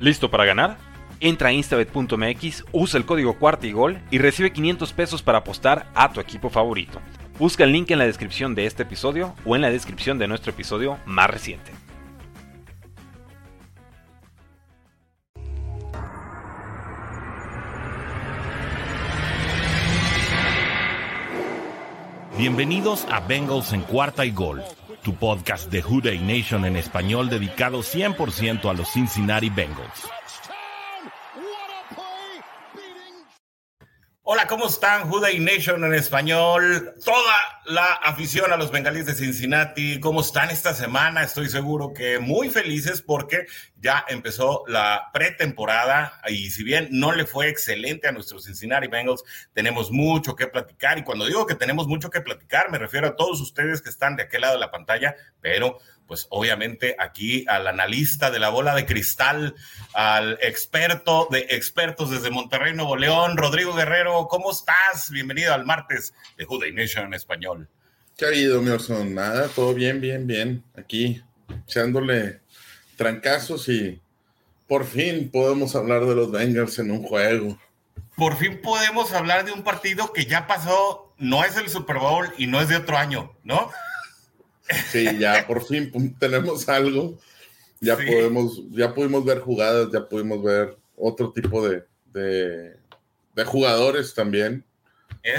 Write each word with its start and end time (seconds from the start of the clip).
¿Listo 0.00 0.30
para 0.30 0.44
ganar? 0.44 0.76
Entra 1.18 1.48
a 1.48 1.52
instabet.mx, 1.52 2.64
usa 2.70 2.98
el 2.98 3.04
código 3.04 3.36
cuarta 3.38 3.66
y 3.66 3.72
gol 3.72 4.00
y 4.12 4.18
recibe 4.18 4.52
500 4.52 4.92
pesos 4.92 5.22
para 5.22 5.38
apostar 5.38 5.90
a 5.94 6.12
tu 6.12 6.20
equipo 6.20 6.50
favorito. 6.50 7.00
Busca 7.38 7.64
el 7.64 7.72
link 7.72 7.90
en 7.90 7.98
la 7.98 8.06
descripción 8.06 8.54
de 8.54 8.66
este 8.66 8.84
episodio 8.84 9.34
o 9.44 9.56
en 9.56 9.62
la 9.62 9.70
descripción 9.70 10.18
de 10.18 10.28
nuestro 10.28 10.52
episodio 10.52 10.98
más 11.04 11.28
reciente. 11.28 11.72
Bienvenidos 22.36 23.04
a 23.10 23.18
Bengals 23.18 23.72
en 23.72 23.80
cuarta 23.80 24.24
y 24.24 24.30
gol, 24.30 24.62
tu 25.02 25.14
podcast 25.14 25.70
de 25.70 25.82
Houday 25.82 26.18
Nation 26.18 26.64
en 26.64 26.76
español 26.76 27.28
dedicado 27.28 27.80
100% 27.80 28.70
a 28.70 28.74
los 28.74 28.92
Cincinnati 28.92 29.50
Bengals. 29.50 30.08
Hola, 34.30 34.46
¿cómo 34.46 34.66
están? 34.66 35.08
Juday 35.08 35.38
Nation 35.38 35.84
en 35.84 35.94
español. 35.94 36.94
Toda 37.02 37.34
la 37.64 37.94
afición 37.94 38.52
a 38.52 38.58
los 38.58 38.70
bengalíes 38.70 39.06
de 39.06 39.14
Cincinnati. 39.14 40.00
¿Cómo 40.00 40.20
están 40.20 40.50
esta 40.50 40.74
semana? 40.74 41.22
Estoy 41.22 41.48
seguro 41.48 41.94
que 41.94 42.18
muy 42.18 42.50
felices 42.50 43.00
porque 43.00 43.46
ya 43.80 44.04
empezó 44.08 44.64
la 44.66 45.10
pretemporada 45.12 46.20
y 46.28 46.50
si 46.50 46.64
bien 46.64 46.88
no 46.90 47.12
le 47.12 47.26
fue 47.26 47.48
excelente 47.48 48.08
a 48.08 48.12
nuestros 48.12 48.44
Cincinnati 48.44 48.88
Bengals, 48.88 49.22
tenemos 49.52 49.90
mucho 49.90 50.34
que 50.34 50.46
platicar. 50.46 50.98
Y 50.98 51.04
cuando 51.04 51.26
digo 51.26 51.46
que 51.46 51.54
tenemos 51.54 51.86
mucho 51.86 52.10
que 52.10 52.20
platicar, 52.20 52.70
me 52.70 52.78
refiero 52.78 53.06
a 53.06 53.16
todos 53.16 53.40
ustedes 53.40 53.80
que 53.80 53.90
están 53.90 54.16
de 54.16 54.24
aquel 54.24 54.40
lado 54.42 54.54
de 54.54 54.60
la 54.60 54.70
pantalla, 54.70 55.14
pero 55.40 55.78
pues 56.06 56.26
obviamente 56.30 56.96
aquí 56.98 57.44
al 57.48 57.66
analista 57.66 58.30
de 58.30 58.38
la 58.38 58.48
bola 58.48 58.74
de 58.74 58.86
cristal, 58.86 59.54
al 59.92 60.38
experto 60.40 61.28
de 61.30 61.46
expertos 61.50 62.10
desde 62.10 62.30
Monterrey, 62.30 62.74
Nuevo 62.74 62.96
León, 62.96 63.36
Rodrigo 63.36 63.74
Guerrero, 63.74 64.26
¿cómo 64.28 64.50
estás? 64.50 65.10
Bienvenido 65.10 65.52
al 65.52 65.66
martes 65.66 66.14
de 66.36 66.44
Juday 66.46 66.72
Nation 66.72 67.06
en 67.06 67.14
español. 67.14 67.68
¿Qué 68.16 68.24
ha 68.24 68.28
habido, 68.28 68.60
mi 68.60 68.70
Orson? 68.70 69.14
Nada, 69.14 69.48
todo 69.48 69.74
bien, 69.74 70.00
bien, 70.00 70.26
bien. 70.26 70.64
Aquí, 70.76 71.22
echándole 71.66 72.40
trancazos 72.98 73.68
y 73.68 73.98
por 74.66 74.84
fin 74.84 75.30
podemos 75.30 75.74
hablar 75.74 76.04
de 76.04 76.14
los 76.14 76.30
Bengals 76.30 76.78
en 76.78 76.90
un 76.90 77.02
juego. 77.02 77.58
Por 78.16 78.36
fin 78.36 78.60
podemos 78.60 79.12
hablar 79.14 79.46
de 79.46 79.52
un 79.52 79.62
partido 79.62 80.12
que 80.12 80.26
ya 80.26 80.46
pasó, 80.46 81.14
no 81.16 81.44
es 81.44 81.56
el 81.56 81.70
Super 81.70 81.98
Bowl 81.98 82.28
y 82.36 82.48
no 82.48 82.60
es 82.60 82.68
de 82.68 82.76
otro 82.76 82.98
año, 82.98 83.32
¿no? 83.44 83.70
Sí, 84.90 85.06
ya 85.18 85.46
por 85.46 85.64
fin 85.64 85.90
tenemos 86.18 86.68
algo. 86.68 87.18
Ya 87.80 87.96
podemos, 87.96 88.60
ya 88.72 88.92
pudimos 88.92 89.24
ver 89.24 89.38
jugadas, 89.38 89.88
ya 89.92 90.06
pudimos 90.08 90.42
ver 90.42 90.76
otro 90.96 91.32
tipo 91.32 91.66
de, 91.66 91.84
de, 92.12 93.44
jugadores 93.44 94.14
también. 94.14 94.64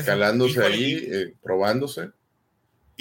Calándose 0.06 0.64
ahí, 0.64 1.06
eh, 1.12 1.34
probándose. 1.44 2.12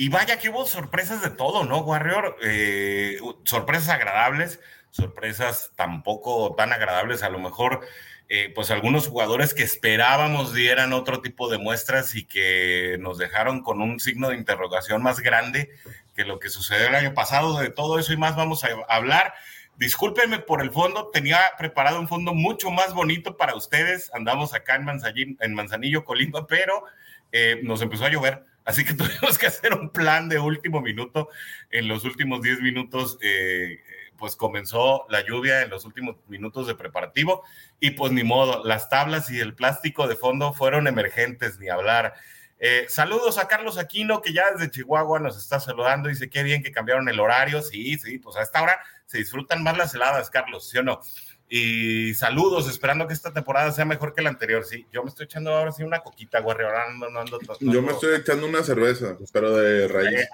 Y 0.00 0.10
vaya 0.10 0.38
que 0.38 0.48
hubo 0.48 0.64
sorpresas 0.64 1.22
de 1.22 1.30
todo, 1.30 1.64
¿no, 1.64 1.80
Warrior? 1.80 2.36
Eh, 2.40 3.18
sorpresas 3.42 3.88
agradables, 3.88 4.60
sorpresas 4.90 5.72
tampoco 5.74 6.54
tan 6.54 6.72
agradables. 6.72 7.24
A 7.24 7.30
lo 7.30 7.40
mejor, 7.40 7.80
eh, 8.28 8.52
pues 8.54 8.70
algunos 8.70 9.08
jugadores 9.08 9.54
que 9.54 9.64
esperábamos 9.64 10.54
dieran 10.54 10.92
otro 10.92 11.20
tipo 11.20 11.50
de 11.50 11.58
muestras 11.58 12.14
y 12.14 12.24
que 12.24 12.96
nos 13.00 13.18
dejaron 13.18 13.60
con 13.60 13.82
un 13.82 13.98
signo 13.98 14.28
de 14.28 14.36
interrogación 14.36 15.02
más 15.02 15.18
grande 15.18 15.68
que 16.14 16.24
lo 16.24 16.38
que 16.38 16.48
sucedió 16.48 16.86
el 16.86 16.94
año 16.94 17.12
pasado. 17.12 17.58
De 17.58 17.70
todo 17.70 17.98
eso 17.98 18.12
y 18.12 18.16
más 18.16 18.36
vamos 18.36 18.62
a 18.62 18.68
hablar. 18.88 19.34
Discúlpenme 19.78 20.38
por 20.38 20.62
el 20.62 20.70
fondo, 20.70 21.08
tenía 21.08 21.40
preparado 21.58 21.98
un 21.98 22.06
fondo 22.06 22.34
mucho 22.34 22.70
más 22.70 22.94
bonito 22.94 23.36
para 23.36 23.56
ustedes. 23.56 24.14
Andamos 24.14 24.54
acá 24.54 24.76
en, 24.76 25.36
en 25.40 25.54
Manzanillo 25.54 26.04
Colima, 26.04 26.46
pero 26.46 26.84
eh, 27.32 27.58
nos 27.64 27.82
empezó 27.82 28.04
a 28.04 28.10
llover. 28.10 28.44
Así 28.68 28.84
que 28.84 28.92
tuvimos 28.94 29.38
que 29.38 29.46
hacer 29.46 29.72
un 29.72 29.88
plan 29.88 30.28
de 30.28 30.38
último 30.38 30.82
minuto. 30.82 31.30
En 31.70 31.88
los 31.88 32.04
últimos 32.04 32.42
10 32.42 32.60
minutos, 32.60 33.16
eh, 33.22 33.82
pues 34.18 34.36
comenzó 34.36 35.06
la 35.08 35.24
lluvia 35.24 35.62
en 35.62 35.70
los 35.70 35.86
últimos 35.86 36.16
minutos 36.28 36.66
de 36.66 36.74
preparativo. 36.74 37.44
Y 37.80 37.92
pues 37.92 38.12
ni 38.12 38.24
modo, 38.24 38.62
las 38.64 38.90
tablas 38.90 39.30
y 39.30 39.40
el 39.40 39.54
plástico 39.54 40.06
de 40.06 40.16
fondo 40.16 40.52
fueron 40.52 40.86
emergentes, 40.86 41.58
ni 41.58 41.70
hablar. 41.70 42.12
Eh, 42.58 42.84
saludos 42.90 43.38
a 43.38 43.48
Carlos 43.48 43.78
Aquino, 43.78 44.20
que 44.20 44.34
ya 44.34 44.50
desde 44.50 44.70
Chihuahua 44.70 45.18
nos 45.18 45.38
está 45.38 45.60
saludando. 45.60 46.10
Dice, 46.10 46.28
qué 46.28 46.42
bien 46.42 46.62
que 46.62 46.70
cambiaron 46.70 47.08
el 47.08 47.20
horario. 47.20 47.62
Sí, 47.62 47.98
sí, 47.98 48.18
pues 48.18 48.36
a 48.36 48.42
esta 48.42 48.62
hora 48.62 48.78
se 49.06 49.16
disfrutan 49.16 49.62
más 49.62 49.78
las 49.78 49.94
heladas, 49.94 50.28
Carlos, 50.28 50.68
¿sí 50.68 50.76
o 50.76 50.82
no? 50.82 51.00
Y 51.50 52.12
saludos, 52.12 52.68
esperando 52.68 53.06
que 53.06 53.14
esta 53.14 53.32
temporada 53.32 53.72
sea 53.72 53.86
mejor 53.86 54.12
que 54.12 54.20
la 54.20 54.28
anterior. 54.28 54.64
Sí, 54.64 54.86
yo 54.92 55.02
me 55.02 55.08
estoy 55.08 55.24
echando 55.24 55.56
ahora 55.56 55.72
sí 55.72 55.82
una 55.82 56.00
coquita, 56.00 56.40
güey. 56.40 56.56
Ahora 56.62 56.84
no, 56.92 57.08
no, 57.08 57.24
yo 57.60 57.82
me 57.82 57.92
estoy 57.92 58.16
echando 58.16 58.46
una 58.46 58.62
cerveza, 58.62 59.16
pero 59.32 59.56
de 59.56 59.88
raíz. 59.88 60.20
Eh, 60.20 60.28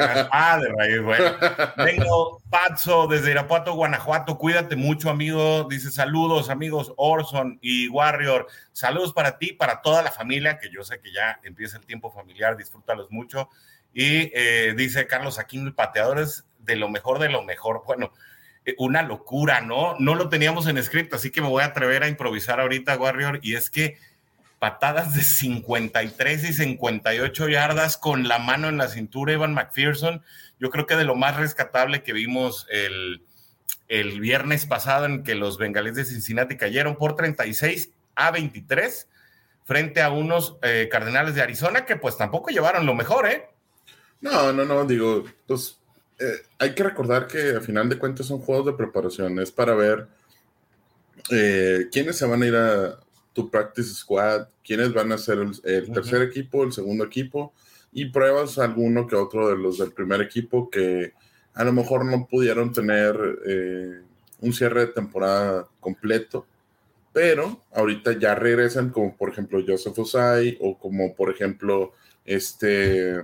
ah, 0.00 0.28
ah, 0.32 0.58
de 0.58 0.68
raíz, 0.72 1.00
güey. 1.02 1.20
Vengo, 1.76 2.42
Pazzo, 2.50 3.06
desde 3.06 3.30
Irapuato, 3.30 3.74
Guanajuato. 3.74 4.38
Cuídate 4.38 4.74
mucho, 4.74 5.08
amigo. 5.08 5.68
Dice 5.70 5.92
saludos, 5.92 6.50
amigos 6.50 6.92
Orson 6.96 7.60
y 7.62 7.88
Warrior. 7.88 8.48
Saludos 8.72 9.12
para 9.12 9.38
ti, 9.38 9.52
para 9.52 9.82
toda 9.82 10.02
la 10.02 10.10
familia, 10.10 10.58
que 10.58 10.68
yo 10.68 10.82
sé 10.82 10.98
que 10.98 11.12
ya 11.12 11.38
empieza 11.44 11.76
el 11.78 11.86
tiempo 11.86 12.10
familiar. 12.10 12.56
Disfrútalos 12.56 13.08
mucho. 13.12 13.50
Y 13.94 14.32
eh, 14.34 14.74
dice 14.76 15.06
Carlos 15.06 15.38
Aquino, 15.38 15.72
pateadores 15.74 16.44
de 16.58 16.74
lo 16.74 16.88
mejor 16.88 17.20
de 17.20 17.28
lo 17.28 17.44
mejor. 17.44 17.84
Bueno, 17.86 18.12
una 18.78 19.02
locura, 19.02 19.60
¿no? 19.60 19.96
No 19.98 20.14
lo 20.14 20.28
teníamos 20.28 20.66
en 20.66 20.82
script, 20.82 21.14
así 21.14 21.30
que 21.30 21.40
me 21.40 21.48
voy 21.48 21.62
a 21.62 21.66
atrever 21.66 22.02
a 22.02 22.08
improvisar 22.08 22.60
ahorita, 22.60 22.96
Warrior, 22.98 23.40
y 23.42 23.54
es 23.54 23.70
que 23.70 23.98
patadas 24.58 25.14
de 25.14 25.22
53 25.22 26.44
y 26.44 26.52
58 26.52 27.48
yardas 27.48 27.96
con 27.96 28.28
la 28.28 28.38
mano 28.38 28.68
en 28.68 28.76
la 28.76 28.88
cintura, 28.88 29.32
Evan 29.32 29.54
McPherson, 29.54 30.22
yo 30.58 30.70
creo 30.70 30.86
que 30.86 30.96
de 30.96 31.04
lo 31.04 31.14
más 31.14 31.36
rescatable 31.36 32.02
que 32.02 32.12
vimos 32.12 32.66
el, 32.70 33.22
el 33.88 34.20
viernes 34.20 34.66
pasado 34.66 35.06
en 35.06 35.22
que 35.22 35.34
los 35.34 35.58
bengalíes 35.58 35.96
de 35.96 36.04
Cincinnati 36.04 36.56
cayeron 36.56 36.96
por 36.96 37.16
36 37.16 37.90
a 38.16 38.30
23 38.30 39.08
frente 39.64 40.02
a 40.02 40.10
unos 40.10 40.56
eh, 40.62 40.88
Cardenales 40.90 41.34
de 41.34 41.42
Arizona 41.42 41.84
que 41.84 41.96
pues 41.96 42.16
tampoco 42.16 42.50
llevaron 42.50 42.86
lo 42.86 42.94
mejor, 42.94 43.26
¿eh? 43.26 43.48
No, 44.20 44.52
no, 44.52 44.64
no, 44.64 44.84
digo, 44.84 45.24
pues 45.46 45.78
eh, 46.18 46.42
hay 46.58 46.74
que 46.74 46.82
recordar 46.82 47.28
que 47.28 47.50
al 47.50 47.62
final 47.62 47.88
de 47.88 47.98
cuentas 47.98 48.26
son 48.26 48.40
juegos 48.40 48.66
de 48.66 48.72
preparación, 48.72 49.38
es 49.38 49.52
para 49.52 49.74
ver 49.74 50.08
eh, 51.30 51.88
quiénes 51.92 52.16
se 52.16 52.26
van 52.26 52.42
a 52.42 52.46
ir 52.46 52.56
a 52.56 52.98
tu 53.32 53.50
practice 53.50 53.94
squad, 53.94 54.48
quiénes 54.64 54.92
van 54.92 55.12
a 55.12 55.18
ser 55.18 55.38
el, 55.38 55.92
tercer 55.92 56.22
equipo, 56.22 56.64
el 56.64 56.72
segundo 56.72 57.04
equipo, 57.04 57.52
y 57.92 58.06
pruebas 58.06 58.58
alguno 58.58 59.06
que 59.06 59.14
otro 59.14 59.48
de 59.48 59.56
los 59.56 59.78
del 59.78 59.92
primer 59.92 60.20
equipo 60.20 60.68
que 60.68 61.12
a 61.54 61.64
lo 61.64 61.72
mejor 61.72 62.04
no 62.04 62.26
pudieron 62.26 62.72
tener 62.72 63.16
eh, 63.46 64.00
un 64.40 64.52
cierre 64.52 64.86
de 64.86 64.92
temporada 64.92 65.68
completo, 65.78 66.46
pero 67.12 67.62
ahorita 67.72 68.18
ya 68.18 68.34
regresan 68.34 68.90
como 68.90 69.16
por 69.16 69.30
ejemplo 69.30 69.62
Joseph 69.66 69.98
Osai 69.98 70.58
o 70.60 70.78
como 70.78 71.14
por 71.14 71.30
ejemplo 71.30 71.92
este 72.24 73.22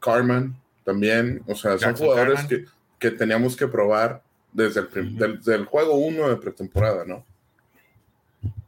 Carmen, 0.00 0.56
también, 0.88 1.42
o 1.46 1.54
sea, 1.54 1.76
son 1.76 1.94
jugadores 1.94 2.40
que, 2.98 3.10
teníamos 3.10 3.54
que 3.58 3.68
probar 3.68 4.22
desde 4.54 4.80
el, 4.80 5.66
juego 5.66 5.96
1 5.96 6.30
de 6.30 6.36
pretemporada, 6.36 7.04
¿no? 7.04 7.26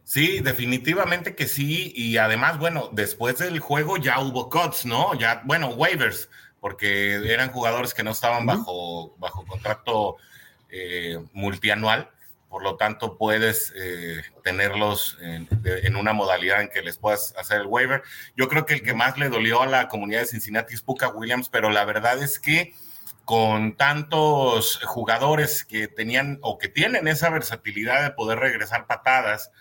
Sí, 0.05 0.41
definitivamente 0.41 1.35
que 1.35 1.47
sí. 1.47 1.95
Y 1.97 2.19
además, 2.19 2.59
bueno, 2.59 2.91
después 2.93 3.39
del 3.39 3.59
juego 3.59 3.97
ya 3.97 4.21
hubo 4.21 4.51
cuts, 4.51 4.85
¿no? 4.85 5.15
Ya, 5.19 5.41
bueno, 5.47 5.69
waivers, 5.69 6.29
porque 6.61 7.15
eran 7.33 7.53
jugadores 7.53 7.95
que 7.95 8.03
no 8.03 8.11
estaban 8.11 8.45
bajo, 8.45 9.17
bajo 9.17 9.47
contrato 9.47 10.17
eh, 10.69 11.19
multianual. 11.33 12.11
Por 12.51 12.65
lo 12.65 12.75
tanto, 12.75 13.17
puedes 13.17 13.73
eh, 13.77 14.23
tenerlos 14.43 15.17
en, 15.21 15.95
una 15.95 16.13
modalidad 16.13 16.61
en 16.61 16.69
que 16.69 16.83
les 16.83 16.99
puedas 16.99 17.33
hacer 17.39 17.61
el 17.61 17.69
waiver. 17.69 18.03
Yo 18.37 18.49
creo 18.49 18.67
que 18.67 18.75
el 18.75 18.83
que 18.83 18.93
más 18.93 19.17
le 19.19 19.29
dolió 19.29 19.63
a 19.63 19.67
la 19.67 19.87
comunidad 19.87 20.23
de 20.23 20.27
Cincinnati 20.27 20.75
es 20.75 20.83
Puka 20.83 21.11
Williams, 21.11 21.49
pero 21.49 21.71
la 21.71 21.85
verdad 21.85 22.21
es 22.21 22.41
que 22.41 22.75
con 23.25 23.77
tantos 23.77 24.81
jugadores 24.85 25.65
que 25.65 25.87
tenían 25.87 26.41
o 26.43 26.59
que 26.59 26.67
tienen 26.67 27.07
esa 27.07 27.31
versatilidad 27.31 28.03
de 28.03 28.11
poder 28.11 28.41
regresar 28.41 28.89
patadas, 28.89 29.53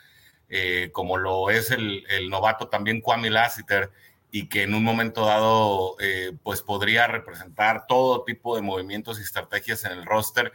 eh, 0.49 0.89
como 0.91 1.17
lo 1.17 1.51
es 1.51 1.69
el, 1.69 2.03
novato 2.31 2.69
también 2.69 3.01
Kwame 3.01 3.29
Lassiter, 3.29 3.91
y 4.31 4.49
que 4.49 4.63
en 4.63 4.73
un 4.73 4.83
momento 4.83 5.27
dado 5.27 5.95
eh, 5.99 6.31
pues 6.41 6.63
podría 6.63 7.05
representar 7.05 7.85
todo 7.85 8.23
tipo 8.23 8.55
de 8.55 8.63
movimientos 8.63 9.19
y 9.19 9.21
estrategias 9.21 9.85
en 9.85 9.91
el 9.91 10.05
roster 10.05 10.51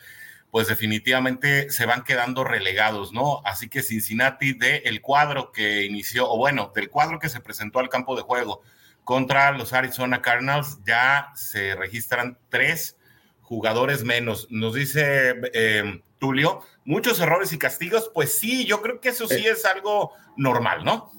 pues 0.55 0.69
definitivamente 0.69 1.69
se 1.71 1.85
van 1.85 2.05
quedando 2.05 2.45
relegados, 2.45 3.13
¿no? 3.13 3.43
Así 3.45 3.69
que 3.69 3.83
Cincinnati 3.83 4.53
de 4.53 4.83
el 4.85 5.01
cuadro 5.01 5.51
que 5.51 5.83
inició, 5.85 6.31
o 6.31 6.37
bueno, 6.37 6.71
del 6.73 6.91
cuadro 6.91 7.19
que 7.19 7.29
se 7.29 7.41
presentó 7.41 7.81
al 7.81 7.89
campo 7.89 8.15
de 8.15 8.23
juego 8.23 8.63
contra 9.03 9.51
los 9.51 9.73
Arizona 9.73 10.23
Cardinals, 10.23 10.79
ya 10.87 11.33
se 11.35 11.75
registran 11.75 12.39
tres 12.51 12.97
jugadores 13.41 14.05
menos. 14.05 14.47
Nos 14.49 14.75
dice 14.75 15.35
eh, 15.55 16.01
Tulio, 16.21 16.61
muchos 16.85 17.19
errores 17.19 17.53
y 17.53 17.59
castigos, 17.59 18.13
pues 18.15 18.39
sí, 18.39 18.65
yo 18.65 18.81
creo 18.81 19.01
que 19.01 19.09
eso 19.09 19.27
sí 19.27 19.45
es 19.45 19.65
algo 19.65 20.13
normal, 20.37 20.85
¿no? 20.85 21.11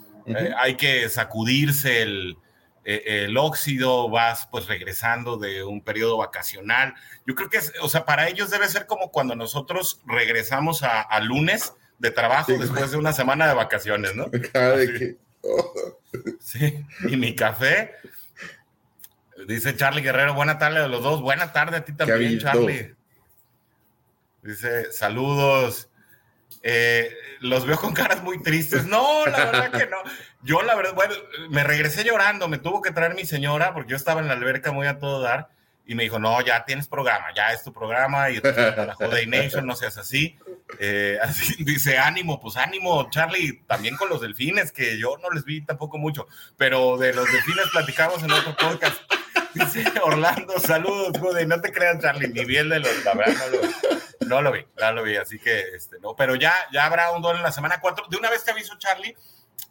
hay 0.58 0.76
que 0.76 1.10
sacudirse 1.10 2.04
el, 2.04 2.38
el 2.86 3.36
óxido, 3.36 4.10
vas 4.10 4.48
pues 4.52 4.68
regresando 4.68 5.38
de 5.38 5.64
un 5.64 5.82
periodo 5.82 6.18
vacacional. 6.18 6.94
Yo 7.26 7.34
creo 7.34 7.50
que, 7.50 7.58
es, 7.58 7.74
o 7.82 7.90
sea, 7.90 8.06
para 8.06 8.28
ellos 8.28 8.52
debe 8.52 8.68
ser 8.68 8.86
como 8.86 9.12
cuando 9.12 9.36
nosotros 9.36 10.02
regresamos 10.06 10.84
a, 10.84 11.20
lunes 11.22 11.74
de 11.98 12.12
trabajo 12.12 12.54
después 12.54 12.92
de 12.92 12.98
una 12.98 13.14
semana 13.14 13.48
de 13.48 13.56
vacaciones, 13.56 14.16
¿no? 14.16 14.30
Sí, 16.40 16.86
y 17.10 17.18
mi 17.18 17.36
café. 17.36 17.92
Dice 19.48 19.76
Charlie 19.76 20.02
Guerrero, 20.02 20.34
buena 20.34 20.58
tarde 20.58 20.80
a 20.80 20.88
los 20.88 21.04
dos. 21.04 21.22
Buena 21.22 21.52
tarde 21.52 21.78
a 21.78 21.86
ti 21.86 21.92
también, 21.92 22.40
Charlie. 22.40 22.96
Dice, 24.42 24.92
saludos. 24.94 25.90
Eh, 26.64 27.14
los 27.42 27.66
veo 27.66 27.78
con 27.78 27.94
caras 27.94 28.24
muy 28.24 28.42
tristes. 28.42 28.86
No, 28.86 29.26
la 29.26 29.46
verdad 29.46 29.72
que 29.72 29.88
no. 29.88 29.98
Yo, 30.46 30.62
la 30.62 30.76
verdad, 30.76 30.94
bueno, 30.94 31.16
me 31.50 31.64
regresé 31.64 32.04
llorando. 32.04 32.48
Me 32.48 32.60
tuvo 32.60 32.82
que 32.82 32.92
traer 32.92 33.16
mi 33.16 33.26
señora 33.26 33.74
porque 33.74 33.90
yo 33.90 33.96
estaba 33.98 34.22
en 34.22 34.28
la 34.28 34.34
alberca 34.34 34.72
muy 34.72 34.86
a 34.86 35.00
todo 35.00 35.20
dar 35.20 35.50
y 35.88 35.96
me 35.96 36.04
dijo, 36.04 36.20
no, 36.20 36.40
ya 36.42 36.66
tienes 36.66 36.88
programa, 36.88 37.28
ya 37.36 37.52
es 37.52 37.64
tu 37.64 37.72
programa 37.72 38.30
y 38.30 38.42
la 38.42 38.96
Nation, 39.28 39.66
no 39.66 39.76
seas 39.76 39.98
así. 39.98 40.38
Eh, 40.80 41.18
así. 41.22 41.56
Dice, 41.64 41.98
ánimo, 41.98 42.40
pues 42.40 42.58
ánimo, 42.58 43.10
Charlie, 43.10 43.64
también 43.68 43.96
con 43.96 44.10
los 44.10 44.22
delfines, 44.22 44.72
que 44.72 45.00
yo 45.00 45.18
no 45.18 45.30
les 45.30 45.46
vi 45.46 45.62
tampoco 45.62 45.98
mucho, 45.98 46.28
pero 46.58 46.98
de 46.98 47.14
los 47.14 47.32
delfines 47.32 47.68
platicamos 47.72 48.24
en 48.24 48.32
otro 48.32 48.56
podcast. 48.56 48.98
Dice 49.54 49.86
Orlando, 50.04 50.60
saludos, 50.60 51.14
no 51.48 51.62
te 51.62 51.72
creas, 51.72 52.02
Charlie, 52.02 52.28
ni 52.28 52.46
bien 52.46 52.70
de 52.70 52.80
los, 52.80 53.06
la 53.06 53.14
verdad, 53.14 53.46
no 53.52 53.62
lo, 53.62 54.28
no 54.28 54.42
lo 54.42 54.52
vi, 54.52 54.66
no 54.80 54.92
lo 54.92 55.04
vi, 55.04 55.16
así 55.16 55.40
que, 55.40 55.60
este, 55.76 55.98
no, 56.00 56.16
pero 56.16 56.36
ya, 56.36 56.54
ya 56.74 56.86
habrá 56.86 57.12
un 57.12 57.22
duelo 57.22 57.38
en 57.38 57.44
la 57.44 57.52
semana 57.52 57.80
4. 57.80 58.08
De 58.10 58.18
una 58.18 58.30
vez 58.30 58.44
te 58.44 58.52
aviso, 58.52 58.78
Charlie, 58.78 59.16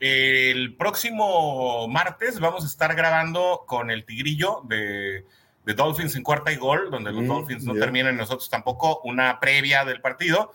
el 0.01 0.77
próximo 0.77 1.89
martes 1.89 2.41
vamos 2.41 2.65
a 2.65 2.67
estar 2.67 2.95
grabando 2.95 3.65
con 3.67 3.91
el 3.91 4.05
Tigrillo 4.05 4.63
de 4.65 5.25
de 5.65 5.75
Dolphins 5.75 6.15
en 6.17 6.23
cuarta 6.23 6.53
y 6.53 6.57
gol, 6.57 6.91
donde 6.91 7.13
los 7.13 7.23
mm, 7.23 7.29
Dolphins 7.29 7.65
no 7.65 7.75
terminan 7.75 8.17
nosotros 8.17 8.49
tampoco, 8.51 9.01
una 9.05 9.41
previa 9.41 9.85
del 9.85 10.01
partido. 10.01 10.53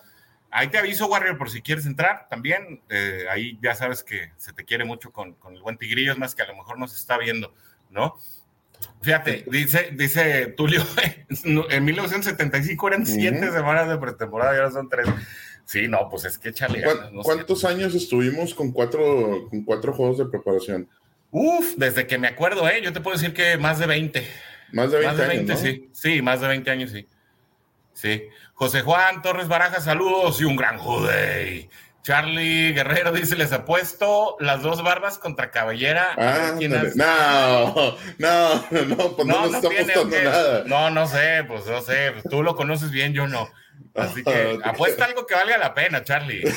Ahí 0.51 0.67
te 0.67 0.77
aviso, 0.77 1.07
Warrior, 1.07 1.37
por 1.37 1.49
si 1.49 1.61
quieres 1.61 1.85
entrar 1.85 2.27
también. 2.29 2.81
Eh, 2.89 3.25
ahí 3.29 3.59
ya 3.61 3.75
sabes 3.75 4.03
que 4.03 4.31
se 4.37 4.53
te 4.53 4.65
quiere 4.65 4.85
mucho 4.85 5.11
con, 5.11 5.33
con, 5.33 5.55
el 5.55 5.61
buen 5.61 5.77
Tigrillo, 5.77 6.11
es 6.11 6.17
más 6.17 6.35
que 6.35 6.43
a 6.43 6.47
lo 6.47 6.55
mejor 6.55 6.77
nos 6.79 6.95
está 6.95 7.17
viendo, 7.17 7.53
¿no? 7.89 8.17
Fíjate, 9.01 9.45
dice, 9.47 9.89
dice 9.93 10.47
Tulio, 10.55 10.83
en 11.69 11.85
1975 11.85 12.87
eran 12.87 13.05
siete 13.05 13.51
semanas 13.51 13.89
de 13.89 13.97
pretemporada 13.97 14.53
y 14.53 14.57
ahora 14.57 14.71
son 14.71 14.89
tres. 14.89 15.07
Sí, 15.69 15.87
no, 15.87 16.09
pues 16.09 16.25
es 16.25 16.39
que 16.39 16.51
chale. 16.51 16.83
¿Cuántos 17.21 17.63
años 17.63 17.93
estuvimos 17.93 18.55
con 18.55 18.71
cuatro, 18.71 19.47
con 19.51 19.63
cuatro 19.63 19.93
juegos 19.93 20.17
de 20.17 20.25
preparación? 20.25 20.89
Uf, 21.29 21.75
desde 21.77 22.07
que 22.07 22.17
me 22.17 22.27
acuerdo, 22.27 22.67
¿eh? 22.67 22.81
Yo 22.83 22.91
te 22.91 23.01
puedo 23.01 23.15
decir 23.15 23.35
que 23.35 23.55
más 23.57 23.77
de 23.77 23.85
20. 23.85 24.27
Más 24.71 24.89
de 24.89 24.97
20, 24.97 25.23
años, 25.23 25.59
sí. 25.59 25.87
Sí, 25.93 26.23
más 26.23 26.41
de 26.41 26.47
20 26.47 26.71
años, 26.71 26.89
sí. 26.89 27.07
Sí. 27.93 28.23
José 28.55 28.81
Juan 28.81 29.21
Torres 29.21 29.47
Baraja, 29.47 29.79
saludos 29.79 30.41
y 30.41 30.45
un 30.45 30.55
gran 30.55 30.79
jude. 30.79 31.69
Charlie 32.01 32.73
Guerrero 32.73 33.11
dice, 33.11 33.35
les 33.35 33.53
apuesto 33.53 34.37
las 34.39 34.63
dos 34.63 34.81
barbas 34.81 35.19
contra 35.19 35.51
cabellera. 35.51 36.15
Ah, 36.17 36.55
no, 36.59 37.95
no, 38.17 38.85
no, 38.87 39.15
pues 39.15 39.27
no, 39.27 39.47
no, 39.47 39.55
está 39.55 39.67
apostando 39.67 40.17
nada. 40.17 40.63
No, 40.65 40.89
no 40.89 41.05
sé, 41.05 41.43
pues 41.47 41.67
no 41.67 41.79
sé, 41.83 42.11
pues 42.13 42.23
tú 42.27 42.41
lo 42.41 42.55
conoces 42.55 42.89
bien, 42.89 43.13
yo 43.13 43.27
no. 43.27 43.47
Así 43.95 44.23
que 44.23 44.59
apuesta 44.63 45.05
algo 45.05 45.25
que 45.25 45.35
valga 45.35 45.57
la 45.57 45.73
pena, 45.73 46.03
Charlie. 46.03 46.43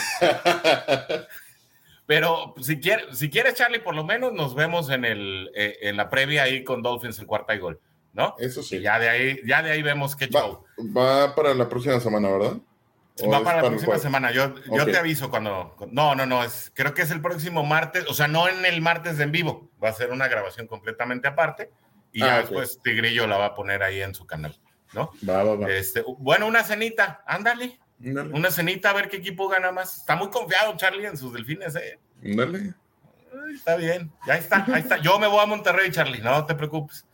Pero 2.07 2.55
si 2.61 2.81
quieres, 2.81 3.17
si 3.19 3.31
quieres, 3.31 3.55
Charlie, 3.55 3.79
por 3.79 3.95
lo 3.95 4.05
menos 4.05 4.33
nos 4.33 4.55
vemos 4.55 4.91
en, 4.91 5.05
el, 5.05 5.51
eh, 5.55 5.79
en 5.83 5.97
la 5.97 6.11
previa 6.11 6.43
ahí 6.43 6.65
con 6.65 6.83
Dolphins 6.83 7.19
en 7.19 7.27
cuarta 7.27 7.55
y 7.55 7.59
gol. 7.59 7.81
¿no? 8.13 8.35
Eso 8.39 8.63
sí. 8.63 8.81
ya 8.81 8.99
de 8.99 9.09
ahí, 9.09 9.41
ya 9.45 9.63
de 9.63 9.71
ahí 9.71 9.83
vemos 9.83 10.17
qué 10.17 10.29
show. 10.29 10.65
Va, 10.79 11.35
para 11.35 11.55
la 11.55 11.69
próxima 11.69 11.99
semana, 12.01 12.29
¿verdad? 12.29 12.57
Va 13.31 13.43
para 13.43 13.63
la 13.63 13.69
próxima 13.69 13.99
semana. 13.99 14.31
Yo, 14.33 14.55
yo 14.75 14.87
te 14.87 14.97
aviso 14.97 15.31
cuando. 15.31 15.77
No, 15.91 16.15
no, 16.15 16.25
no. 16.25 16.43
Es, 16.43 16.73
creo 16.75 16.95
que 16.95 17.03
es 17.03 17.11
el 17.11 17.21
próximo 17.21 17.63
martes. 17.63 18.07
O 18.09 18.15
sea, 18.15 18.27
no 18.27 18.49
en 18.49 18.65
el 18.65 18.81
martes 18.81 19.19
de 19.19 19.25
en 19.25 19.33
vivo. 19.33 19.71
Va 19.83 19.91
a 19.91 19.93
ser 19.93 20.11
una 20.11 20.29
grabación 20.29 20.67
completamente 20.67 21.29
aparte. 21.29 21.71
Y 22.13 22.23
ah, 22.23 22.27
ya 22.27 22.39
después 22.39 22.81
Tigrillo 22.83 23.27
la 23.27 23.37
va 23.37 23.47
a 23.47 23.55
poner 23.55 23.83
ahí 23.83 24.01
en 24.01 24.15
su 24.15 24.27
canal. 24.27 24.59
¿No? 24.93 25.13
Va, 25.29 25.43
va, 25.43 25.55
va. 25.57 25.71
Este, 25.71 26.05
bueno, 26.19 26.47
una 26.47 26.65
cenita. 26.65 27.23
Ándale. 27.27 27.79
Una 28.01 28.51
cenita 28.51 28.91
a 28.91 28.95
ver 28.95 29.09
qué 29.09 29.19
equipo 29.19 29.49
gana 29.49 29.71
más. 29.71 29.99
Está 29.99 30.17
muy 30.17 30.29
confiado 30.29 30.77
Charlie 30.77 31.07
en 31.07 31.17
sus 31.17 31.33
delfines, 31.33 31.75
¿eh? 31.77 32.01
Ándale. 32.25 32.75
Está 33.55 33.77
bien. 33.77 34.13
Ya 34.27 34.37
está, 34.37 34.65
ahí 34.73 34.83
está. 34.83 34.99
Yo 34.99 35.19
me 35.19 35.27
voy 35.27 35.41
a 35.41 35.47
Monterrey, 35.47 35.91
Charlie. 35.91 36.21
No 36.21 36.45
te 36.45 36.55
preocupes. 36.55 37.07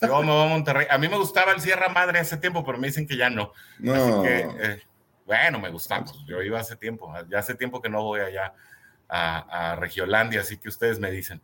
Yo 0.00 0.22
me 0.22 0.32
voy 0.32 0.46
a 0.46 0.48
Monterrey. 0.48 0.86
A 0.90 0.98
mí 0.98 1.08
me 1.08 1.16
gustaba 1.16 1.52
el 1.52 1.60
Sierra 1.60 1.88
Madre 1.88 2.18
hace 2.18 2.36
tiempo, 2.38 2.64
pero 2.64 2.78
me 2.78 2.86
dicen 2.88 3.06
que 3.06 3.16
ya 3.16 3.28
no. 3.28 3.52
Así 3.78 4.22
que, 4.22 4.48
eh, 4.60 4.82
bueno, 5.26 5.58
me 5.58 5.70
gustaba. 5.70 6.06
Yo 6.26 6.42
iba 6.42 6.58
hace 6.58 6.76
tiempo. 6.76 7.12
Ya 7.28 7.38
hace 7.38 7.54
tiempo 7.54 7.82
que 7.82 7.88
no 7.88 8.02
voy 8.02 8.20
allá 8.20 8.54
a, 9.08 9.76
Regiolandia, 9.78 10.40
así 10.40 10.56
que 10.56 10.68
ustedes 10.68 10.98
me 10.98 11.10
dicen. 11.10 11.40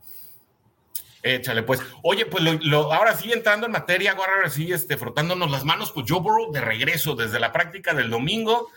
Échale, 1.22 1.62
pues. 1.62 1.80
Oye, 2.02 2.26
pues 2.26 2.44
lo, 2.62 2.92
ahora 2.92 3.16
sí, 3.16 3.32
entrando 3.32 3.66
en 3.66 3.72
materia, 3.72 4.12
ahora 4.12 4.48
sí, 4.48 4.72
este, 4.72 4.96
frotándonos 4.96 5.50
las 5.50 5.64
manos, 5.64 5.92
pues 5.92 6.06
Joe 6.08 6.20
Burrow 6.20 6.52
de 6.52 6.60
regreso 6.60 7.16
desde 7.16 7.40
la 7.40 7.52
práctica 7.52 7.94
del 7.94 8.10
domingo 8.10 8.70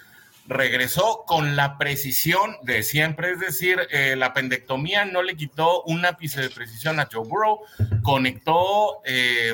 regresó 0.50 1.26
con 1.28 1.56
la 1.56 1.78
precisión 1.78 2.58
de 2.64 2.82
siempre, 2.82 3.32
es 3.32 3.40
decir, 3.40 3.88
eh, 3.92 4.16
la 4.18 4.34
pendectomía 4.34 5.06
no 5.06 5.22
le 5.22 5.36
quitó 5.36 5.84
un 5.84 6.04
ápice 6.06 6.42
de 6.42 6.50
precisión 6.50 7.00
a 7.00 7.08
Joe 7.10 7.24
Burrow, 7.24 7.60
conectó 8.02 9.02
eh, 9.06 9.54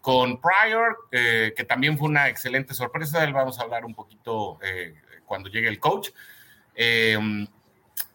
con 0.00 0.40
Pryor, 0.40 0.96
eh, 1.12 1.54
que 1.56 1.62
también 1.62 1.96
fue 1.96 2.08
una 2.08 2.28
excelente 2.28 2.74
sorpresa, 2.74 3.22
él 3.22 3.32
vamos 3.32 3.60
a 3.60 3.62
hablar 3.62 3.84
un 3.84 3.94
poquito 3.94 4.58
cuando 5.24 5.48
llegue 5.48 5.68
el 5.68 5.78
coach. 5.78 6.10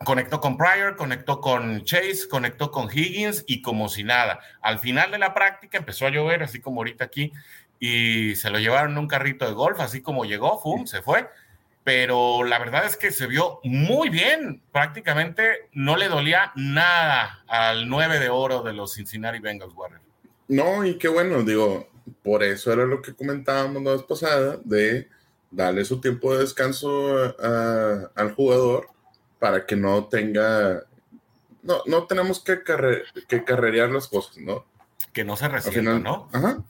Conectó 0.04 0.40
con 0.40 0.58
Pryor, 0.58 0.96
conectó 0.96 1.42
con 1.42 1.84
Chase, 1.84 2.28
conectó 2.30 2.72
con 2.72 2.90
Higgins 2.92 3.44
y 3.48 3.62
como 3.62 3.90
si 3.90 4.04
nada. 4.04 4.40
Al 4.62 4.80
final 4.80 5.12
de 5.12 5.20
la 5.20 5.34
práctica 5.34 5.78
empezó 5.78 6.06
a 6.06 6.12
llover, 6.12 6.44
así 6.44 6.60
como 6.60 6.82
ahorita 6.82 7.06
aquí, 7.06 7.32
y 7.80 8.36
se 8.36 8.50
lo 8.50 8.60
llevaron 8.60 8.94
en 8.94 8.98
un 9.00 9.08
carrito 9.08 9.46
de 9.46 9.54
golf, 9.54 9.80
así 9.80 10.02
como 10.02 10.26
llegó, 10.26 10.60
¡fum! 10.60 10.86
se 10.86 11.02
fue 11.02 11.28
pero 11.88 12.44
la 12.44 12.60
verdad 12.60 12.86
es 12.86 12.98
que 12.98 13.12
se 13.12 13.28
vio 13.28 13.62
muy 13.64 14.10
bien. 14.10 14.62
Prácticamente 14.74 15.70
no 15.72 15.96
le 15.96 16.10
dolía 16.10 16.52
nada 16.58 17.46
al 17.48 17.88
9 17.88 18.20
de 18.20 18.28
oro 18.28 18.62
de 18.62 18.74
los 18.74 18.96
Cincinnati 18.96 19.40
Bengals, 19.40 19.74
Warriors. 19.74 20.04
No, 20.50 20.84
y 20.84 20.98
qué 20.98 21.08
bueno, 21.08 21.44
digo, 21.44 21.88
por 22.24 22.44
eso 22.44 22.74
era 22.74 22.84
lo 22.84 23.02
que 23.02 23.16
comentábamos 23.16 23.82
la 23.84 23.94
vez 23.94 24.04
pasada, 24.04 24.60
de 24.66 25.08
darle 25.50 25.86
su 25.86 26.02
tiempo 26.02 26.34
de 26.34 26.42
descanso 26.42 27.34
al 28.18 28.34
jugador 28.34 28.90
para 29.40 29.66
que 29.66 29.76
no 29.76 30.06
tenga, 30.06 30.84
no, 31.64 31.82
no 31.86 32.06
tenemos 32.06 32.40
que, 32.40 32.60
que 33.28 33.44
carrerear 33.44 33.90
las 33.90 34.08
cosas, 34.08 34.38
¿no? 34.38 34.66
Que 35.14 35.24
no 35.24 35.36
se 35.36 35.82
¿no? 35.82 36.30
Ajá. 36.32 36.64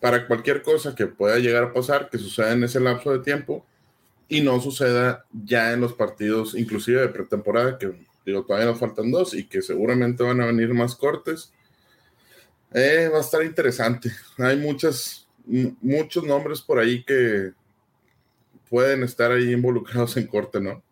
Para 0.00 0.26
cualquier 0.26 0.62
cosa 0.62 0.94
que 0.94 1.06
pueda 1.06 1.38
llegar 1.38 1.64
a 1.64 1.72
pasar, 1.72 2.08
que 2.08 2.18
suceda 2.18 2.52
en 2.52 2.64
ese 2.64 2.80
lapso 2.80 3.10
de 3.12 3.18
tiempo, 3.18 3.66
y 4.28 4.42
no 4.42 4.60
suceda 4.60 5.24
ya 5.32 5.72
en 5.72 5.80
los 5.80 5.94
partidos, 5.94 6.54
inclusive 6.54 7.00
de 7.00 7.08
pretemporada, 7.08 7.78
que 7.78 7.92
digo, 8.24 8.44
todavía 8.44 8.70
nos 8.70 8.78
faltan 8.78 9.10
dos 9.10 9.34
y 9.34 9.44
que 9.44 9.62
seguramente 9.62 10.22
van 10.22 10.40
a 10.40 10.46
venir 10.46 10.72
más 10.74 10.94
cortes. 10.94 11.52
Eh, 12.72 13.08
va 13.10 13.18
a 13.18 13.22
estar 13.22 13.42
interesante. 13.42 14.12
Hay 14.36 14.58
muchas, 14.58 15.26
muchos 15.46 16.24
nombres 16.24 16.60
por 16.60 16.78
ahí 16.78 17.02
que 17.04 17.52
pueden 18.68 19.02
estar 19.02 19.32
ahí 19.32 19.52
involucrados 19.52 20.18
en 20.18 20.26
corte, 20.26 20.60
¿no? 20.60 20.82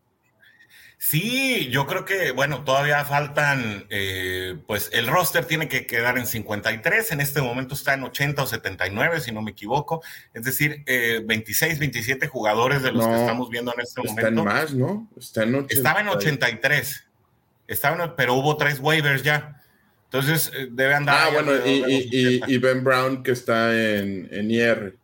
Sí, 0.98 1.68
yo 1.70 1.86
creo 1.86 2.04
que, 2.06 2.32
bueno, 2.32 2.64
todavía 2.64 3.04
faltan, 3.04 3.86
eh, 3.90 4.56
pues 4.66 4.88
el 4.92 5.06
roster 5.06 5.44
tiene 5.44 5.68
que 5.68 5.86
quedar 5.86 6.16
en 6.16 6.26
53, 6.26 7.12
en 7.12 7.20
este 7.20 7.42
momento 7.42 7.74
está 7.74 7.94
en 7.94 8.04
80 8.04 8.42
o 8.42 8.46
79, 8.46 9.20
si 9.20 9.30
no 9.30 9.42
me 9.42 9.50
equivoco, 9.50 10.02
es 10.32 10.44
decir, 10.44 10.84
26, 10.86 11.74
eh, 11.74 11.78
27 11.78 12.28
jugadores 12.28 12.82
de 12.82 12.92
los 12.92 13.06
que 13.06 13.14
estamos 13.14 13.50
viendo 13.50 13.74
en 13.74 13.80
este 13.80 14.00
momento. 14.00 14.20
Está 14.20 14.28
en 14.28 14.44
más, 14.44 14.74
¿no? 14.74 15.08
Está 15.18 15.42
en 15.42 15.66
Estaba 15.68 16.00
en 16.00 16.08
83, 16.08 17.06
estaba 17.68 18.16
pero 18.16 18.34
hubo 18.34 18.56
tres 18.56 18.80
waivers 18.80 19.22
ya. 19.22 19.62
Entonces, 20.04 20.50
eh, 20.54 20.68
debe 20.70 20.94
andar. 20.94 21.18
Ah, 21.20 21.30
bueno, 21.30 21.52
y, 21.66 22.58
Ben 22.58 22.82
Brown 22.82 23.22
que 23.22 23.32
está 23.32 23.74
en, 23.76 24.28
en 24.30 24.50
IR. 24.50 24.96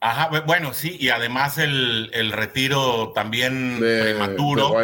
Ajá, 0.00 0.28
bueno, 0.42 0.74
sí, 0.74 0.96
y 0.98 1.08
además 1.08 1.58
el, 1.58 2.32
retiro 2.32 3.12
también 3.14 3.78
prematuro. 3.80 4.80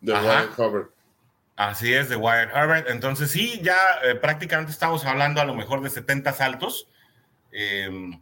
De 0.00 0.12
Wyatt, 0.12 0.58
Hubbard. 0.58 0.86
Así 1.56 1.92
es, 1.92 2.08
de 2.08 2.16
Wyatt 2.16 2.50
Hubbard. 2.50 2.88
Entonces, 2.88 3.30
sí, 3.30 3.60
ya 3.62 3.78
eh, 4.04 4.14
prácticamente 4.14 4.72
estamos 4.72 5.04
hablando 5.04 5.40
a 5.40 5.44
lo 5.44 5.54
mejor 5.54 5.82
de 5.82 5.90
70 5.90 6.32
saltos. 6.32 6.88
Em, 7.52 8.18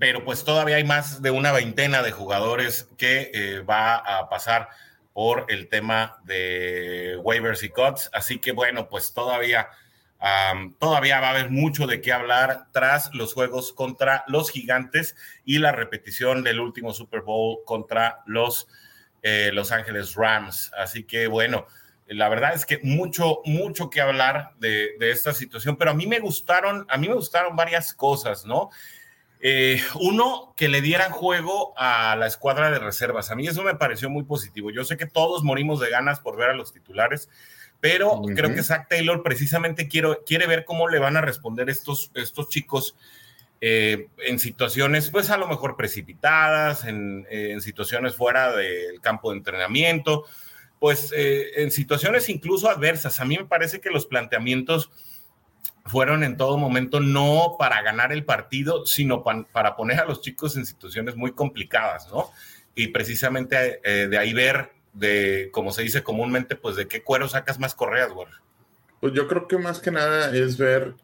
pero 0.00 0.24
pues 0.24 0.44
todavía 0.44 0.76
hay 0.76 0.84
más 0.84 1.22
de 1.22 1.30
una 1.30 1.52
veintena 1.52 2.02
de 2.02 2.10
jugadores 2.10 2.88
que 2.98 3.30
eh, 3.32 3.60
va 3.60 3.94
a 3.94 4.28
pasar 4.28 4.68
por 5.12 5.46
el 5.48 5.68
tema 5.68 6.18
de 6.24 7.16
waivers 7.22 7.62
y 7.62 7.68
cuts. 7.68 8.10
Así 8.12 8.38
que 8.38 8.52
bueno, 8.52 8.88
pues 8.88 9.14
todavía, 9.14 9.68
todavía 10.78 11.20
va 11.20 11.28
a 11.28 11.30
haber 11.30 11.50
mucho 11.50 11.86
de 11.86 12.00
qué 12.00 12.12
hablar 12.12 12.66
tras 12.72 13.12
los 13.14 13.34
juegos 13.34 13.72
contra 13.72 14.24
los 14.26 14.50
gigantes 14.50 15.16
y 15.44 15.58
la 15.58 15.72
repetición 15.72 16.42
del 16.42 16.60
último 16.60 16.94
Super 16.94 17.22
Bowl 17.22 17.58
contra 17.64 18.22
los 18.26 18.66
eh, 19.22 19.50
Los 19.52 19.72
Ángeles 19.72 20.14
Rams. 20.14 20.70
Así 20.78 21.04
que 21.04 21.26
bueno, 21.26 21.66
la 22.06 22.28
verdad 22.28 22.54
es 22.54 22.66
que 22.66 22.78
mucho, 22.82 23.40
mucho 23.44 23.90
que 23.90 24.00
hablar 24.00 24.52
de, 24.58 24.96
de 24.98 25.10
esta 25.10 25.32
situación, 25.32 25.76
pero 25.76 25.90
a 25.90 25.94
mí 25.94 26.06
me 26.06 26.20
gustaron, 26.20 26.86
a 26.88 26.96
mí 26.96 27.08
me 27.08 27.14
gustaron 27.14 27.56
varias 27.56 27.94
cosas, 27.94 28.44
¿no? 28.44 28.70
Eh, 29.46 29.78
uno, 30.00 30.54
que 30.56 30.70
le 30.70 30.80
dieran 30.80 31.12
juego 31.12 31.74
a 31.76 32.16
la 32.16 32.26
escuadra 32.26 32.70
de 32.70 32.78
reservas. 32.78 33.30
A 33.30 33.34
mí 33.34 33.46
eso 33.46 33.62
me 33.62 33.74
pareció 33.74 34.08
muy 34.08 34.24
positivo. 34.24 34.70
Yo 34.70 34.84
sé 34.84 34.96
que 34.96 35.04
todos 35.04 35.44
morimos 35.44 35.80
de 35.80 35.90
ganas 35.90 36.18
por 36.20 36.38
ver 36.38 36.48
a 36.48 36.54
los 36.54 36.72
titulares, 36.72 37.28
pero 37.84 38.22
creo 38.34 38.54
que 38.54 38.62
Zach 38.62 38.88
Taylor 38.88 39.22
precisamente 39.22 39.88
quiero, 39.88 40.24
quiere 40.24 40.46
ver 40.46 40.64
cómo 40.64 40.88
le 40.88 40.98
van 40.98 41.18
a 41.18 41.20
responder 41.20 41.68
estos, 41.68 42.10
estos 42.14 42.48
chicos 42.48 42.96
eh, 43.60 44.08
en 44.26 44.38
situaciones, 44.38 45.10
pues 45.10 45.28
a 45.28 45.36
lo 45.36 45.46
mejor 45.46 45.76
precipitadas, 45.76 46.86
en, 46.86 47.26
en 47.28 47.60
situaciones 47.60 48.16
fuera 48.16 48.56
del 48.56 49.02
campo 49.02 49.30
de 49.30 49.36
entrenamiento, 49.36 50.24
pues 50.78 51.12
eh, 51.14 51.62
en 51.62 51.70
situaciones 51.70 52.30
incluso 52.30 52.70
adversas. 52.70 53.20
A 53.20 53.26
mí 53.26 53.36
me 53.36 53.44
parece 53.44 53.82
que 53.82 53.90
los 53.90 54.06
planteamientos 54.06 54.90
fueron 55.84 56.24
en 56.24 56.38
todo 56.38 56.56
momento 56.56 57.00
no 57.00 57.56
para 57.58 57.82
ganar 57.82 58.14
el 58.14 58.24
partido, 58.24 58.86
sino 58.86 59.22
para 59.22 59.76
poner 59.76 60.00
a 60.00 60.06
los 60.06 60.22
chicos 60.22 60.56
en 60.56 60.64
situaciones 60.64 61.16
muy 61.16 61.32
complicadas, 61.32 62.08
¿no? 62.10 62.30
Y 62.74 62.86
precisamente 62.88 63.82
eh, 63.84 64.08
de 64.08 64.16
ahí 64.16 64.32
ver, 64.32 64.72
de, 64.94 65.50
como 65.52 65.72
se 65.72 65.82
dice 65.82 66.02
comúnmente, 66.02 66.56
pues 66.56 66.76
de 66.76 66.88
qué 66.88 67.02
cuero 67.02 67.28
sacas 67.28 67.58
más 67.58 67.74
correas, 67.74 68.12
güey. 68.12 68.28
Pues 69.00 69.12
yo 69.12 69.28
creo 69.28 69.46
que 69.46 69.58
más 69.58 69.80
que 69.80 69.90
nada 69.90 70.34
es 70.34 70.56
ver 70.56 70.94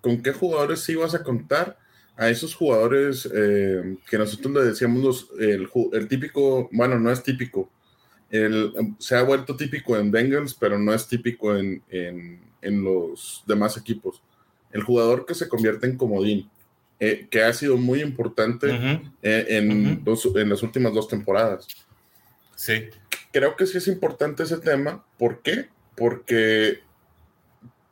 con 0.00 0.22
qué 0.22 0.32
jugadores 0.32 0.80
sí 0.80 0.94
vas 0.94 1.14
a 1.14 1.24
contar 1.24 1.78
a 2.16 2.28
esos 2.28 2.54
jugadores 2.54 3.28
eh, 3.32 3.96
que 4.08 4.18
nosotros 4.18 4.54
le 4.54 4.64
decíamos 4.64 5.28
el, 5.38 5.68
el, 5.92 6.08
típico, 6.08 6.68
bueno, 6.72 6.98
no 6.98 7.10
es 7.10 7.22
típico, 7.22 7.70
el, 8.30 8.72
se 8.98 9.16
ha 9.16 9.22
vuelto 9.22 9.56
típico 9.56 9.96
en 9.96 10.10
Bengals, 10.10 10.54
pero 10.54 10.78
no 10.78 10.92
es 10.92 11.06
típico 11.06 11.56
en, 11.56 11.82
en 11.88 12.48
en 12.62 12.82
los 12.82 13.42
demás 13.46 13.76
equipos. 13.76 14.22
El 14.72 14.82
jugador 14.82 15.24
que 15.26 15.34
se 15.34 15.48
convierte 15.48 15.86
en 15.86 15.96
comodín, 15.96 16.48
eh, 17.00 17.26
que 17.30 17.42
ha 17.42 17.52
sido 17.52 17.76
muy 17.76 18.00
importante 18.02 18.68
eh, 19.22 19.46
en, 19.48 20.02
en 20.04 20.48
las 20.48 20.62
últimas 20.62 20.92
dos 20.92 21.08
temporadas. 21.08 21.66
Sí. 22.58 22.90
Creo 23.32 23.56
que 23.56 23.66
sí 23.66 23.78
es 23.78 23.86
importante 23.86 24.42
ese 24.42 24.58
tema. 24.58 25.04
¿Por 25.16 25.42
qué? 25.42 25.68
Porque, 25.96 26.80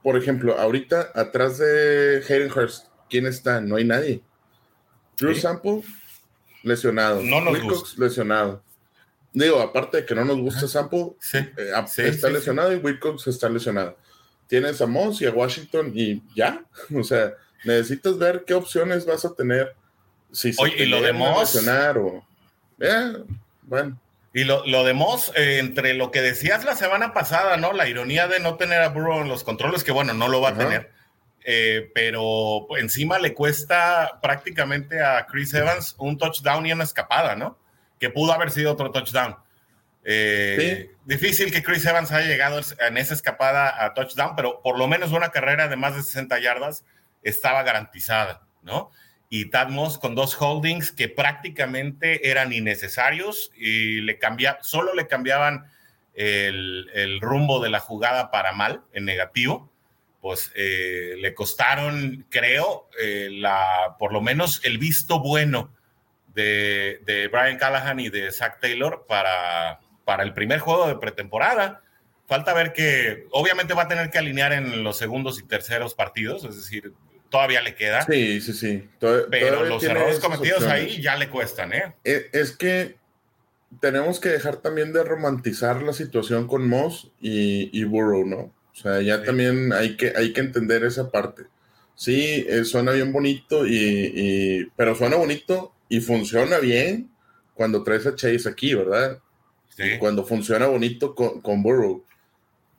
por 0.02 0.16
ejemplo, 0.16 0.58
ahorita 0.58 1.12
atrás 1.14 1.58
de 1.58 2.25
Hayden 2.28 2.50
Hurst, 2.50 2.87
¿quién 3.08 3.26
está? 3.26 3.61
No 3.61 3.76
hay 3.76 3.85
nadie. 3.85 4.23
Drew 5.18 5.35
Sample, 5.35 5.82
lesionado. 6.62 7.23
No 7.23 7.40
nos 7.40 7.99
lesionado. 7.99 8.62
Digo, 9.32 9.61
aparte 9.61 9.99
de 9.99 10.06
que 10.06 10.14
no 10.14 10.25
nos 10.25 10.38
gusta 10.38 10.66
Sample, 10.66 11.12
eh, 11.32 11.73
está 11.99 12.28
lesionado 12.28 12.73
y 12.73 12.76
Wilcox 12.76 13.26
está 13.28 13.49
lesionado 13.49 13.96
tienes 14.46 14.80
a 14.80 14.87
Moss 14.87 15.20
y 15.23 15.26
a 15.26 15.30
Washington 15.30 15.92
y 15.94 16.23
ya. 16.35 16.64
O 16.94 17.02
sea, 17.02 17.35
necesitas 17.64 18.18
ver 18.18 18.44
qué 18.46 18.54
opciones 18.54 19.06
vas 19.06 19.25
a 19.25 19.35
tener. 19.35 19.75
Si 20.32 20.52
Oye, 20.58 20.85
y 20.85 20.87
lo 20.87 21.00
de 21.00 21.12
Moss. 21.12 21.56
O, 21.56 22.25
bueno. 23.62 24.00
Y 24.37 24.45
lo, 24.45 24.66
lo 24.66 24.85
de 24.85 24.93
Moss, 24.93 25.33
eh, 25.35 25.61
entre 25.61 25.95
lo 25.95 26.11
que 26.11 26.21
decías 26.21 26.62
la 26.62 26.76
semana 26.76 27.14
pasada, 27.14 27.57
¿no? 27.57 27.73
La 27.73 27.88
ironía 27.88 28.28
de 28.28 28.38
no 28.38 28.57
tener 28.57 28.83
a 28.83 28.90
Burrow 28.90 29.23
en 29.23 29.31
los 29.31 29.45
controles, 29.45 29.83
que 29.83 29.93
bueno, 29.93 30.12
no 30.12 30.28
lo 30.28 30.43
va 30.43 30.50
a 30.50 30.59
tener. 30.59 30.93
Eh, 31.43 31.90
pero 31.95 32.66
encima 32.76 33.19
le 33.19 33.33
cuesta 33.33 34.19
prácticamente 34.21 35.02
a 35.02 35.25
Chris 35.25 35.55
Evans 35.55 35.95
un 35.97 36.19
touchdown 36.19 36.66
y 36.66 36.73
una 36.73 36.85
escapada, 36.85 37.35
¿no? 37.35 37.59
Que 37.99 38.11
pudo 38.11 38.35
haber 38.35 38.50
sido 38.50 38.73
otro 38.73 38.90
touchdown. 38.90 39.37
Eh, 40.05 40.90
difícil 41.07 41.50
que 41.50 41.62
Chris 41.62 41.87
Evans 41.87 42.12
haya 42.12 42.26
llegado 42.26 42.61
en 42.81 42.99
esa 42.99 43.14
escapada 43.14 43.87
a 43.87 43.95
touchdown, 43.95 44.37
pero 44.37 44.61
por 44.61 44.76
lo 44.76 44.87
menos 44.87 45.12
una 45.12 45.31
carrera 45.31 45.69
de 45.69 45.76
más 45.76 45.97
de 45.97 46.02
60 46.02 46.38
yardas 46.40 46.85
estaba 47.23 47.62
garantizada, 47.62 48.43
¿no? 48.61 48.90
Y 49.28 49.50
Tad 49.50 49.71
Moss 49.71 49.99
con 49.99 50.14
dos 50.14 50.40
holdings 50.40 50.92
que 50.92 51.09
prácticamente 51.09 52.30
eran 52.30 52.52
innecesarios 52.52 53.50
y 53.56 54.00
le 54.00 54.18
cambia, 54.18 54.59
solo 54.62 54.95
le 54.95 55.06
cambiaban 55.06 55.66
el, 56.14 57.18
rumbo 57.21 57.61
de 57.61 57.71
la 57.71 57.80
jugada 57.80 58.30
para 58.30 58.52
mal, 58.52 58.83
en 58.92 59.04
negativo, 59.04 59.71
pues 60.21 60.52
eh, 60.54 61.14
le 61.18 61.35
costaron, 61.35 62.26
creo, 62.30 62.88
eh, 63.00 63.28
la, 63.30 63.97
por 63.99 64.12
lo 64.12 64.21
menos 64.21 64.61
el 64.64 64.78
visto 64.78 65.21
bueno 65.21 65.75
de, 66.35 67.00
de 67.04 67.28
Brian 67.28 67.59
Callahan 67.59 68.00
y 68.00 68.09
de 68.09 68.33
Zach 68.33 68.61
Taylor 68.61 69.06
para, 69.09 69.80
para 70.04 70.23
el 70.23 70.35
primer 70.35 70.61
juego 70.61 70.88
de 70.88 70.97
pretemporada. 70.97 71.83
Falta 72.26 72.54
ver 72.54 72.73
que 72.73 73.26
obviamente 73.30 73.75
va 73.75 73.83
a 73.83 73.88
tener 73.88 74.11
que 74.11 74.18
alinear 74.18 74.52
en 74.52 74.83
los 74.83 74.97
segundos 74.97 75.38
y 75.38 75.47
terceros 75.47 75.95
partidos, 75.95 76.45
es 76.45 76.56
decir, 76.56 76.92
todavía 77.30 77.62
le 77.62 77.75
queda. 77.75 78.02
Sí, 78.02 78.40
sí, 78.40 78.52
sí. 78.52 78.88
pero 79.30 79.64
los 79.64 79.83
errores 79.83 80.18
cometidos 80.18 80.64
ahí 80.64 81.00
ya 81.00 81.16
le 81.16 81.28
cuestan, 81.28 81.73
¿eh? 81.73 81.95
¿eh? 82.04 82.28
Es 82.33 82.56
que 82.56 82.97
tenemos 83.80 84.21
que 84.21 84.30
dejar 84.30 84.56
también 84.56 84.92
de 84.92 85.02
romantizar 85.02 85.83
la 85.83 85.92
situación 85.92 86.47
con 86.47 86.68
Moss 86.68 87.11
y, 87.21 87.85
Burrow, 87.85 88.25
¿no? 88.25 88.38
O 88.73 88.78
sea, 88.78 89.00
ya 89.00 89.23
también 89.23 89.73
hay 89.73 89.97
que, 89.97 90.12
hay 90.16 90.33
que 90.33 90.40
entender 90.40 90.85
esa 90.85 91.11
parte. 91.11 91.45
Sí, 91.95 92.45
eh, 92.49 92.64
suena 92.64 92.92
bien 92.92 93.12
bonito, 93.12 93.66
y, 93.66 94.71
pero 94.76 94.95
suena 94.95 95.16
bonito 95.16 95.73
y 95.88 96.00
funciona 96.00 96.59
bien 96.59 97.11
cuando 97.54 97.83
traes 97.83 98.06
a 98.06 98.14
Chase 98.14 98.49
aquí, 98.49 98.75
¿verdad? 98.75 99.18
Cuando 99.99 100.25
funciona 100.25 100.66
bonito 100.66 101.14
con, 101.14 101.40
con 101.40 101.62
Burrow. 101.62 102.04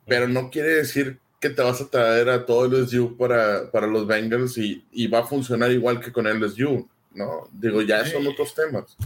Pero 0.06 0.26
no 0.26 0.50
quiere 0.50 0.70
decir 0.70 1.20
que 1.40 1.50
te 1.50 1.62
vas 1.62 1.80
a 1.80 1.88
traer 1.88 2.28
a 2.28 2.46
todo 2.46 2.64
el 2.64 2.88
SU 2.88 3.16
para, 3.16 3.70
para 3.70 3.86
los 3.86 4.06
Bengals 4.06 4.58
y, 4.58 4.84
y, 4.90 5.06
va 5.06 5.20
a 5.20 5.26
funcionar 5.26 5.70
igual 5.70 6.00
que 6.00 6.12
con 6.12 6.26
el 6.26 6.42
SU, 6.50 6.88
¿no? 7.14 7.48
Digo, 7.52 7.82
ya 7.82 8.04
son 8.04 8.26
otros 8.26 8.54
temas. 8.54 8.96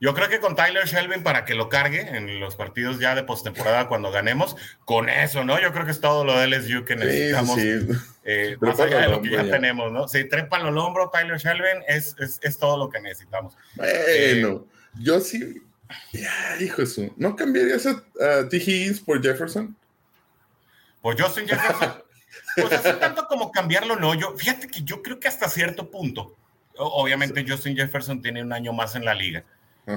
Yo 0.00 0.14
creo 0.14 0.28
que 0.28 0.38
con 0.38 0.54
Tyler 0.54 0.86
Shelvin 0.86 1.24
para 1.24 1.44
que 1.44 1.54
lo 1.54 1.68
cargue 1.68 2.00
en 2.00 2.38
los 2.38 2.54
partidos 2.54 3.00
ya 3.00 3.16
de 3.16 3.24
postemporada 3.24 3.88
cuando 3.88 4.12
ganemos, 4.12 4.56
con 4.84 5.08
eso, 5.08 5.44
¿no? 5.44 5.60
Yo 5.60 5.72
creo 5.72 5.84
que 5.84 5.90
es 5.90 6.00
todo 6.00 6.24
lo 6.24 6.38
del 6.38 6.54
SU 6.54 6.84
que 6.84 6.94
necesitamos. 6.94 7.56
Sí, 7.56 7.80
sí. 7.80 7.98
Eh, 8.24 8.56
más 8.60 8.78
allá 8.78 9.00
de 9.00 9.08
lo 9.08 9.22
que 9.22 9.30
ya, 9.30 9.50
tenemos, 9.50 9.90
¿no? 9.90 10.06
Si 10.06 10.22
trepan 10.28 10.66
al 10.66 10.78
hombro 10.78 11.10
Tyler 11.10 11.38
Shelvin, 11.38 11.82
es, 11.88 12.14
es, 12.20 12.38
es, 12.42 12.58
todo 12.58 12.76
lo 12.76 12.90
que 12.90 13.00
necesitamos. 13.00 13.56
Bueno, 13.74 13.92
eh, 14.06 14.58
yo 15.00 15.18
sí, 15.18 15.62
ya, 16.12 16.56
hijo 16.60 16.82
eso. 16.82 17.02
¿No 17.16 17.34
cambiarías 17.34 17.86
a, 17.86 18.48
T. 18.48 18.56
Higgins 18.56 19.00
por 19.00 19.20
Jefferson? 19.22 19.74
Por 21.00 21.20
Justin 21.20 21.46
Jefferson. 21.46 22.02
pues 22.56 22.72
hace 22.72 22.94
tanto 22.94 23.26
como 23.26 23.50
cambiarlo, 23.50 23.96
no. 23.96 24.14
Yo, 24.14 24.36
fíjate 24.36 24.68
que 24.68 24.82
yo 24.82 25.02
creo 25.02 25.18
que 25.20 25.28
hasta 25.28 25.48
cierto 25.48 25.90
punto, 25.90 26.36
obviamente 26.76 27.44
Justin 27.46 27.76
Jefferson 27.76 28.20
tiene 28.20 28.42
un 28.42 28.52
año 28.52 28.72
más 28.72 28.94
en 28.94 29.04
la 29.04 29.14
liga. 29.14 29.44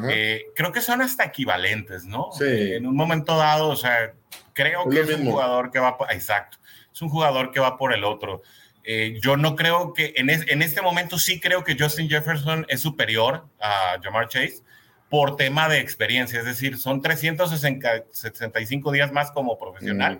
Eh, 0.09 0.45
creo 0.55 0.71
que 0.71 0.79
son 0.79 1.01
hasta 1.01 1.25
equivalentes, 1.25 2.05
¿no? 2.05 2.29
Sí. 2.31 2.45
Eh, 2.45 2.75
en 2.77 2.87
un 2.87 2.95
momento 2.95 3.35
dado, 3.35 3.67
o 3.67 3.75
sea, 3.75 4.13
creo 4.53 4.87
que 4.89 5.01
es 5.01 5.09
un 5.09 5.25
jugador 5.25 5.69
que 5.69 5.79
va, 5.79 5.97
por, 5.97 6.09
exacto, 6.13 6.57
es 6.93 7.01
un 7.01 7.09
jugador 7.09 7.51
que 7.51 7.59
va 7.59 7.77
por 7.77 7.93
el 7.93 8.05
otro. 8.05 8.41
Eh, 8.83 9.19
yo 9.21 9.35
no 9.35 9.55
creo 9.57 9.93
que 9.93 10.13
en, 10.15 10.29
en, 10.29 10.61
este 10.61 10.81
momento 10.81 11.19
sí 11.19 11.41
creo 11.41 11.63
que 11.63 11.77
Justin 11.77 12.09
Jefferson 12.09 12.65
es 12.69 12.79
superior 12.79 13.45
a 13.59 13.97
Jamar 14.01 14.29
Chase 14.29 14.63
por 15.11 15.35
tema 15.35 15.67
de 15.67 15.79
experiencia, 15.79 16.39
es 16.39 16.45
decir, 16.45 16.77
son 16.77 17.01
365 17.01 18.91
días 18.93 19.11
más 19.11 19.29
como 19.31 19.57
profesional 19.57 20.17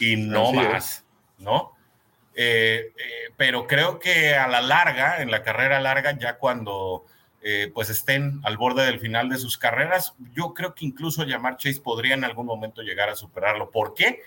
y 0.00 0.16
no 0.16 0.50
más, 0.54 1.04
¿no? 1.36 1.76
Eh, 2.34 2.90
eh, 2.96 3.32
pero 3.36 3.66
creo 3.66 3.98
que 3.98 4.34
a 4.34 4.48
la 4.48 4.62
larga, 4.62 5.20
en 5.20 5.30
la 5.30 5.42
carrera 5.42 5.78
larga, 5.78 6.18
ya 6.18 6.38
cuando 6.38 7.04
eh, 7.42 7.70
pues 7.74 7.90
estén 7.90 8.40
al 8.42 8.56
borde 8.56 8.86
del 8.86 8.98
final 8.98 9.28
de 9.28 9.36
sus 9.36 9.58
carreras, 9.58 10.14
yo 10.32 10.54
creo 10.54 10.74
que 10.74 10.86
incluso 10.86 11.24
Llamar 11.24 11.58
Chase 11.58 11.82
podría 11.82 12.14
en 12.14 12.24
algún 12.24 12.46
momento 12.46 12.80
llegar 12.80 13.10
a 13.10 13.16
superarlo. 13.16 13.70
¿Por 13.70 13.92
qué? 13.92 14.22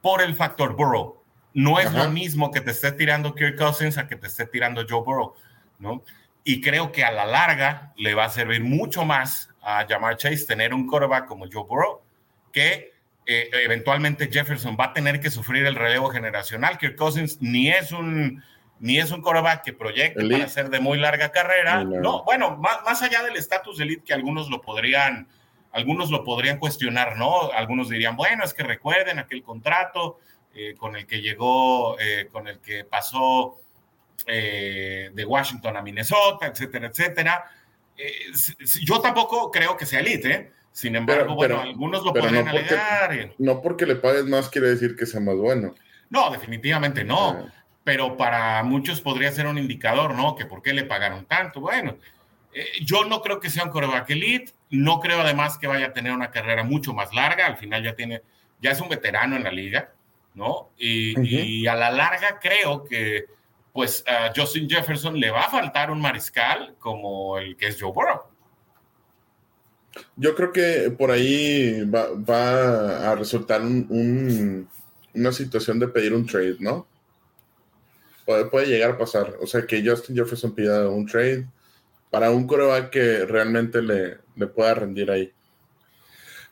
Por 0.00 0.20
el 0.20 0.34
factor 0.34 0.74
Burrow. 0.74 1.22
No 1.52 1.78
es 1.78 1.92
lo 1.92 2.10
mismo 2.10 2.50
que 2.50 2.60
te 2.60 2.72
esté 2.72 2.90
tirando 2.90 3.36
Kirk 3.36 3.56
Cousins 3.56 3.98
a 3.98 4.08
que 4.08 4.16
te 4.16 4.26
esté 4.26 4.46
tirando 4.46 4.84
Joe 4.88 5.04
Burrow, 5.04 5.34
¿no? 5.78 6.02
Y 6.44 6.60
creo 6.60 6.92
que 6.92 7.04
a 7.04 7.10
la 7.10 7.24
larga 7.24 7.92
le 7.96 8.14
va 8.14 8.26
a 8.26 8.28
servir 8.28 8.62
mucho 8.62 9.04
más 9.04 9.50
a 9.62 9.86
Jamar 9.88 10.16
Chase 10.18 10.44
tener 10.46 10.74
un 10.74 10.86
quarterback 10.86 11.26
como 11.26 11.46
Joe 11.50 11.64
Burrow, 11.64 12.02
que 12.52 12.92
eh, 13.26 13.48
eventualmente 13.64 14.30
Jefferson 14.30 14.76
va 14.78 14.86
a 14.86 14.92
tener 14.92 15.20
que 15.20 15.30
sufrir 15.30 15.64
el 15.64 15.74
relevo 15.74 16.10
generacional. 16.10 16.76
Kirk 16.76 16.96
Cousins 16.96 17.40
ni 17.40 17.70
es 17.70 17.90
un 17.92 18.42
ni 18.80 18.98
es 18.98 19.10
un 19.12 19.22
coreback 19.22 19.64
que 19.64 19.72
proyecte 19.72 20.28
para 20.28 20.48
ser 20.48 20.68
de 20.68 20.80
muy 20.80 20.98
larga 20.98 21.30
carrera. 21.30 21.84
No, 21.84 22.22
bueno, 22.24 22.56
más, 22.58 22.82
más 22.84 23.02
allá 23.02 23.22
del 23.22 23.36
estatus 23.36 23.80
elite 23.80 24.02
que 24.04 24.12
algunos 24.12 24.50
lo 24.50 24.60
podrían, 24.60 25.28
algunos 25.72 26.10
lo 26.10 26.24
podrían 26.24 26.58
cuestionar, 26.58 27.16
¿no? 27.16 27.50
Algunos 27.52 27.88
dirían, 27.88 28.14
bueno, 28.14 28.44
es 28.44 28.52
que 28.52 28.62
recuerden 28.62 29.18
aquel 29.18 29.42
contrato 29.42 30.18
eh, 30.54 30.74
con 30.76 30.96
el 30.96 31.06
que 31.06 31.20
llegó, 31.20 31.98
eh, 31.98 32.28
con 32.30 32.46
el 32.46 32.60
que 32.60 32.84
pasó 32.84 33.60
eh, 34.26 35.10
de 35.12 35.24
Washington 35.24 35.76
a 35.76 35.82
Minnesota, 35.82 36.46
etcétera, 36.46 36.88
etcétera. 36.88 37.44
yo 38.82 39.00
tampoco 39.00 39.50
creo 39.50 39.76
que 39.76 39.86
sea 39.86 40.00
elite, 40.00 40.52
Sin 40.72 40.96
embargo, 40.96 41.34
bueno, 41.34 41.60
algunos 41.60 42.04
lo 42.04 42.12
podrían 42.12 42.48
alegar. 42.48 43.34
No 43.38 43.60
porque 43.62 43.86
le 43.86 43.96
pagues 43.96 44.24
más 44.24 44.48
quiere 44.48 44.68
decir 44.68 44.96
que 44.96 45.06
sea 45.06 45.20
más 45.20 45.36
bueno. 45.36 45.74
No, 46.10 46.30
definitivamente 46.30 47.04
no. 47.04 47.30
Ah. 47.30 47.52
Pero 47.84 48.16
para 48.16 48.62
muchos 48.62 49.00
podría 49.00 49.30
ser 49.30 49.46
un 49.46 49.58
indicador, 49.58 50.14
¿no? 50.14 50.34
Que 50.34 50.46
por 50.46 50.62
qué 50.62 50.72
le 50.72 50.84
pagaron 50.84 51.26
tanto. 51.26 51.60
Bueno, 51.60 51.98
yo 52.82 53.04
no 53.04 53.20
creo 53.20 53.40
que 53.40 53.50
sea 53.50 53.64
un 53.64 53.70
coreback 53.70 54.08
elite. 54.10 54.52
No 54.70 55.00
creo 55.00 55.20
además 55.20 55.58
que 55.58 55.66
vaya 55.66 55.86
a 55.86 55.92
tener 55.92 56.12
una 56.12 56.30
carrera 56.30 56.64
mucho 56.64 56.94
más 56.94 57.12
larga. 57.12 57.46
Al 57.46 57.58
final 57.58 57.84
ya 57.84 57.94
tiene, 57.94 58.22
ya 58.62 58.70
es 58.70 58.80
un 58.80 58.88
veterano 58.88 59.36
en 59.36 59.44
la 59.44 59.52
liga. 59.52 59.92
¿no? 60.34 60.70
Y, 60.76 61.66
a 61.66 61.74
la 61.74 61.90
larga 61.90 62.38
creo 62.40 62.84
que 62.84 63.26
pues 63.74 64.04
a 64.06 64.32
Justin 64.34 64.70
Jefferson 64.70 65.18
le 65.18 65.32
va 65.32 65.46
a 65.46 65.50
faltar 65.50 65.90
un 65.90 66.00
mariscal 66.00 66.76
como 66.78 67.38
el 67.38 67.56
que 67.56 67.66
es 67.66 67.76
Joe 67.78 67.90
Burrow. 67.92 68.22
Yo 70.14 70.36
creo 70.36 70.52
que 70.52 70.94
por 70.96 71.10
ahí 71.10 71.82
va, 71.82 73.10
a 73.10 73.16
resultar 73.16 73.62
una 73.62 75.32
situación 75.32 75.80
de 75.80 75.88
pedir 75.88 76.14
un 76.14 76.24
trade, 76.24 76.56
¿no? 76.60 76.86
Puede, 78.24 78.66
llegar 78.66 78.92
a 78.92 78.98
pasar. 78.98 79.34
O 79.40 79.46
sea, 79.46 79.66
que 79.66 79.84
Justin 79.84 80.14
Jefferson 80.14 80.54
pida 80.54 80.88
un 80.88 81.04
trade 81.04 81.48
para 82.10 82.30
un 82.30 82.46
coreback 82.46 82.90
que 82.90 83.26
realmente 83.26 83.82
le, 83.82 84.18
le 84.36 84.46
pueda 84.46 84.72
rendir 84.74 85.10
ahí. 85.10 85.32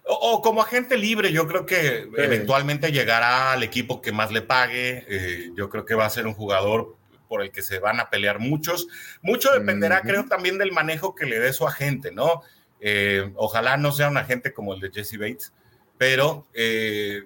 O, 0.05 0.43
como 0.43 0.61
agente 0.61 0.99
libre, 0.99 1.33
yo 1.33 1.47
creo 1.47 1.65
que 1.67 2.09
eventualmente 2.17 2.91
llegará 2.91 3.53
al 3.53 3.63
equipo 3.63 4.03
que 4.03 4.11
más 4.11 4.33
le 4.33 4.43
pague. 4.43 5.05
Eh, 5.09 5.51
yo 5.55 5.71
creo 5.71 5.85
que 5.85 5.95
va 5.95 6.07
a 6.07 6.11
ser 6.11 6.27
un 6.27 6.35
jugador 6.35 6.97
por 7.33 7.41
el 7.41 7.51
que 7.51 7.63
se 7.63 7.79
van 7.79 7.99
a 7.99 8.11
pelear 8.11 8.41
muchos. 8.41 8.89
Mucho 9.23 9.51
dependerá, 9.51 10.03
creo, 10.03 10.27
también 10.27 10.59
del 10.59 10.71
manejo 10.71 11.15
que 11.15 11.25
le 11.25 11.41
dé 11.41 11.55
su 11.55 11.67
agente, 11.67 12.13
¿no? 12.13 12.43
Eh, 12.79 13.33
ojalá 13.37 13.79
no 13.79 13.91
sea 13.91 14.09
un 14.09 14.19
agente 14.19 14.53
como 14.53 14.75
el 14.75 14.81
de 14.81 14.91
Jesse 14.91 15.17
Bates, 15.17 15.55
pero 15.97 16.47
eh, 16.53 17.25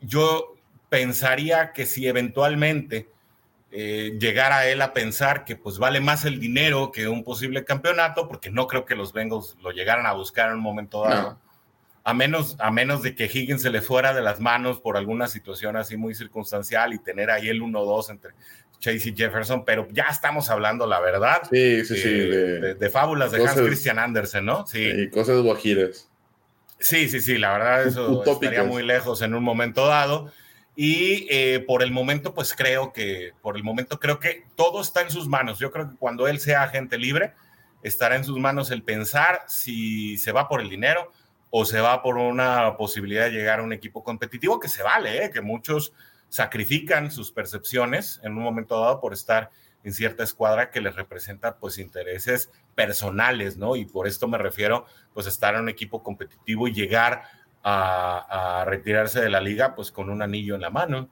yo 0.00 0.54
pensaría 0.88 1.72
que 1.72 1.86
si 1.86 2.06
eventualmente 2.06 3.08
llegara 3.74 4.68
él 4.68 4.82
a 4.82 4.92
pensar 4.92 5.46
que 5.46 5.56
pues 5.56 5.78
vale 5.78 5.98
más 5.98 6.26
el 6.26 6.38
dinero 6.38 6.92
que 6.92 7.08
un 7.08 7.24
posible 7.24 7.64
campeonato, 7.64 8.28
porque 8.28 8.50
no 8.50 8.66
creo 8.66 8.84
que 8.84 8.94
los 8.94 9.14
Bengals 9.14 9.56
lo 9.62 9.70
llegaran 9.70 10.04
a 10.04 10.12
buscar 10.12 10.50
en 10.50 10.56
un 10.56 10.60
momento 10.60 11.02
dado 11.02 11.38
a 12.04 12.14
menos, 12.14 12.56
a 12.58 12.70
menos 12.70 13.02
de 13.02 13.14
que 13.14 13.24
Higgins 13.24 13.62
se 13.62 13.70
le 13.70 13.80
fuera 13.80 14.12
de 14.12 14.22
las 14.22 14.40
manos 14.40 14.80
por 14.80 14.96
alguna 14.96 15.28
situación 15.28 15.76
así 15.76 15.96
muy 15.96 16.14
circunstancial 16.14 16.92
y 16.92 16.98
tener 16.98 17.30
ahí 17.30 17.48
el 17.48 17.62
1-2 17.62 18.10
entre 18.10 18.32
Chase 18.82 19.10
y 19.10 19.16
Jefferson, 19.16 19.64
pero 19.64 19.86
ya 19.92 20.06
estamos 20.10 20.50
hablando, 20.50 20.88
la 20.88 21.00
verdad, 21.00 21.42
sí, 21.48 21.84
sí, 21.84 21.96
sí, 21.96 22.08
eh, 22.08 22.74
de, 22.78 22.90
fábulas 22.90 23.30
de 23.30 23.46
Hans 23.46 23.60
Christian 23.60 24.00
Andersen, 24.00 24.44
¿no? 24.44 24.66
Sí, 24.66 24.84
y 24.84 25.08
cosas 25.08 25.40
guajires. 25.40 26.08
Sí, 26.80 27.08
sí, 27.08 27.20
sí, 27.20 27.38
la 27.38 27.52
verdad 27.52 27.86
eso 27.86 28.24
estaría 28.24 28.64
muy 28.64 28.82
lejos 28.82 29.22
en 29.22 29.34
un 29.34 29.44
momento 29.44 29.86
dado. 29.86 30.32
Y 30.74 31.28
eh, 31.30 31.60
por 31.64 31.82
el 31.82 31.92
momento, 31.92 32.34
pues 32.34 32.54
creo 32.54 32.92
que, 32.92 33.32
por 33.40 33.56
el 33.56 33.62
momento 33.62 34.00
creo 34.00 34.18
que 34.18 34.46
todo 34.56 34.80
está 34.80 35.02
en 35.02 35.10
sus 35.10 35.28
manos. 35.28 35.60
Yo 35.60 35.70
creo 35.70 35.90
que 35.90 35.96
cuando 35.96 36.26
él 36.26 36.40
sea 36.40 36.64
agente 36.64 36.98
libre, 36.98 37.34
estará 37.84 38.16
en 38.16 38.24
sus 38.24 38.38
manos 38.38 38.72
el 38.72 38.82
pensar 38.82 39.42
si 39.46 40.18
se 40.18 40.32
va 40.32 40.48
por 40.48 40.60
el 40.60 40.68
dinero, 40.68 41.12
o 41.50 41.66
se 41.66 41.80
va 41.80 42.02
por 42.02 42.16
una 42.16 42.76
posibilidad 42.78 43.26
de 43.26 43.32
llegar 43.32 43.60
a 43.60 43.62
un 43.62 43.74
equipo 43.74 44.02
competitivo 44.02 44.58
que 44.58 44.68
se 44.68 44.82
vale, 44.82 45.26
¿eh? 45.26 45.30
que 45.30 45.42
muchos 45.42 45.92
sacrifican 46.32 47.10
sus 47.10 47.30
percepciones 47.30 48.18
en 48.22 48.32
un 48.38 48.42
momento 48.42 48.80
dado 48.80 49.02
por 49.02 49.12
estar 49.12 49.50
en 49.84 49.92
cierta 49.92 50.22
escuadra 50.22 50.70
que 50.70 50.80
les 50.80 50.96
representa 50.96 51.58
pues 51.58 51.76
intereses 51.76 52.50
personales, 52.74 53.58
¿no? 53.58 53.76
Y 53.76 53.84
por 53.84 54.08
esto 54.08 54.28
me 54.28 54.38
refiero 54.38 54.86
pues 55.12 55.26
a 55.26 55.28
estar 55.28 55.54
en 55.54 55.60
un 55.60 55.68
equipo 55.68 56.02
competitivo 56.02 56.68
y 56.68 56.72
llegar 56.72 57.24
a, 57.62 58.64
retirarse 58.66 59.20
de 59.20 59.28
la 59.28 59.42
liga 59.42 59.74
pues 59.74 59.92
con 59.92 60.08
un 60.08 60.22
anillo 60.22 60.54
en 60.54 60.62
la 60.62 60.70
mano, 60.70 61.10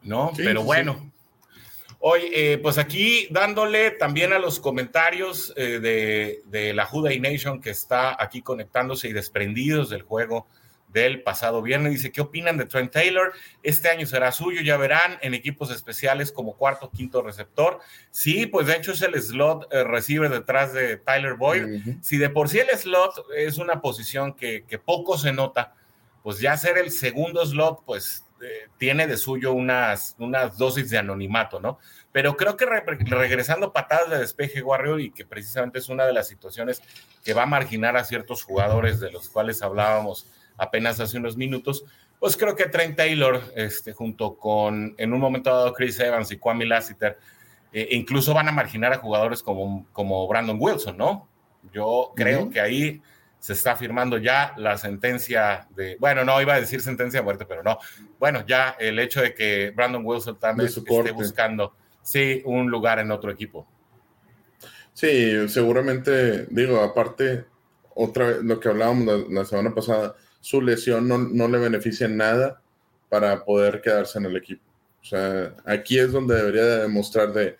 ¿no? 0.00 0.32
Pero 0.38 0.62
bueno, 0.62 1.12
Hoy, 2.02 2.30
eh, 2.32 2.58
pues 2.62 2.78
aquí 2.78 3.28
dándole 3.30 3.90
también 3.90 4.32
a 4.32 4.38
los 4.38 4.58
comentarios 4.58 5.52
eh, 5.54 6.40
de, 6.50 6.72
la 6.72 6.86
Juday 6.86 7.20
Nation 7.20 7.60
que 7.60 7.68
está 7.68 8.16
aquí 8.18 8.40
conectándose 8.40 9.08
y 9.08 9.12
desprendidos 9.12 9.90
del 9.90 10.00
juego 10.00 10.46
del 10.92 11.22
pasado 11.22 11.62
viernes. 11.62 11.92
Dice, 11.92 12.12
¿qué 12.12 12.20
opinan 12.20 12.56
de 12.58 12.66
Trent 12.66 12.92
Taylor? 12.92 13.32
Este 13.62 13.88
año 13.88 14.06
será 14.06 14.32
suyo, 14.32 14.60
ya 14.62 14.76
verán, 14.76 15.18
en 15.22 15.34
equipos 15.34 15.70
especiales 15.70 16.32
como 16.32 16.56
cuarto, 16.56 16.90
quinto 16.90 17.22
receptor. 17.22 17.80
Sí, 18.10 18.46
pues 18.46 18.66
de 18.66 18.76
hecho 18.76 18.92
es 18.92 19.02
el 19.02 19.20
slot 19.20 19.72
eh, 19.72 19.84
receiver 19.84 20.30
detrás 20.30 20.72
de 20.72 20.96
Tyler 20.96 21.34
Boyd. 21.34 21.98
Si 22.02 22.18
de 22.18 22.30
por 22.30 22.48
sí 22.48 22.58
el 22.58 22.68
slot 22.76 23.26
es 23.36 23.58
una 23.58 23.80
posición 23.80 24.34
que, 24.34 24.64
que 24.66 24.78
poco 24.78 25.18
se 25.18 25.32
nota, 25.32 25.74
pues 26.22 26.38
ya 26.38 26.56
ser 26.56 26.78
el 26.78 26.90
segundo 26.90 27.44
slot, 27.46 27.84
pues 27.84 28.24
eh, 28.42 28.68
tiene 28.78 29.06
de 29.06 29.18
suyo 29.18 29.52
unas, 29.52 30.16
unas 30.18 30.56
dosis 30.56 30.88
de 30.88 30.96
anonimato, 30.96 31.60
¿no? 31.60 31.78
Pero 32.10 32.36
creo 32.36 32.56
que 32.56 32.66
regresando 32.66 33.72
patadas 33.72 34.10
de 34.10 34.18
despeje 34.18 34.62
Warrior 34.62 35.00
y 35.00 35.10
que 35.10 35.24
precisamente 35.24 35.78
es 35.78 35.88
una 35.88 36.06
de 36.06 36.12
las 36.12 36.26
situaciones 36.26 36.82
que 37.22 37.34
va 37.34 37.42
a 37.42 37.46
marginar 37.46 37.96
a 37.96 38.04
ciertos 38.04 38.42
jugadores 38.42 38.98
de 38.98 39.12
los 39.12 39.28
cuales 39.28 39.62
hablábamos 39.62 40.26
apenas 40.60 41.00
hace 41.00 41.16
unos 41.16 41.36
minutos, 41.36 41.84
pues 42.18 42.36
creo 42.36 42.54
que 42.54 42.66
Trent 42.66 42.96
Taylor, 42.96 43.42
este, 43.56 43.92
junto 43.92 44.36
con 44.36 44.94
en 44.98 45.12
un 45.12 45.20
momento 45.20 45.50
dado 45.50 45.72
Chris 45.72 45.98
Evans 45.98 46.30
y 46.30 46.36
Kwame 46.36 46.66
Lassiter, 46.66 47.18
eh, 47.72 47.88
incluso 47.92 48.34
van 48.34 48.48
a 48.48 48.52
marginar 48.52 48.92
a 48.92 48.98
jugadores 48.98 49.42
como, 49.42 49.86
como 49.92 50.28
Brandon 50.28 50.58
Wilson, 50.60 50.96
¿no? 50.96 51.28
Yo 51.72 52.12
creo 52.14 52.50
que 52.50 52.60
ahí 52.60 53.02
se 53.38 53.54
está 53.54 53.74
firmando 53.74 54.18
ya 54.18 54.52
la 54.58 54.76
sentencia 54.76 55.66
de, 55.74 55.96
bueno, 55.98 56.24
no 56.24 56.40
iba 56.42 56.54
a 56.54 56.60
decir 56.60 56.82
sentencia 56.82 57.20
de 57.20 57.24
muerte, 57.24 57.46
pero 57.46 57.62
no. 57.62 57.78
Bueno, 58.18 58.44
ya 58.46 58.76
el 58.78 58.98
hecho 58.98 59.22
de 59.22 59.34
que 59.34 59.72
Brandon 59.74 60.04
Wilson 60.04 60.38
también 60.38 60.68
esté 60.68 61.10
buscando, 61.12 61.74
sí, 62.02 62.42
un 62.44 62.70
lugar 62.70 62.98
en 62.98 63.10
otro 63.10 63.30
equipo. 63.30 63.66
Sí, 64.92 65.48
seguramente, 65.48 66.46
digo, 66.50 66.80
aparte, 66.82 67.46
otra 67.94 68.26
vez, 68.26 68.42
lo 68.42 68.60
que 68.60 68.68
hablábamos 68.68 69.30
la, 69.30 69.44
semana 69.46 69.74
pasada, 69.74 70.14
su 70.40 70.60
lesión 70.62 71.06
no, 71.06 71.18
no, 71.18 71.48
le 71.48 71.58
beneficia 71.58 72.06
en 72.06 72.16
nada 72.16 72.62
para 73.08 73.44
poder 73.44 73.80
quedarse 73.80 74.18
en 74.18 74.26
el 74.26 74.36
equipo. 74.36 74.62
O 75.02 75.04
sea, 75.04 75.54
aquí 75.64 75.98
es 75.98 76.12
donde 76.12 76.34
debería 76.34 76.64
demostrar 76.64 77.32
de, 77.32 77.56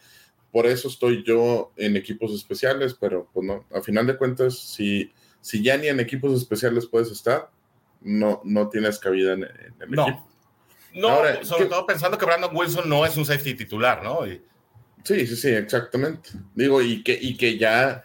por 0.53 0.67
eso 0.67 0.89
estoy 0.89 1.25
yo 1.25 1.73
en 1.77 1.97
equipos 1.97 2.33
especiales, 2.35 2.95
pero 2.99 3.29
pues 3.33 3.47
no, 3.47 3.65
a 3.75 3.81
final 3.81 4.07
de 4.07 4.17
cuentas, 4.17 4.59
si 4.59 5.13
si 5.41 5.63
ya 5.63 5.77
ni 5.77 5.89
en 5.89 6.01
equipos 6.01 6.37
especiales 6.37 6.87
puedes 6.87 7.11
estar, 7.11 7.51
no, 8.01 8.41
no 8.45 8.69
tienes 8.69 8.99
cabida 8.99 9.33
en, 9.33 9.45
el 9.45 9.91
no. 9.91 10.09
equipo. 10.09 10.29
No, 10.95 11.23
sobre 11.43 11.67
todo 11.67 11.87
pensando 11.87 12.19
que 12.19 12.27
Brandon 12.27 12.55
Wilson 12.55 12.89
no 12.89 13.07
es 13.07 13.17
un 13.17 13.25
safety 13.25 13.55
titular, 13.55 14.03
¿no? 14.03 14.25
Sí, 15.05 15.27
sí, 15.27 15.37
sí, 15.37 15.49
exactamente. 15.49 16.31
Digo, 16.55 16.83
y 16.83 17.03
que, 17.03 17.17
y 17.21 17.37
que 17.37 17.57
ya 17.57 18.03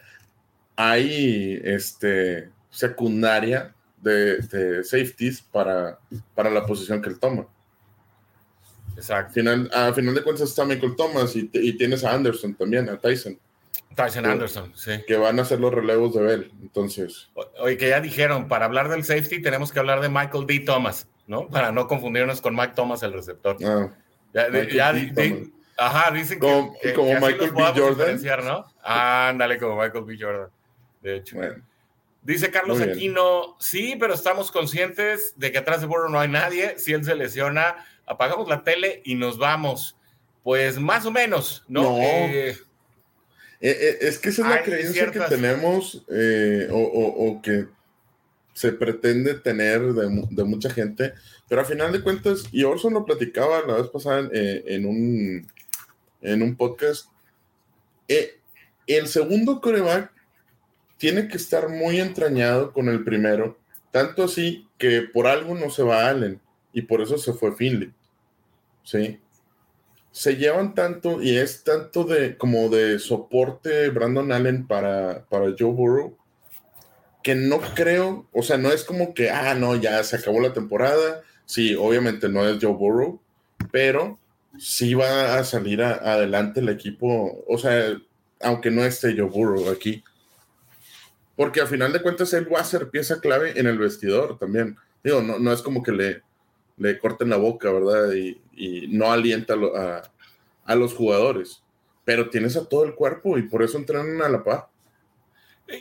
hay 0.76 1.60
este, 1.64 2.50
secundaria 2.70 3.74
de, 4.00 4.82
safeties 4.84 5.40
para, 5.40 5.98
para 6.34 6.50
la 6.50 6.64
posición 6.64 7.00
que 7.02 7.08
él 7.08 7.18
toma. 7.18 7.46
Exacto. 8.96 9.34
Final, 9.34 9.70
a 9.72 9.92
final 9.92 10.14
de 10.14 10.22
cuentas 10.22 10.48
está 10.48 10.64
Michael 10.64 10.96
Thomas 10.96 11.36
y, 11.36 11.50
y, 11.52 11.76
tienes 11.76 12.04
a 12.04 12.12
Anderson 12.12 12.54
también, 12.54 12.88
a 12.88 12.98
Tyson. 12.98 13.38
Tyson 13.94 14.26
Anderson, 14.26 14.72
sí. 14.74 14.92
Que 15.06 15.16
van 15.16 15.40
a 15.40 15.44
ser 15.44 15.60
los 15.60 15.72
relevos 15.72 16.14
de 16.14 16.22
Bell, 16.22 16.52
entonces. 16.60 17.30
Oye, 17.58 17.76
que 17.76 17.88
ya 17.88 18.00
dijeron, 18.00 18.46
para 18.48 18.66
hablar 18.66 18.88
del 18.88 19.04
safety 19.04 19.40
tenemos 19.40 19.72
que 19.72 19.78
hablar 19.78 20.00
de 20.00 20.08
Michael 20.08 20.46
D. 20.46 20.60
Thomas, 20.60 21.08
¿no? 21.26 21.48
Para 21.48 21.72
no 21.72 21.88
confundirnos 21.88 22.40
con 22.40 22.54
Mike 22.54 22.74
Thomas, 22.74 23.02
el 23.02 23.12
receptor. 23.14 23.56
Ah, 23.64 23.90
ya, 24.34 24.94
ajá, 25.78 26.10
dicen 26.10 26.40
que, 26.40 26.92
como 26.92 27.14
Michael 27.14 27.52
B. 27.52 27.62
Jordan. 27.74 28.44
¿no? 28.44 28.66
ándale, 28.82 29.58
como 29.58 29.80
Michael 29.80 30.04
B. 30.04 30.16
Jordan. 30.20 30.50
De 31.02 31.16
hecho. 31.16 31.38
Dice 32.26 32.50
Carlos 32.50 32.80
Aquino, 32.80 33.56
sí, 33.60 33.96
pero 34.00 34.12
estamos 34.12 34.50
conscientes 34.50 35.34
de 35.36 35.52
que 35.52 35.58
atrás 35.58 35.80
de 35.80 35.86
Burrow 35.86 36.10
no 36.10 36.18
hay 36.18 36.28
nadie. 36.28 36.76
Si 36.76 36.92
él 36.92 37.04
se 37.04 37.14
lesiona, 37.14 37.76
apagamos 38.04 38.48
la 38.48 38.64
tele 38.64 39.00
y 39.04 39.14
nos 39.14 39.38
vamos. 39.38 39.96
Pues 40.42 40.78
más 40.78 41.06
o 41.06 41.12
menos, 41.12 41.64
¿no? 41.68 41.82
no. 41.82 41.98
Eh, 42.00 42.56
eh, 43.60 43.76
eh, 43.80 43.98
es 44.00 44.18
que 44.18 44.30
esa 44.30 44.42
es 44.42 44.48
la 44.48 44.62
creencia 44.62 45.10
que 45.10 45.20
tenemos 45.20 46.04
eh, 46.10 46.68
o, 46.70 47.40
que 47.42 47.66
se 48.52 48.72
pretende 48.72 49.34
tener 49.34 49.80
de, 49.92 50.44
mucha 50.44 50.68
gente, 50.70 51.14
pero 51.48 51.60
a 51.60 51.64
final 51.64 51.92
de 51.92 52.02
cuentas, 52.02 52.44
y 52.50 52.64
Orson 52.64 52.94
lo 52.94 53.04
platicaba 53.04 53.62
la 53.66 53.74
vez 53.74 53.88
pasada 53.88 54.28
en, 54.32 54.84
un, 54.84 55.46
en 56.22 56.42
un 56.42 56.56
podcast. 56.56 57.06
Eh, 58.08 58.40
el 58.86 59.08
segundo 59.08 59.60
coreback 59.60 60.12
tiene 60.96 61.28
que 61.28 61.36
estar 61.36 61.68
muy 61.68 62.00
entrañado 62.00 62.72
con 62.72 62.88
el 62.88 63.04
primero, 63.04 63.58
tanto 63.90 64.24
así 64.24 64.68
que 64.78 65.02
por 65.02 65.26
algo 65.26 65.54
no 65.54 65.70
se 65.70 65.82
va 65.82 66.08
Allen 66.08 66.40
y 66.72 66.82
por 66.82 67.00
eso 67.00 67.18
se 67.18 67.32
fue 67.32 67.54
Finley. 67.54 67.92
¿Sí? 68.82 69.20
Se 70.12 70.36
llevan 70.36 70.74
tanto 70.74 71.22
y 71.22 71.36
es 71.36 71.64
tanto 71.64 72.04
de 72.04 72.36
como 72.36 72.68
de 72.68 72.98
soporte 72.98 73.88
Brandon 73.90 74.32
Allen 74.32 74.66
para, 74.66 75.24
para 75.28 75.54
Joe 75.58 75.72
Burrow 75.72 76.16
que 77.26 77.34
no 77.34 77.58
creo, 77.74 78.28
o 78.32 78.40
sea, 78.44 78.56
no 78.56 78.70
es 78.70 78.84
como 78.84 79.12
que, 79.12 79.30
ah, 79.30 79.52
no, 79.56 79.74
ya 79.74 80.00
se 80.04 80.14
acabó 80.14 80.40
la 80.40 80.52
temporada. 80.52 81.22
Sí, 81.44 81.74
obviamente 81.74 82.28
no 82.28 82.48
es 82.48 82.62
Joe 82.62 82.72
Burrow, 82.72 83.20
pero 83.72 84.16
sí 84.60 84.94
va 84.94 85.36
a 85.36 85.42
salir 85.42 85.82
adelante 85.82 86.60
el 86.60 86.68
equipo, 86.68 87.44
o 87.48 87.58
sea, 87.58 87.98
aunque 88.40 88.70
no 88.70 88.84
esté 88.84 89.16
Joe 89.18 89.28
Burrow 89.28 89.68
aquí. 89.70 90.04
Porque 91.36 91.60
al 91.60 91.68
final 91.68 91.92
de 91.92 92.02
cuentas 92.02 92.32
él 92.32 92.52
va 92.52 92.60
a 92.60 92.64
ser 92.64 92.88
pieza 92.90 93.20
clave 93.20 93.58
en 93.60 93.66
el 93.66 93.78
vestidor 93.78 94.38
también. 94.38 94.76
Digo, 95.04 95.22
no, 95.22 95.38
no 95.38 95.52
es 95.52 95.62
como 95.62 95.82
que 95.82 95.92
le, 95.92 96.22
le 96.78 96.98
corten 96.98 97.30
la 97.30 97.36
boca, 97.36 97.70
¿verdad? 97.70 98.12
Y, 98.12 98.40
no 98.88 99.12
alienta 99.12 99.54
a, 99.54 100.02
a, 100.64 100.74
los 100.74 100.94
jugadores. 100.94 101.62
Pero 102.04 102.30
tienes 102.30 102.56
a 102.56 102.66
todo 102.66 102.84
el 102.84 102.94
cuerpo 102.94 103.36
y 103.36 103.42
por 103.42 103.62
eso 103.62 103.76
entrenan 103.76 104.22
a 104.22 104.28
la 104.30 104.42
paz. 104.42 104.64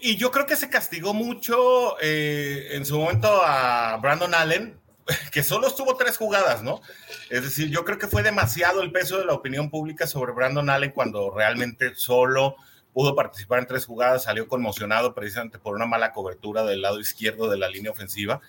Y 0.01 0.17
yo 0.17 0.31
creo 0.31 0.45
que 0.45 0.55
se 0.55 0.69
castigó 0.69 1.13
mucho 1.13 1.95
eh, 2.01 2.69
en 2.71 2.85
su 2.85 2.97
momento 2.97 3.27
a 3.43 3.97
Brandon 4.01 4.33
Allen, 4.33 4.77
que 5.31 5.43
solo 5.43 5.67
estuvo 5.67 5.95
tres 5.95 6.17
jugadas, 6.17 6.63
¿no? 6.63 6.81
Es 7.29 7.43
decir, 7.43 7.69
yo 7.69 7.85
creo 7.85 7.99
que 7.99 8.07
fue 8.07 8.23
demasiado 8.23 8.81
el 8.81 8.91
peso 8.91 9.19
de 9.19 9.25
la 9.25 9.33
opinión 9.33 9.69
pública 9.69 10.07
sobre 10.07 10.33
Brandon 10.33 10.69
Allen 10.69 10.91
cuando 10.91 11.31
realmente 11.31 11.93
solo 11.95 12.55
pudo 12.95 13.13
participar 13.13 13.59
en 13.59 13.67
tres 13.67 13.85
jugadas, 13.85 14.23
salió 14.23 14.47
conmocionado 14.47 15.13
precisamente 15.13 15.59
por 15.59 15.75
una 15.75 15.85
mala 15.85 16.13
cobertura 16.13 16.63
del 16.63 16.81
lado 16.81 16.99
izquierdo 16.99 17.49
de 17.49 17.57
la 17.57 17.67
línea 17.67 17.91
ofensiva. 17.91 18.41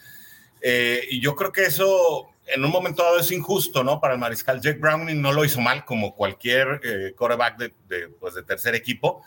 Eh, 0.62 1.02
y 1.10 1.20
yo 1.20 1.34
creo 1.34 1.52
que 1.52 1.64
eso 1.64 2.30
en 2.46 2.64
un 2.64 2.70
momento 2.70 3.02
dado 3.02 3.18
es 3.18 3.30
injusto, 3.32 3.82
¿no? 3.82 4.00
Para 4.00 4.14
el 4.14 4.20
mariscal 4.20 4.60
Jake 4.60 4.78
Browning 4.78 5.20
no 5.20 5.32
lo 5.32 5.44
hizo 5.44 5.60
mal 5.60 5.84
como 5.84 6.14
cualquier 6.14 6.80
eh, 6.84 7.12
quarterback 7.16 7.58
de, 7.58 8.08
pues 8.20 8.34
de 8.34 8.44
tercer 8.44 8.74
equipo. 8.74 9.22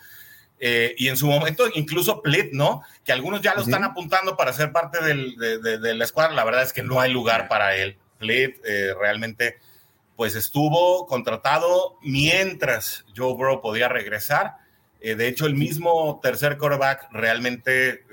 Eh, 0.62 0.93
y 0.97 1.08
en 1.08 1.15
su 1.15 1.27
momento, 1.27 1.65
incluso 1.73 2.21
Plit, 2.21 2.51
¿no? 2.51 2.82
Que 3.05 3.13
algunos 3.13 3.41
ya 3.41 3.55
lo 3.55 3.62
están 3.62 3.84
apuntando 3.84 4.36
para 4.36 4.51
ser 4.51 4.71
parte 4.71 4.99
de, 5.01 5.95
la 5.95 6.03
escuadra. 6.03 6.34
La 6.34 6.43
verdad 6.43 6.63
es 6.63 6.73
que 6.73 6.84
no 6.84 6.99
hay 6.99 7.12
lugar 7.12 7.47
para 7.47 7.75
él. 7.75 7.97
Plit 8.17 8.58
eh, 8.65 8.93
realmente, 8.99 9.58
pues 10.15 10.36
estuvo 10.36 11.05
contratado 11.08 11.97
mientras 12.01 13.05
Joe 13.15 13.34
Burrow 13.34 13.62
podía 13.62 13.88
regresar. 13.88 14.58
Eh, 15.02 15.16
de 15.16 15.28
hecho, 15.28 15.46
el 15.46 15.56
mismo 15.56 16.20
tercer 16.22 16.58
quarterback 16.58 17.08
realmente 17.12 18.04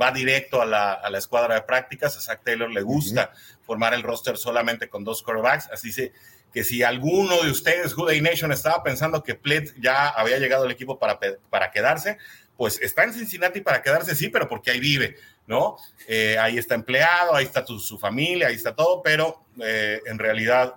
va 0.00 0.12
directo 0.12 0.60
a 0.60 0.66
la, 0.66 0.92
a 0.92 1.10
la, 1.10 1.18
escuadra 1.18 1.54
de 1.54 1.62
prácticas. 1.62 2.16
A 2.16 2.20
Zach 2.20 2.42
Taylor 2.44 2.70
le 2.70 2.82
gusta 2.82 3.32
formar 3.62 3.94
el 3.94 4.02
roster 4.02 4.36
solamente 4.36 4.88
con 4.88 5.04
dos 5.04 5.22
quarterbacks. 5.22 5.70
Así 5.72 5.92
se, 5.92 6.12
que 6.54 6.62
si 6.62 6.84
alguno 6.84 7.42
de 7.42 7.50
ustedes, 7.50 7.94
Juday 7.94 8.20
Nation, 8.20 8.52
estaba 8.52 8.82
pensando 8.84 9.24
que 9.24 9.34
Plet 9.34 9.74
ya 9.80 10.08
había 10.08 10.38
llegado 10.38 10.64
al 10.64 10.70
equipo 10.70 11.00
para, 11.00 11.18
para 11.50 11.72
quedarse, 11.72 12.16
pues 12.56 12.80
está 12.80 13.02
en 13.02 13.12
Cincinnati 13.12 13.60
para 13.60 13.82
quedarse, 13.82 14.14
sí, 14.14 14.28
pero 14.28 14.48
porque 14.48 14.70
ahí 14.70 14.78
vive, 14.78 15.16
¿no? 15.48 15.76
Eh, 16.06 16.38
ahí 16.38 16.56
está 16.56 16.76
empleado, 16.76 17.34
ahí 17.34 17.44
está 17.44 17.66
su 17.66 17.98
familia, 17.98 18.46
ahí 18.46 18.54
está 18.54 18.72
todo, 18.72 19.02
pero 19.02 19.44
eh, 19.60 20.00
en 20.06 20.16
realidad 20.16 20.76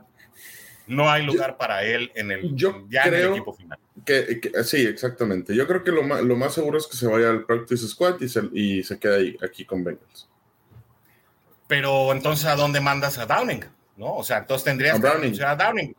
no 0.88 1.10
hay 1.10 1.26
lugar 1.26 1.58
para 1.58 1.84
él 1.84 2.12
en 2.16 2.32
el, 2.32 2.56
ya 2.56 3.04
en 3.04 3.14
el 3.14 3.32
equipo 3.32 3.54
final. 3.54 3.78
Que, 4.06 4.40
sí, 4.64 4.86
exactamente. 4.86 5.56
Yo 5.56 5.68
creo 5.68 5.84
que 5.84 5.92
lo 5.92 6.04
más, 6.04 6.22
lo 6.22 6.36
más, 6.36 6.54
seguro 6.54 6.78
es 6.78 6.88
que 6.88 6.96
se 6.96 7.08
vaya 7.08 7.30
al 7.30 7.46
practice 7.46 7.88
squad 7.88 8.20
y 8.22 8.30
se, 8.30 8.42
y 8.54 8.84
se 8.84 8.98
quede 8.98 9.16
ahí, 9.16 9.38
aquí 9.44 9.66
con 9.66 9.84
Bengals. 9.84 10.30
Pero 11.68 12.14
entonces, 12.14 12.46
¿a 12.46 12.56
dónde 12.56 12.80
mandas 12.80 13.18
a 13.18 13.26
Downing? 13.26 13.66
¿no? 13.98 14.16
O 14.16 14.24
sea, 14.24 14.38
entonces 14.38 14.64
tendrías 14.64 15.00
que 15.00 15.08
anunciar 15.08 15.50
a 15.50 15.66
Downing. 15.66 15.96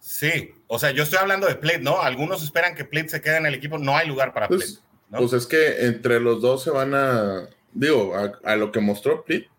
Sí, 0.00 0.54
o 0.66 0.78
sea, 0.78 0.90
yo 0.90 1.02
estoy 1.02 1.18
hablando 1.18 1.46
de 1.46 1.54
Plate, 1.54 1.80
¿no? 1.80 2.00
Algunos 2.00 2.42
esperan 2.42 2.74
que 2.74 2.86
Plate 2.86 3.10
se 3.10 3.20
quede 3.20 3.36
en 3.36 3.46
el 3.46 3.54
equipo, 3.54 3.78
no 3.78 3.96
hay 3.96 4.08
lugar 4.08 4.32
para 4.32 4.48
pues, 4.48 4.72
Plate. 4.72 4.86
¿no? 5.10 5.18
Pues 5.18 5.32
es 5.34 5.46
que 5.46 5.86
entre 5.86 6.18
los 6.18 6.40
dos 6.40 6.64
se 6.64 6.70
van 6.70 6.94
a, 6.94 7.48
digo, 7.72 8.14
a, 8.42 8.56
lo 8.56 8.72
que 8.72 8.80
mostró 8.80 9.22
Plate, 9.22 9.50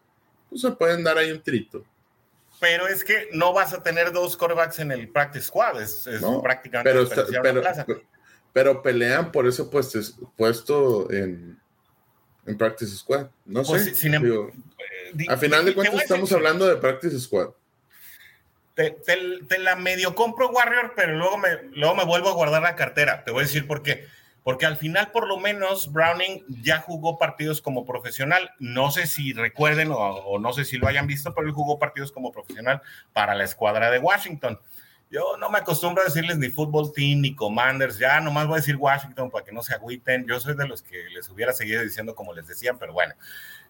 pues 0.50 0.62
se 0.62 0.72
pueden 0.72 1.04
dar 1.04 1.18
ahí 1.18 1.32
un 1.32 1.42
trito. 1.42 1.86
Pero 2.62 2.88
es 2.88 3.04
que 3.04 3.28
no 3.34 3.52
vas 3.52 3.74
a 3.74 3.84
tener 3.84 4.14
dos 4.14 4.38
quarterbacks 4.38 4.80
en 4.80 4.92
el 4.92 5.10
practice 5.10 5.48
squad, 5.48 5.82
es, 5.82 6.08
prácticamente 6.42 6.92
pero, 7.42 8.04
pero, 8.54 8.82
pelean 8.82 9.32
por 9.32 9.48
ese 9.48 9.64
puesto, 9.64 10.00
puesto 10.38 11.12
en, 11.12 11.60
en 12.46 12.58
practice 12.58 12.96
squad. 12.96 13.28
No 13.46 13.64
pues 13.64 13.84
sé. 13.86 13.96
Sin, 13.96 14.14
em- 14.14 14.52
a 15.28 15.38
final 15.38 15.66
de 15.66 15.74
cuentas 15.74 16.02
estamos 16.02 16.32
hablando 16.32 16.68
de 16.68 16.78
Practice 16.78 17.20
Squad. 17.20 17.50
Te, 18.76 18.96
la 19.60 19.76
medio 19.76 20.16
compro 20.16 20.50
Warrior, 20.50 20.94
pero 20.96 21.16
luego 21.18 21.38
me, 21.38 21.64
luego 21.74 21.96
me 21.96 22.06
vuelvo 22.06 22.30
a 22.30 22.34
guardar 22.34 22.62
la 22.62 22.76
cartera. 22.76 23.24
Te 23.24 23.32
voy 23.32 23.44
a 23.44 23.46
decir 23.46 23.68
por 23.68 23.84
qué. 23.84 24.08
Porque 24.44 24.66
al 24.66 24.78
final, 24.78 25.12
por 25.12 25.28
lo 25.28 25.38
menos, 25.38 25.92
Browning 25.92 26.44
ya 26.64 26.80
jugó 26.80 27.18
partidos 27.20 27.62
como 27.62 27.86
profesional. 27.86 28.52
No 28.60 28.90
sé 28.90 29.06
si 29.06 29.34
recuerden 29.34 29.90
o, 29.92 30.40
no 30.40 30.54
sé 30.54 30.66
si 30.66 30.78
lo 30.78 30.88
hayan 30.88 31.06
visto, 31.06 31.34
pero 31.36 31.48
él 31.48 31.54
jugó 31.54 31.78
partidos 31.78 32.12
como 32.12 32.32
profesional 32.32 32.82
para 33.14 33.36
la 33.36 33.44
escuadra 33.44 33.92
de 33.92 34.00
Washington. 34.00 34.60
Yo 35.12 35.36
no 35.38 35.50
me 35.50 35.60
acostumbro 35.60 36.02
a 36.02 36.06
decirles 36.06 36.38
ni 36.38 36.50
Football 36.50 36.94
Team 36.94 37.20
ni 37.20 37.36
Commanders, 37.36 38.00
ya 38.00 38.22
nomás 38.22 38.48
voy 38.48 38.56
a 38.56 38.62
decir 38.62 38.78
Washington 38.78 39.30
para 39.30 39.44
que 39.44 39.52
no 39.52 39.62
se 39.62 39.74
agüiten. 39.76 40.26
Yo 40.26 40.40
soy 40.40 40.56
de 40.56 40.68
los 40.68 40.82
que 40.82 41.10
les 41.14 41.30
hubiera 41.30 41.52
seguido 41.52 41.84
diciendo 41.84 42.16
como 42.16 42.34
les 42.34 42.48
decían, 42.48 42.78
pero 42.80 42.94
bueno, 42.94 43.14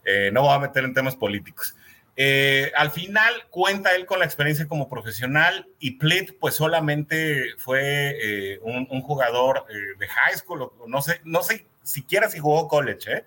eh, 0.05 0.29
no 0.31 0.43
voy 0.43 0.53
a 0.53 0.59
meter 0.59 0.83
en 0.83 0.93
temas 0.93 1.15
políticos. 1.15 1.75
Eh, 2.17 2.71
al 2.75 2.91
final 2.91 3.33
cuenta 3.49 3.95
él 3.95 4.05
con 4.05 4.19
la 4.19 4.25
experiencia 4.25 4.67
como 4.67 4.89
profesional 4.89 5.67
y 5.79 5.91
Plitt 5.91 6.37
pues 6.39 6.55
solamente 6.55 7.55
fue 7.57 8.17
eh, 8.21 8.59
un, 8.63 8.85
jugador 9.01 9.65
de 9.67 10.07
high 10.07 10.37
school, 10.37 10.71
no 10.87 11.01
sé, 11.01 11.21
no 11.23 11.41
sé 11.41 11.65
siquiera 11.83 12.29
si 12.29 12.39
jugó 12.39 12.67
college, 12.67 13.25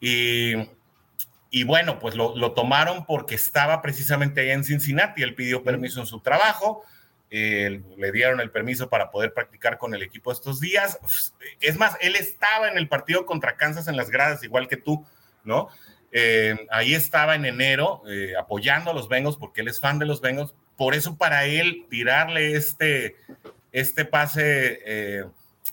y, 0.00 0.54
y, 1.50 1.64
bueno, 1.64 1.98
pues 1.98 2.14
lo, 2.14 2.36
lo, 2.36 2.52
tomaron 2.52 3.04
porque 3.06 3.34
estaba 3.34 3.82
precisamente 3.82 4.40
ahí 4.40 4.50
en 4.50 4.64
Cincinnati, 4.64 5.22
él 5.22 5.34
pidió 5.34 5.64
permiso 5.64 6.00
en 6.00 6.06
su 6.06 6.20
trabajo, 6.20 6.84
le 7.30 8.12
dieron 8.12 8.40
el 8.40 8.50
permiso 8.50 8.88
para 8.88 9.10
poder 9.10 9.34
practicar 9.34 9.78
con 9.78 9.94
el 9.94 10.02
equipo 10.02 10.32
estos 10.32 10.60
días, 10.60 10.98
es 11.60 11.76
más, 11.76 11.96
él 12.00 12.16
estaba 12.16 12.68
en 12.68 12.78
el 12.78 12.88
partido 12.88 13.26
contra 13.26 13.56
Kansas 13.56 13.88
en 13.88 13.96
las 13.96 14.10
gradas, 14.10 14.42
igual 14.44 14.68
que 14.68 14.76
tú, 14.76 15.06
¿no? 15.44 15.68
Eh, 16.10 16.66
ahí 16.70 16.94
estaba 16.94 17.34
en 17.34 17.44
enero 17.44 18.02
eh, 18.08 18.32
apoyando 18.38 18.90
a 18.90 18.94
los 18.94 19.08
Bengals 19.08 19.36
porque 19.36 19.60
él 19.60 19.68
es 19.68 19.80
fan 19.80 19.98
de 19.98 20.06
los 20.06 20.20
Bengals. 20.20 20.54
Por 20.76 20.94
eso 20.94 21.16
para 21.16 21.44
él 21.44 21.86
tirarle 21.90 22.54
este, 22.54 23.16
este 23.72 24.04
pase 24.04 24.80
eh, 24.86 25.24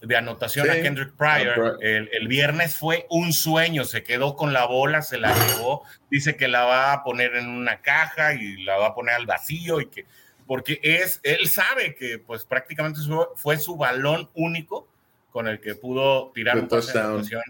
de 0.01 0.17
anotación 0.17 0.69
a 0.69 0.73
Kendrick 0.73 1.15
Pryor 1.15 1.77
el, 1.81 2.27
viernes 2.27 2.75
fue 2.75 3.05
un 3.09 3.31
sueño. 3.31 3.85
Se 3.85 4.03
quedó 4.03 4.35
con 4.35 4.51
la 4.51 4.65
bola, 4.65 5.01
se 5.01 5.17
la 5.17 5.33
llevó. 5.33 5.83
Dice 6.09 6.35
que 6.35 6.47
la 6.47 6.65
va 6.65 6.93
a 6.93 7.03
poner 7.03 7.35
en 7.35 7.47
una 7.47 7.81
caja 7.81 8.33
y 8.33 8.63
la 8.63 8.77
va 8.77 8.87
a 8.87 8.95
poner 8.95 9.15
al 9.15 9.25
vacío 9.25 9.79
y 9.79 9.87
que 9.87 10.05
porque 10.47 10.79
es 10.83 11.21
él 11.23 11.47
sabe 11.47 11.95
que 11.95 12.19
pues 12.19 12.45
prácticamente 12.45 12.99
fue, 13.35 13.57
su 13.57 13.77
balón 13.77 14.29
único 14.35 14.87
con 15.31 15.47
el 15.47 15.59
que 15.59 15.73
pudo 15.73 16.31
tirar 16.33 16.57
un 16.59 16.67
pase 16.67 16.93
de 16.93 16.99
anotación 16.99 17.41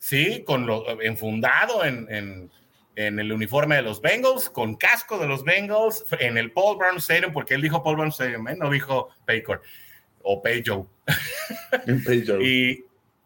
Sí, 0.00 0.44
con 0.46 0.66
lo 0.66 1.00
enfundado 1.02 1.84
en, 1.84 2.06
en, 2.10 2.50
en, 2.96 3.20
el 3.20 3.30
uniforme 3.32 3.76
de 3.76 3.82
los 3.82 4.00
Bengals, 4.00 4.48
con 4.48 4.74
casco 4.76 5.18
de 5.18 5.28
los 5.28 5.44
Bengals, 5.44 6.06
en 6.18 6.38
el 6.38 6.52
Paul 6.52 6.78
Brown 6.78 6.96
Stadium, 6.96 7.34
porque 7.34 7.52
él 7.52 7.60
dijo 7.60 7.82
Paul 7.82 7.96
Brown 7.96 8.08
Stadium, 8.08 8.48
¿eh? 8.48 8.56
no 8.58 8.70
dijo 8.70 9.10
Paycor 9.26 9.60
o 10.22 10.42
Payjoe. 10.42 10.86
y, 12.42 12.82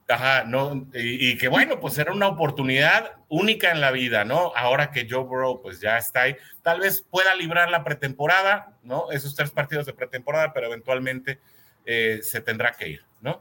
ajá, 0.08 0.44
no, 0.44 0.88
y, 0.92 1.38
que 1.38 1.46
bueno, 1.46 1.78
pues 1.78 1.96
era 1.96 2.12
una 2.12 2.26
oportunidad 2.26 3.18
única 3.28 3.70
en 3.70 3.80
la 3.80 3.92
vida, 3.92 4.24
¿no? 4.24 4.52
Ahora 4.56 4.90
que 4.90 5.06
Joe 5.08 5.22
Burrow 5.22 5.62
pues 5.62 5.80
ya 5.80 5.96
está 5.96 6.22
ahí, 6.22 6.36
tal 6.62 6.80
vez 6.80 7.06
pueda 7.08 7.36
librar 7.36 7.70
la 7.70 7.84
pretemporada, 7.84 8.76
¿no? 8.82 9.12
Esos 9.12 9.36
tres 9.36 9.52
partidos 9.52 9.86
de 9.86 9.92
pretemporada, 9.92 10.52
pero 10.52 10.66
eventualmente 10.66 11.38
eh, 11.86 12.18
se 12.20 12.40
tendrá 12.40 12.72
que 12.72 12.88
ir, 12.88 13.04
¿no? 13.20 13.40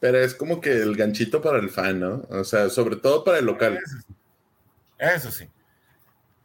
Pero 0.00 0.18
es 0.18 0.34
como 0.34 0.60
que 0.60 0.72
el 0.72 0.96
ganchito 0.96 1.40
para 1.40 1.58
el 1.58 1.70
fan, 1.70 2.00
¿no? 2.00 2.26
O 2.30 2.44
sea, 2.44 2.68
sobre 2.68 2.96
todo 2.96 3.24
para 3.24 3.38
el 3.38 3.46
local. 3.46 3.78
Eso 4.98 5.30
sí. 5.30 5.48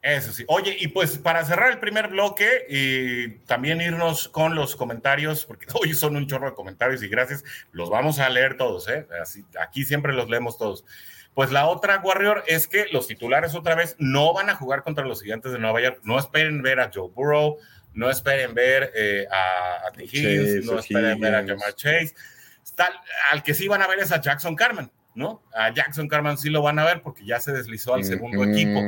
Eso 0.01 0.31
sí. 0.31 0.45
Oye, 0.47 0.77
y 0.79 0.88
pues 0.88 1.17
para 1.17 1.43
cerrar 1.43 1.71
el 1.71 1.79
primer 1.79 2.07
bloque 2.07 2.65
y 2.69 3.29
también 3.45 3.81
irnos 3.81 4.29
con 4.29 4.55
los 4.55 4.75
comentarios, 4.75 5.45
porque 5.45 5.65
hoy 5.73 5.93
son 5.93 6.15
un 6.15 6.27
chorro 6.27 6.49
de 6.49 6.55
comentarios 6.55 7.03
y 7.03 7.09
gracias, 7.09 7.43
los 7.71 7.89
vamos 7.89 8.19
a 8.19 8.29
leer 8.29 8.55
todos, 8.55 8.88
¿eh? 8.88 9.05
Así, 9.21 9.43
aquí 9.59 9.83
siempre 9.83 10.13
los 10.13 10.29
leemos 10.29 10.57
todos. 10.57 10.85
Pues 11.33 11.51
la 11.51 11.67
otra, 11.67 11.99
Warrior, 11.99 12.43
es 12.47 12.67
que 12.67 12.88
los 12.91 13.07
titulares 13.07 13.55
otra 13.55 13.75
vez 13.75 13.95
no 13.99 14.33
van 14.33 14.49
a 14.49 14.55
jugar 14.55 14.83
contra 14.83 15.05
los 15.05 15.21
gigantes 15.21 15.51
de 15.51 15.59
Nueva 15.59 15.81
York. 15.81 15.99
No 16.03 16.17
esperen 16.17 16.62
ver 16.62 16.79
a 16.79 16.89
Joe 16.93 17.09
Burrow, 17.13 17.57
no 17.93 18.09
esperen 18.09 18.53
ver 18.53 18.91
eh, 18.95 19.27
a, 19.31 19.88
a 19.88 19.91
T. 19.91 20.03
Higgins, 20.05 20.65
no 20.65 20.79
esperen 20.79 21.19
ver 21.19 21.35
a 21.35 21.45
Jamar 21.45 21.75
Chase. 21.75 22.13
Al 23.32 23.44
que 23.44 23.54
sí 23.54 23.68
van 23.68 23.82
a 23.82 23.88
ver 23.88 24.00
es 24.00 24.12
a 24.12 24.22
Jackson 24.22 24.56
Carman, 24.56 24.92
¿no? 25.15 25.42
A 25.54 25.74
Jackson 25.74 26.08
Carman 26.08 26.38
sí 26.38 26.50
lo 26.50 26.62
van 26.62 26.80
a 26.80 26.86
ver 26.86 27.02
porque 27.02 27.26
ya 27.26 27.39
se 27.39 27.52
deslizó 27.52 27.94
al 27.94 28.04
segundo 28.04 28.44
equipo, 28.44 28.82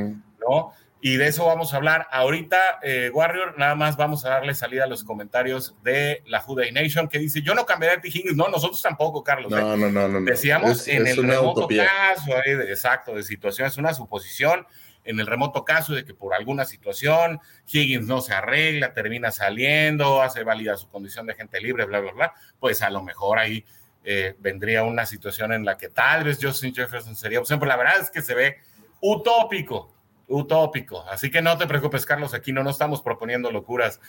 ¿no? 0.48 0.72
Y 1.04 1.16
de 1.16 1.26
eso 1.26 1.44
vamos 1.44 1.74
a 1.74 1.78
hablar 1.78 2.06
ahorita, 2.12 2.78
eh, 2.80 3.10
Warrior. 3.12 3.58
Nada 3.58 3.74
más 3.74 3.96
vamos 3.96 4.24
a 4.24 4.28
darle 4.28 4.54
salida 4.54 4.84
a 4.84 4.86
los 4.86 5.02
comentarios 5.02 5.74
de 5.82 6.22
la 6.26 6.38
Juday 6.38 6.70
Nation 6.70 7.08
que 7.08 7.18
dice: 7.18 7.42
Yo 7.42 7.56
no 7.56 7.66
cambiaré 7.66 7.96
a 7.96 8.00
T. 8.00 8.06
Higgins. 8.06 8.36
No, 8.36 8.46
nosotros 8.46 8.80
tampoco, 8.80 9.24
Carlos. 9.24 9.50
No, 9.50 9.58
¿eh? 9.58 9.76
no, 9.76 9.90
no, 9.90 10.06
no, 10.06 10.20
Decíamos 10.20 10.86
en 10.86 11.08
el 11.08 11.16
remoto 11.16 11.66
caso, 11.66 12.38
exacto, 12.46 13.16
de 13.16 13.24
situación, 13.24 13.66
es 13.66 13.76
una 13.78 13.92
suposición. 13.94 14.64
En 15.04 15.18
el 15.18 15.26
remoto 15.26 15.64
caso 15.64 15.92
de 15.92 16.04
que 16.04 16.14
por 16.14 16.32
alguna 16.34 16.64
situación 16.64 17.40
Higgins 17.66 18.06
no 18.06 18.20
se 18.20 18.34
arregla, 18.34 18.94
termina 18.94 19.32
saliendo, 19.32 20.22
hace 20.22 20.44
válida 20.44 20.76
su 20.76 20.88
condición 20.88 21.26
de 21.26 21.34
gente 21.34 21.60
libre, 21.60 21.84
bla, 21.84 21.98
bla, 21.98 22.12
bla, 22.12 22.34
pues 22.60 22.80
a 22.82 22.90
lo 22.90 23.02
mejor 23.02 23.40
ahí 23.40 23.64
eh, 24.04 24.34
vendría 24.38 24.84
una 24.84 25.06
situación 25.06 25.52
en 25.52 25.64
la 25.64 25.76
que 25.76 25.88
tal 25.88 26.24
vez 26.24 26.38
Justin 26.40 26.74
Jefferson 26.74 27.16
sería 27.16 27.40
opción, 27.40 27.58
pero 27.58 27.68
la 27.68 27.76
verdad 27.76 28.00
es 28.00 28.10
que 28.10 28.22
se 28.22 28.34
ve 28.34 28.58
utópico 29.00 29.92
utópico. 30.32 31.04
Así 31.08 31.30
que 31.30 31.42
no 31.42 31.56
te 31.58 31.66
preocupes, 31.66 32.06
Carlos, 32.06 32.34
aquí 32.34 32.52
no 32.52 32.62
nos 32.62 32.74
estamos 32.76 33.02
proponiendo 33.02 33.50
locuras. 33.50 34.00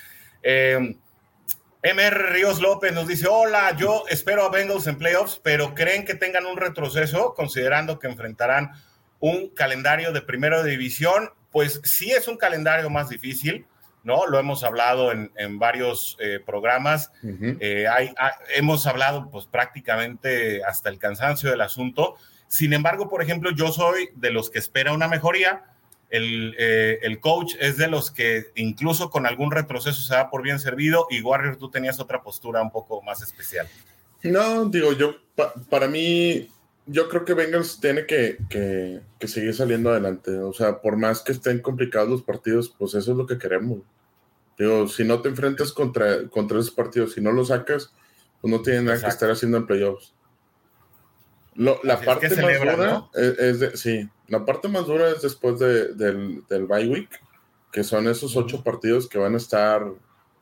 Eh, 0.41 0.95
MR 1.84 2.32
Ríos 2.32 2.62
López 2.62 2.93
nos 2.93 3.08
dice, 3.08 3.27
hola, 3.27 3.75
yo 3.75 4.06
espero 4.10 4.43
a 4.45 4.49
Bengals 4.49 4.88
en 4.88 4.97
playoffs, 4.97 5.39
pero 5.43 5.75
¿creen 5.75 6.06
que 6.06 6.15
tengan 6.15 6.45
un 6.45 6.58
retroceso 6.58 7.34
considerando 7.34 7.99
que 7.99 8.08
enfrentarán 8.08 8.71
un 9.19 9.49
calendario 9.49 10.13
de 10.13 10.21
primera 10.21 10.63
división? 10.63 11.29
Pues 11.51 11.82
sí 11.84 12.12
es 12.12 12.27
un 12.27 12.38
calendario 12.38 12.89
más 12.89 13.10
difícil, 13.10 13.65
¿no? 14.03 14.27
Lo 14.27 14.39
hemos 14.39 14.63
hablado 14.63 15.11
en, 15.11 15.59
varios 15.59 16.17
eh, 16.19 16.39
programas, 16.45 17.11
eh, 17.59 17.87
hay, 17.87 18.13
hemos 18.55 18.85
hablado 18.85 19.29
pues 19.31 19.45
prácticamente 19.45 20.63
hasta 20.63 20.89
el 20.89 20.99
cansancio 20.99 21.49
del 21.49 21.61
asunto. 21.61 22.15
Sin 22.47 22.73
embargo, 22.73 23.09
por 23.09 23.21
ejemplo, 23.23 23.51
yo 23.51 23.71
soy 23.71 24.09
de 24.15 24.31
los 24.31 24.49
que 24.49 24.59
espera 24.59 24.93
una 24.93 25.07
mejoría, 25.07 25.63
eh, 26.15 26.99
el, 27.01 27.19
coach 27.19 27.55
es 27.59 27.77
de 27.77 27.87
los 27.87 28.11
que 28.11 28.51
incluso 28.53 29.09
con 29.09 29.25
algún 29.25 29.49
retroceso 29.49 29.99
se 29.99 30.13
da 30.13 30.29
por 30.29 30.43
bien 30.43 30.59
servido 30.59 31.07
y 31.09 31.21
Warrior 31.21 31.55
tú 31.57 31.71
tenías 31.71 31.99
otra 31.99 32.21
postura 32.21 32.61
un 32.61 32.69
poco 32.69 33.01
más 33.01 33.23
especial. 33.23 33.67
No, 34.21 34.65
digo, 34.65 34.93
yo, 34.93 35.15
para 35.71 35.87
mí, 35.87 36.51
yo 36.85 37.09
creo 37.09 37.25
que 37.25 37.33
Bengals 37.33 37.79
tiene 37.79 38.05
que, 38.05 38.37
que, 38.47 39.27
seguir 39.27 39.55
saliendo 39.55 39.89
adelante. 39.89 40.37
O 40.37 40.53
sea, 40.53 40.81
por 40.81 40.97
más 40.97 41.21
que 41.21 41.31
estén 41.31 41.59
complicados 41.59 42.09
los 42.09 42.21
partidos, 42.21 42.69
pues 42.77 42.93
eso 42.93 43.11
es 43.11 43.17
lo 43.17 43.25
que 43.25 43.39
queremos. 43.39 43.79
Digo, 44.57 44.87
si 44.87 45.03
no 45.03 45.21
te 45.21 45.29
enfrentas 45.29 45.71
contra, 45.71 46.27
contra 46.29 46.59
esos 46.59 46.71
partidos, 46.71 47.13
si 47.13 47.21
no 47.21 47.31
los 47.31 47.47
sacas, 47.47 47.93
pues 48.41 48.53
no 48.53 48.61
tienen 48.61 48.85
nada 48.85 49.01
que 49.01 49.07
estar 49.07 49.31
haciendo 49.31 49.57
en 49.57 49.65
playoffs. 49.65 50.13
la 51.55 51.99
parte 52.01 52.29
más 52.29 52.59
dura 52.59 53.09
es, 53.13 53.59
de, 53.59 53.77
sí, 53.77 54.09
la 54.27 54.45
parte 54.45 54.67
más 54.67 54.85
dura 54.85 55.09
es 55.09 55.21
después 55.21 55.59
de, 55.59 55.93
del, 55.93 56.43
del 56.47 56.65
bye 56.65 56.87
week, 56.87 57.09
que 57.71 57.83
son 57.83 58.07
esos 58.07 58.35
ocho 58.35 58.63
partidos 58.63 59.07
que 59.07 59.17
van 59.17 59.33
a 59.33 59.37
estar 59.37 59.85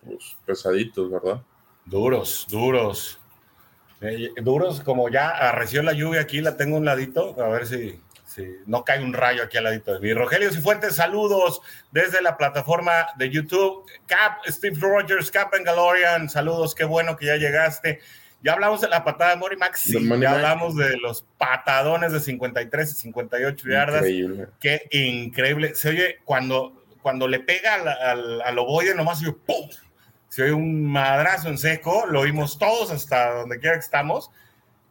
pues, 0.03 0.35
pesaditos, 0.45 1.09
¿verdad? 1.09 1.41
Duros, 1.85 2.45
duros. 2.49 3.19
Eh, 4.01 4.33
duros, 4.41 4.81
como 4.81 5.09
ya 5.09 5.29
arreció 5.29 5.83
la 5.83 5.93
lluvia 5.93 6.21
aquí, 6.21 6.41
la 6.41 6.57
tengo 6.57 6.75
a 6.75 6.79
un 6.79 6.85
ladito, 6.85 7.41
a 7.41 7.47
ver 7.49 7.67
si, 7.67 8.01
no 8.65 8.83
cae 8.83 9.03
un 9.03 9.13
rayo 9.13 9.43
aquí 9.43 9.57
al 9.57 9.65
ladito 9.65 9.93
de 9.93 9.99
mí. 9.99 10.13
Rogelio 10.13 10.51
Cifuentes, 10.51 10.95
saludos 10.95 11.61
desde 11.91 12.21
la 12.21 12.37
plataforma 12.37 13.07
de 13.17 13.29
YouTube. 13.29 13.85
Cap, 14.05 14.39
Steve 14.47 14.77
Rogers, 14.79 15.31
Cap 15.31 15.51
Galorian, 15.63 16.29
saludos, 16.29 16.75
qué 16.75 16.83
bueno 16.83 17.17
que 17.17 17.27
ya 17.27 17.37
llegaste. 17.37 17.99
Ya 18.43 18.53
hablamos 18.53 18.81
de 18.81 18.89
la 18.89 19.03
patada 19.03 19.31
de 19.31 19.37
Mori 19.37 19.55
Max, 19.55 19.85
ya 19.85 20.31
hablamos 20.31 20.75
de 20.75 20.97
los 20.97 21.25
patadones 21.37 22.11
de 22.11 22.19
53 22.19 22.91
y 22.91 22.93
58 22.95 23.69
yardas. 23.69 24.01
Increíble. 24.01 24.47
Qué 24.59 24.87
increíble. 24.91 25.75
Se 25.75 25.89
oye 25.89 26.19
cuando, 26.25 26.83
cuando 27.03 27.27
le 27.27 27.39
pega 27.39 27.75
al, 27.75 28.41
al, 28.41 28.59
ovoide, 28.59 28.95
nomás 28.95 29.19
se 29.19 29.27
oye 29.27 29.37
¡pum! 29.45 29.69
Se 30.27 30.43
oye 30.43 30.53
un 30.53 30.85
madrazo 30.87 31.49
en 31.49 31.57
seco, 31.59 32.05
lo 32.07 32.21
oímos 32.21 32.57
todos 32.57 32.89
hasta 32.89 33.31
donde 33.31 33.59
quiera 33.59 33.75
que 33.75 33.83
estamos. 33.83 34.31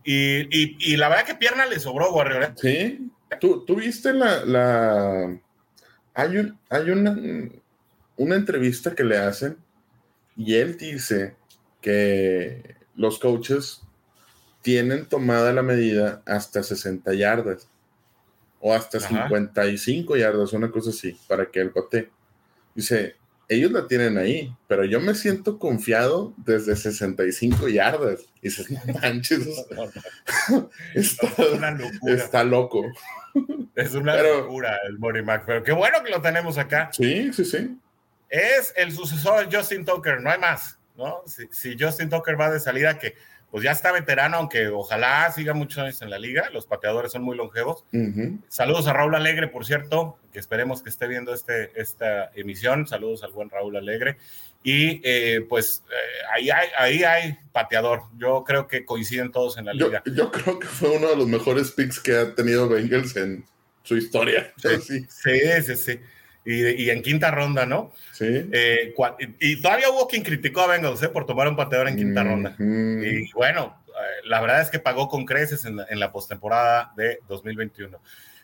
Y, 0.04 0.42
y, 0.56 0.76
y 0.78 0.96
la 0.96 1.08
verdad 1.08 1.24
que 1.24 1.34
pierna 1.34 1.66
le 1.66 1.80
sobró, 1.80 2.12
Warrior. 2.12 2.44
¿eh? 2.44 2.52
Sí. 2.56 3.10
¿Tú, 3.38 3.64
tú 3.64 3.76
viste 3.76 4.12
la, 4.12 4.44
la... 4.44 5.40
Hay, 6.14 6.36
un, 6.36 6.58
hay 6.68 6.90
una, 6.90 7.16
una 8.16 8.34
entrevista 8.34 8.94
que 8.94 9.04
le 9.04 9.18
hacen 9.18 9.56
y 10.36 10.54
él 10.54 10.76
dice 10.76 11.36
que 11.80 12.76
los 12.96 13.18
coaches 13.18 13.82
tienen 14.62 15.06
tomada 15.06 15.52
la 15.52 15.62
medida 15.62 16.22
hasta 16.26 16.62
60 16.62 17.14
yardas 17.14 17.68
o 18.60 18.74
hasta 18.74 19.00
55 19.00 20.16
yardas, 20.16 20.52
una 20.52 20.70
cosa 20.70 20.90
así, 20.90 21.18
para 21.26 21.46
que 21.46 21.60
él 21.60 21.70
patee. 21.70 22.10
Dice, 22.74 23.16
ellos 23.48 23.72
la 23.72 23.86
tienen 23.88 24.18
ahí, 24.18 24.54
pero 24.68 24.84
yo 24.84 25.00
me 25.00 25.14
siento 25.14 25.58
confiado 25.58 26.34
desde 26.36 26.76
65 26.76 27.68
yardas. 27.68 28.20
Y 28.42 28.48
dices, 28.48 28.70
no 28.70 28.80
manches, 29.00 29.40
está, 30.94 31.78
está, 32.06 32.44
loco. 32.44 32.84
Es 33.74 33.94
una 33.94 34.20
locura 34.20 34.78
el 34.86 34.98
Mori 34.98 35.22
Mac, 35.22 35.44
pero 35.46 35.62
qué 35.62 35.72
bueno 35.72 36.02
que 36.02 36.10
lo 36.10 36.20
tenemos 36.20 36.58
acá. 36.58 36.90
Sí, 36.92 37.32
sí, 37.32 37.44
sí. 37.44 37.78
Es 38.28 38.72
el 38.76 38.92
sucesor 38.92 39.48
de 39.48 39.56
Justin 39.56 39.84
Tucker, 39.84 40.20
no 40.20 40.30
hay 40.30 40.38
más. 40.38 40.78
¿no? 40.96 41.22
Si, 41.26 41.76
Justin 41.78 42.10
Tucker 42.10 42.38
va 42.38 42.50
de 42.50 42.60
salida, 42.60 42.98
que 42.98 43.14
pues 43.50 43.64
ya 43.64 43.72
está 43.72 43.90
veterano, 43.90 44.36
aunque 44.36 44.68
ojalá 44.68 45.30
siga 45.32 45.54
muchos 45.54 45.78
años 45.78 46.00
en 46.02 46.10
la 46.10 46.18
liga, 46.18 46.50
los 46.50 46.66
pateadores 46.66 47.10
son 47.10 47.22
muy 47.22 47.36
longevos. 47.36 47.84
Saludos 48.48 48.86
a 48.86 48.92
Raúl 48.92 49.16
Alegre, 49.16 49.48
por 49.48 49.66
cierto, 49.66 50.18
que 50.32 50.38
esperemos 50.38 50.82
que 50.82 50.88
esté 50.90 51.08
viendo 51.08 51.34
este, 51.34 51.72
esta 51.80 52.30
emisión. 52.34 52.86
Saludos 52.86 53.24
al 53.24 53.32
buen 53.32 53.50
Raúl 53.50 53.76
Alegre. 53.76 54.18
Y 54.62 55.00
eh, 55.04 55.46
pues 55.48 55.82
eh, 55.90 56.26
ahí, 56.34 56.50
hay, 56.50 56.68
ahí 56.76 57.02
hay 57.02 57.38
pateador. 57.52 58.02
Yo 58.18 58.44
creo 58.44 58.68
que 58.68 58.84
coinciden 58.84 59.32
todos 59.32 59.56
en 59.56 59.66
la 59.66 59.72
liga. 59.72 60.02
Yo, 60.04 60.30
creo 60.30 60.58
que 60.58 60.66
fue 60.66 60.90
uno 60.90 61.08
de 61.08 61.16
los 61.16 61.26
mejores 61.26 61.70
picks 61.72 61.98
que 61.98 62.16
ha 62.16 62.34
tenido 62.34 62.68
Bengals 62.68 63.16
en 63.16 63.44
su 63.82 63.96
historia. 63.96 64.52
sí, 64.80 65.06
sí. 65.08 65.76
sí 65.76 66.00
y, 66.44 66.90
en 66.90 67.02
quinta 67.02 67.30
ronda, 67.30 67.66
¿no? 67.66 67.92
Sí. 68.12 68.48
Eh, 68.52 68.94
y 69.40 69.60
todavía 69.60 69.90
hubo 69.90 70.08
quien 70.08 70.22
criticó 70.22 70.62
a 70.62 70.66
Bengals 70.68 71.02
¿eh? 71.02 71.08
por 71.08 71.26
tomar 71.26 71.48
un 71.48 71.56
pateador 71.56 71.88
en 71.88 71.96
quinta 71.96 72.24
ronda. 72.24 72.54
Y 72.58 73.30
bueno, 73.32 73.82
eh, 73.88 74.26
la 74.26 74.40
verdad 74.40 74.62
es 74.62 74.70
que 74.70 74.78
pagó 74.78 75.08
con 75.08 75.26
creces 75.26 75.64
en, 75.64 75.76
la 75.76 76.12
postemporada 76.12 76.92
de 76.96 77.20
2021. 77.28 78.00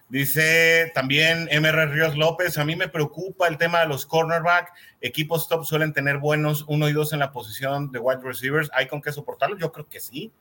Dice 0.09 0.93
también 0.95 1.49
MR 1.51 1.87
Ríos 1.91 2.17
López, 2.17 2.59
a 2.59 2.65
mí 2.65 2.77
me 2.77 2.89
preocupa 2.89 3.49
el 3.49 3.59
tema 3.59 3.81
de 3.81 3.89
los 3.89 4.07
cornerback. 4.07 4.73
Equipos 5.01 5.49
top 5.49 5.65
suelen 5.65 5.93
tener 5.93 6.19
buenos 6.19 6.65
uno 6.69 6.89
y 6.89 6.93
dos 6.93 7.13
en 7.13 7.19
la 7.19 7.33
posición 7.33 7.91
de 7.91 7.99
wide 7.99 8.23
receivers. 8.23 8.71
¿Hay 8.73 8.87
con 8.87 9.03
qué 9.03 9.13
soportarlo? 9.13 9.59
Yo 9.59 9.73
creo 9.73 9.89
que 9.89 10.01
sí. 10.01 10.33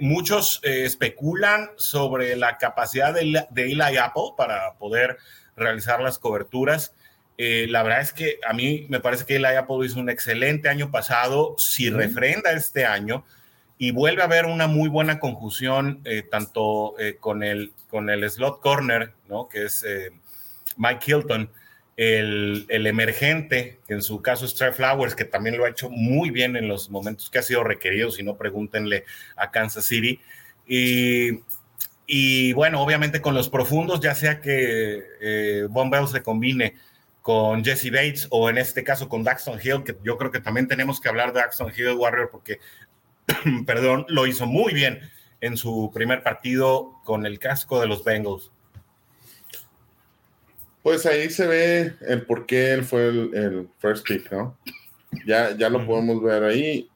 muchos 0.00 0.60
especulan 0.62 1.70
sobre 1.76 2.36
la 2.36 2.58
capacidad 2.58 3.14
de, 3.14 3.46
de 3.48 3.62
Eli 3.64 3.96
Apple 3.96 4.34
para 4.36 4.74
poder 4.74 5.16
realizar 5.56 6.00
las 6.00 6.18
coberturas. 6.18 6.94
Eh, 7.38 7.66
la 7.68 7.82
verdad 7.82 8.02
es 8.02 8.12
que 8.12 8.38
a 8.46 8.52
mí 8.52 8.86
me 8.88 9.00
parece 9.00 9.24
que 9.24 9.36
el 9.36 9.44
Apple 9.44 9.84
hizo 9.84 9.98
un 9.98 10.10
excelente 10.10 10.68
año 10.68 10.90
pasado, 10.90 11.54
si 11.58 11.90
refrenda 11.90 12.52
este 12.52 12.84
año 12.84 13.24
y 13.82 13.90
vuelve 13.90 14.22
a 14.22 14.26
haber 14.26 14.46
una 14.46 14.68
muy 14.68 14.88
buena 14.88 15.18
conjunción 15.18 16.02
eh, 16.04 16.22
tanto 16.22 16.94
eh, 17.00 17.16
con, 17.18 17.42
el, 17.42 17.72
con 17.88 18.10
el 18.10 18.28
slot 18.30 18.60
corner, 18.60 19.12
¿no? 19.28 19.48
que 19.48 19.64
es 19.64 19.84
Mike 20.76 21.04
Hilton, 21.04 21.50
el, 21.96 22.66
el, 22.68 22.86
emergente, 22.86 23.80
que 23.88 23.94
en 23.94 24.02
su 24.02 24.22
caso 24.22 24.44
es 24.44 24.54
Trey 24.54 24.72
Flowers, 24.72 25.16
que 25.16 25.24
también 25.24 25.56
lo 25.56 25.64
ha 25.64 25.70
hecho 25.70 25.90
muy 25.90 26.30
bien 26.30 26.56
en 26.56 26.68
los 26.68 26.90
momentos 26.90 27.28
que 27.28 27.40
ha 27.40 27.42
sido 27.42 27.64
requerido, 27.64 28.12
si 28.12 28.22
no 28.22 28.36
pregúntenle 28.36 29.04
a 29.36 29.50
Kansas 29.50 29.84
City. 29.84 30.20
Y 30.66 31.40
y 32.06 32.52
bueno, 32.52 32.82
obviamente 32.82 33.22
con 33.22 33.34
los 33.34 33.48
profundos, 33.48 34.00
ya 34.00 34.14
sea 34.14 34.40
que 34.40 35.02
eh, 35.20 35.66
Von 35.70 35.88
Bell 35.88 36.06
se 36.08 36.22
combine 36.22 36.74
con 37.22 37.64
Jesse 37.64 37.90
Bates 37.90 38.26
o 38.30 38.50
en 38.50 38.58
este 38.58 38.82
caso 38.82 39.08
con 39.08 39.22
Daxton 39.22 39.58
Hill, 39.62 39.84
que 39.84 39.96
yo 40.04 40.18
creo 40.18 40.30
que 40.30 40.40
también 40.40 40.68
tenemos 40.68 41.00
que 41.00 41.08
hablar 41.08 41.32
de 41.32 41.40
Daxton 41.40 41.72
Hill 41.74 41.94
Warrior 41.96 42.28
porque, 42.30 42.58
perdón, 43.66 44.06
lo 44.08 44.26
hizo 44.26 44.46
muy 44.46 44.72
bien 44.72 45.00
en 45.40 45.56
su 45.56 45.90
primer 45.92 46.22
partido 46.22 47.00
con 47.04 47.26
el 47.26 47.38
casco 47.38 47.80
de 47.80 47.86
los 47.86 48.04
Bengals. 48.04 48.50
Pues 50.82 51.06
ahí 51.06 51.30
se 51.30 51.46
ve 51.46 51.94
el 52.00 52.26
por 52.26 52.46
qué 52.46 52.72
él 52.72 52.84
fue 52.84 53.08
el, 53.08 53.68
first 53.78 54.06
pick, 54.06 54.30
¿no? 54.32 54.56
Ya, 55.26 55.56
ya 55.56 55.68
lo 55.68 55.86
podemos 55.86 56.22
ver 56.22 56.42
ahí. 56.42 56.88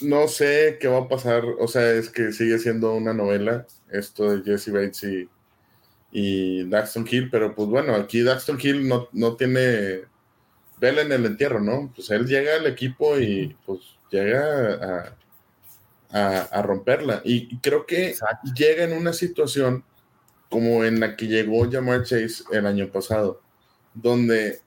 no 0.00 0.26
sé 0.26 0.78
qué 0.80 0.88
va 0.88 0.98
a 0.98 1.08
pasar. 1.08 1.44
O 1.58 1.68
sea, 1.68 1.92
es 1.92 2.10
que 2.10 2.32
sigue 2.32 2.58
siendo 2.58 2.94
una 2.94 3.14
novela 3.14 3.66
esto 3.90 4.36
de 4.36 4.42
Jesse 4.42 4.72
Bates 4.72 5.04
y, 5.04 5.28
y 6.10 6.64
Daxton 6.68 7.06
Hill, 7.08 7.28
pero 7.30 7.54
pues 7.54 7.68
bueno, 7.68 7.94
aquí 7.94 8.22
Daxton 8.22 8.58
Hill 8.60 8.88
no, 8.88 9.08
no 9.12 9.36
tiene 9.36 10.02
vela 10.78 11.02
en 11.02 11.12
el 11.12 11.26
entierro, 11.26 11.60
¿no? 11.60 11.92
Pues 11.94 12.10
él 12.10 12.26
llega 12.26 12.56
al 12.56 12.66
equipo 12.66 13.18
y 13.18 13.56
pues 13.64 13.80
llega 14.10 15.12
a, 16.12 16.40
a, 16.42 16.62
romperla. 16.62 17.22
Y, 17.24 17.58
creo 17.58 17.86
que 17.86 18.14
llega 18.54 18.84
en 18.84 18.92
una 18.92 19.12
situación 19.12 19.84
como 20.48 20.84
en 20.84 21.00
la 21.00 21.16
que 21.16 21.26
llegó 21.26 21.70
Jamar 21.70 22.02
Chase 22.02 22.44
el 22.52 22.66
año 22.66 22.88
pasado, 22.88 23.40
donde 23.94 24.60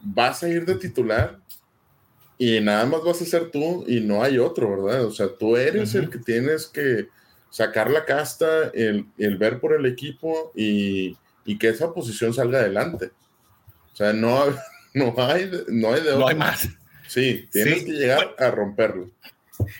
vas 0.00 0.42
a 0.42 0.48
ir 0.48 0.66
de 0.66 0.74
titular 0.74 1.38
y 2.36 2.60
nada 2.60 2.84
más 2.84 3.02
vas 3.04 3.22
a 3.22 3.24
ser 3.24 3.50
tú 3.50 3.84
y 3.86 4.00
no 4.00 4.22
hay 4.22 4.38
otro, 4.38 4.84
¿verdad? 4.84 5.04
O 5.04 5.12
sea, 5.12 5.28
tú 5.28 5.56
eres 5.56 5.94
el 5.94 6.10
que 6.10 6.18
tienes 6.18 6.66
que 6.66 7.08
sacar 7.48 7.90
la 7.90 8.04
casta, 8.04 8.70
el, 8.74 9.06
ver 9.16 9.60
por 9.60 9.74
el 9.74 9.86
equipo 9.86 10.50
y, 10.54 11.16
que 11.58 11.68
esa 11.68 11.92
posición 11.92 12.34
salga 12.34 12.58
adelante. 12.58 13.12
O 13.92 13.96
sea, 13.96 14.12
no, 14.12 14.46
no, 14.94 15.14
hay, 15.18 15.50
no 15.68 15.92
hay 15.92 16.02
de 16.02 16.08
otro. 16.08 16.18
No 16.18 16.28
hay 16.28 16.34
más. 16.34 16.68
Sí, 17.14 17.48
tienes 17.52 17.84
que 17.84 17.92
llegar 17.92 18.34
a 18.38 18.50
romperlo. 18.50 19.10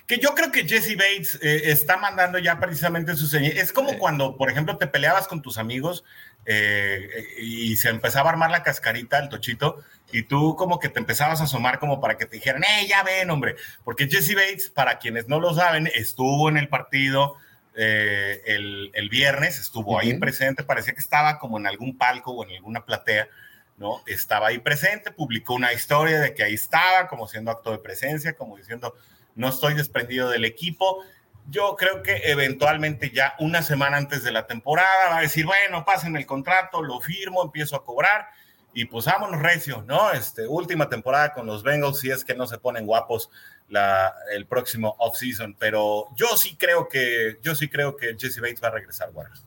Que 0.07 0.19
yo 0.19 0.35
creo 0.35 0.53
que 0.53 0.69
Jesse 0.69 0.97
Bates 0.97 1.39
eh, 1.43 1.63
está 1.65 1.97
mandando 1.97 2.39
ya 2.39 2.61
precisamente 2.61 3.17
su 3.17 3.27
señal. 3.27 3.59
Es 3.59 3.73
como 3.73 3.99
cuando, 3.99 4.37
por 4.37 4.51
ejemplo, 4.51 4.77
te 4.77 4.87
peleabas 4.87 5.27
con 5.27 5.43
tus 5.43 5.59
amigos 5.59 6.05
eh, 6.47 7.09
y 7.41 7.75
se 7.77 7.89
empezaba 7.89 8.31
a 8.31 8.33
armar 8.35 8.53
la 8.53 8.63
cascarita, 8.63 9.19
el 9.19 9.29
tochito, 9.29 9.83
y 10.13 10.23
tú 10.23 10.55
como 10.55 10.79
que 10.79 10.89
te 10.89 11.01
empezabas 11.01 11.41
a 11.41 11.45
asomar 11.45 11.81
como 11.81 12.01
para 12.01 12.17
que 12.17 12.27
te 12.27 12.37
dijeran, 12.37 12.63
¡eh, 12.63 12.87
ya 12.89 13.03
ven, 13.03 13.29
hombre! 13.31 13.57
Porque 13.83 14.07
Jesse 14.07 14.37
Bates, 14.37 14.71
para 14.71 14.99
quienes 14.99 15.27
no 15.27 15.41
lo 15.41 15.55
saben, 15.55 15.91
estuvo 15.93 16.49
en 16.49 16.57
el 16.57 16.69
partido 16.69 17.37
eh, 17.77 18.41
el, 18.47 19.09
viernes, 19.09 19.59
estuvo 19.59 19.99
ahí 19.99 20.15
presente, 20.15 20.63
parecía 20.63 20.95
que 20.95 21.01
estaba 21.01 21.39
como 21.41 21.59
en 21.59 21.67
algún 21.67 21.99
palco 21.99 22.31
o 22.31 22.45
en 22.45 22.57
alguna 22.57 22.85
platea, 22.85 23.29
¿no? 23.77 24.03
Estaba 24.07 24.49
ahí 24.49 24.59
presente, 24.59 25.11
publicó 25.11 25.55
una 25.55 25.73
historia 25.73 26.21
de 26.21 26.35
que 26.35 26.45
ahí 26.45 26.55
estaba, 26.55 27.09
como 27.09 27.27
siendo 27.27 27.51
acto 27.51 27.73
de 27.73 27.79
presencia, 27.79 28.35
como 28.35 28.57
diciendo, 28.57 28.95
no 29.35 29.49
estoy 29.49 29.75
desprendido 29.75 30.31
del 30.31 30.45
equipo. 30.45 31.05
Yo 31.51 31.77
creo 31.77 32.03
que 32.03 32.23
eventualmente 32.25 33.11
ya 33.11 33.35
una 33.39 33.63
semana 33.63 33.97
antes 33.97 34.23
de 34.23 34.33
la 34.33 34.47
temporada 34.47 35.11
va 35.11 35.19
a 35.19 35.23
decir, 35.23 35.45
bueno, 35.45 35.85
pasen 35.85 36.17
el 36.17 36.27
contrato, 36.27 36.83
lo 36.83 37.01
firmo, 37.01 37.43
empiezo 37.43 37.77
a 37.77 37.85
cobrar 37.85 38.29
y 38.75 38.87
pues 38.87 39.05
vámonos 39.05 39.41
recio, 39.41 39.85
¿no? 39.87 40.11
Este, 40.13 40.47
última 40.47 40.89
temporada 40.89 41.33
con 41.33 41.47
los 41.47 41.63
Bengals, 41.63 42.01
si 42.01 42.11
es 42.11 42.25
que 42.25 42.35
no 42.35 42.47
se 42.47 42.59
ponen 42.59 42.87
guapos 42.87 43.31
la, 43.69 44.15
el 44.33 44.47
próximo 44.47 44.97
offseason, 44.99 45.55
pero 45.59 46.09
yo 46.17 46.37
sí 46.37 46.57
creo 46.57 46.89
que, 46.89 47.39
yo 47.41 47.55
sí 47.55 47.69
creo 47.69 47.97
que 47.97 48.17
Jesse 48.19 48.41
Bates 48.41 48.63
va 48.63 48.69
a 48.69 48.73
regresar, 48.73 49.11
Warriors. 49.13 49.45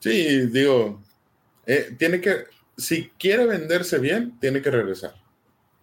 Sí, 0.00 0.46
digo, 0.46 1.00
eh, 1.64 1.94
tiene 1.96 2.20
que, 2.20 2.44
si 2.78 3.10
quiere 3.18 3.44
venderse 3.44 3.98
bien, 3.98 4.38
tiene 4.40 4.62
que 4.62 4.70
regresar. 4.70 5.14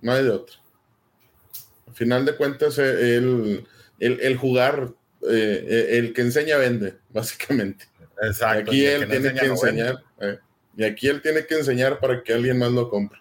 No 0.01 0.13
hay 0.13 0.23
de 0.23 0.31
otro. 0.31 0.55
Al 1.87 1.93
final 1.93 2.25
de 2.25 2.35
cuentas, 2.35 2.79
eh, 2.79 3.17
el, 3.17 3.67
el, 3.99 4.37
jugar, 4.37 4.93
eh, 5.29 5.89
el 5.91 6.13
que 6.13 6.21
enseña 6.21 6.57
vende, 6.57 6.95
básicamente. 7.09 7.85
Exacto. 8.21 8.71
aquí 8.71 8.85
él 8.85 9.09
tiene 9.09 9.33
que 9.33 9.45
enseñar. 9.45 10.01
y 10.77 10.83
aquí 10.85 11.09
él 11.09 11.21
tiene 11.21 11.45
que 11.45 11.55
enseñar 11.55 11.99
para 11.99 12.23
que 12.23 12.33
alguien 12.33 12.57
más 12.57 12.71
lo 12.71 12.89
compre. 12.89 13.19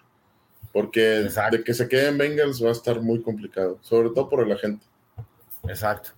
Porque 0.71 1.01
de 1.01 1.63
que 1.63 1.73
se 1.73 1.87
queden 1.87 2.17
Bengals 2.17 2.63
va 2.63 2.69
a 2.69 2.73
estar 2.73 3.01
muy 3.01 3.21
complicado, 3.21 3.77
sobre 3.81 4.09
todo 4.09 4.29
por 4.29 4.45
la 4.47 4.57
gente. 4.57 4.85
Exacto. 5.67 6.11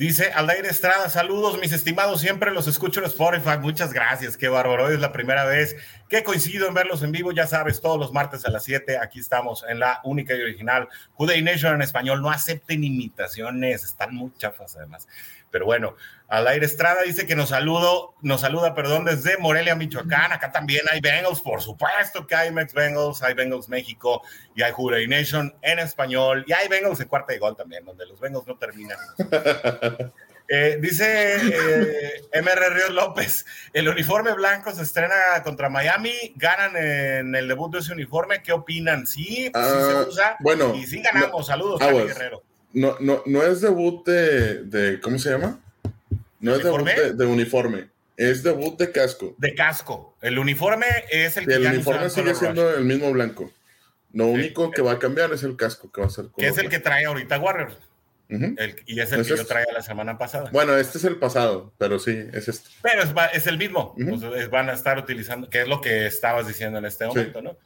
Dice 0.00 0.32
Aldair 0.32 0.64
Estrada, 0.64 1.10
saludos 1.10 1.60
mis 1.60 1.72
estimados, 1.72 2.22
siempre 2.22 2.52
los 2.52 2.66
escucho 2.66 3.00
en 3.00 3.06
Spotify, 3.06 3.58
muchas 3.60 3.92
gracias, 3.92 4.38
qué 4.38 4.48
bárbaro, 4.48 4.86
hoy 4.86 4.94
es 4.94 5.00
la 5.00 5.12
primera 5.12 5.44
vez 5.44 5.76
que 6.08 6.24
coincido 6.24 6.66
en 6.66 6.72
verlos 6.72 7.02
en 7.02 7.12
vivo, 7.12 7.32
ya 7.32 7.46
sabes, 7.46 7.82
todos 7.82 8.00
los 8.00 8.10
martes 8.10 8.46
a 8.46 8.50
las 8.50 8.64
7, 8.64 8.96
aquí 8.96 9.20
estamos 9.20 9.62
en 9.68 9.78
la 9.78 10.00
única 10.04 10.34
y 10.34 10.40
original 10.40 10.88
Juday 11.16 11.42
Nation 11.42 11.74
en 11.74 11.82
español, 11.82 12.22
no 12.22 12.30
acepten 12.30 12.82
imitaciones, 12.82 13.84
están 13.84 14.14
muy 14.14 14.32
chafas 14.38 14.74
además. 14.74 15.06
Pero 15.50 15.66
bueno, 15.66 15.96
al 16.30 16.46
aire 16.46 16.64
Estrada 16.64 17.02
dice 17.02 17.26
que 17.26 17.34
nos 17.34 17.48
saludo, 17.48 18.14
nos 18.22 18.42
saluda, 18.42 18.72
perdón, 18.72 19.04
desde 19.04 19.36
Morelia, 19.36 19.74
Michoacán. 19.74 20.30
Acá 20.30 20.52
también 20.52 20.82
hay 20.90 21.00
Bengals, 21.00 21.40
por 21.40 21.60
supuesto 21.60 22.24
que 22.24 22.36
hay 22.36 22.52
Mex 22.52 22.72
Bengals, 22.72 23.20
hay 23.22 23.34
Bengals 23.34 23.68
México 23.68 24.22
y 24.54 24.62
hay 24.62 24.72
Hurray 24.76 25.08
Nation 25.08 25.52
en 25.60 25.80
español. 25.80 26.44
Y 26.46 26.52
hay 26.52 26.68
Bengals 26.68 26.98
de 26.98 27.06
cuarta 27.06 27.34
y 27.34 27.38
gol 27.38 27.56
también, 27.56 27.84
donde 27.84 28.06
los 28.06 28.20
Bengals 28.20 28.46
no 28.46 28.56
terminan. 28.56 28.98
Eh, 30.52 30.78
dice 30.80 31.36
eh, 31.36 32.22
MR 32.32 32.70
Ríos 32.70 32.90
López, 32.90 33.46
el 33.72 33.88
uniforme 33.88 34.32
blanco 34.32 34.72
se 34.72 34.82
estrena 34.82 35.14
contra 35.44 35.68
Miami, 35.68 36.12
ganan 36.34 36.76
en 36.76 37.36
el 37.36 37.46
debut 37.46 37.72
de 37.72 37.78
ese 37.78 37.92
uniforme, 37.92 38.42
¿qué 38.42 38.50
opinan? 38.50 39.06
Sí, 39.06 39.22
sí 39.24 39.50
se 39.52 39.52
ah, 39.54 40.04
usa. 40.08 40.36
Bueno, 40.40 40.74
y 40.74 40.88
sí 40.88 41.00
ganamos, 41.02 41.46
saludos, 41.46 41.78
Guerrero 41.78 42.42
no, 42.72 42.96
no, 43.00 43.22
no 43.26 43.42
es 43.42 43.60
debut 43.60 44.06
de, 44.06 44.64
de 44.64 45.00
¿cómo 45.00 45.18
se 45.18 45.30
llama? 45.30 45.58
No 46.40 46.54
es 46.54 46.64
debut 46.64 46.88
de, 46.88 47.26
uniforme, 47.26 47.88
es 48.16 48.42
debut 48.42 48.78
de 48.78 48.90
casco. 48.90 49.34
De 49.38 49.54
casco. 49.54 50.16
El 50.20 50.38
uniforme 50.38 50.86
es 51.10 51.36
el 51.36 51.46
que 51.46 51.54
El 51.54 51.66
uniforme 51.66 52.10
sigue 52.10 52.34
siendo 52.34 52.74
el 52.74 52.84
mismo 52.84 53.10
blanco. 53.12 53.52
Lo 54.12 54.26
único 54.26 54.70
que 54.70 54.82
va 54.82 54.92
a 54.92 54.98
cambiar 54.98 55.32
es 55.32 55.42
el 55.42 55.56
casco 55.56 55.90
que 55.92 56.00
va 56.00 56.06
a 56.06 56.10
ser. 56.10 56.26
Que 56.36 56.48
es 56.48 56.58
el 56.58 56.68
que 56.68 56.80
trae 56.80 57.04
ahorita 57.04 57.38
Warriors. 57.38 57.76
y 58.86 59.00
es 59.00 59.12
el 59.12 59.22
que 59.22 59.36
yo 59.36 59.46
traía 59.46 59.72
la 59.72 59.82
semana 59.82 60.18
pasada. 60.18 60.50
Bueno, 60.52 60.76
este 60.76 60.98
es 60.98 61.04
el 61.04 61.16
pasado, 61.16 61.72
pero 61.78 61.98
sí, 61.98 62.26
es 62.32 62.48
este. 62.48 62.70
Pero 62.82 63.02
es, 63.02 63.10
es 63.34 63.46
el 63.46 63.58
mismo. 63.58 63.94
van 64.50 64.70
a 64.70 64.72
estar 64.72 64.98
utilizando, 64.98 65.48
que 65.48 65.62
es 65.62 65.68
lo 65.68 65.80
que 65.80 66.06
estabas 66.06 66.46
diciendo 66.46 66.78
en 66.78 66.86
este 66.86 67.06
momento, 67.06 67.42
¿no? 67.42 67.56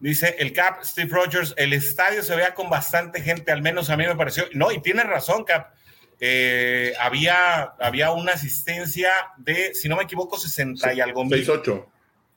Dice 0.00 0.36
el 0.38 0.52
Cap, 0.52 0.82
Steve 0.82 1.08
Rogers, 1.10 1.54
el 1.56 1.72
estadio 1.72 2.22
se 2.22 2.34
vea 2.34 2.54
con 2.54 2.68
bastante 2.68 3.22
gente, 3.22 3.52
al 3.52 3.62
menos 3.62 3.88
a 3.90 3.96
mí 3.96 4.06
me 4.06 4.16
pareció. 4.16 4.44
No, 4.52 4.72
y 4.72 4.82
tiene 4.82 5.04
razón, 5.04 5.44
Cap. 5.44 5.72
Eh, 6.20 6.94
había, 7.00 7.62
había 7.80 8.12
una 8.12 8.32
asistencia 8.32 9.10
de, 9.36 9.74
si 9.74 9.88
no 9.88 9.96
me 9.96 10.04
equivoco, 10.04 10.38
60 10.38 10.94
y 10.94 11.00
algo 11.00 11.24
mil. 11.24 11.38
68. 11.38 11.86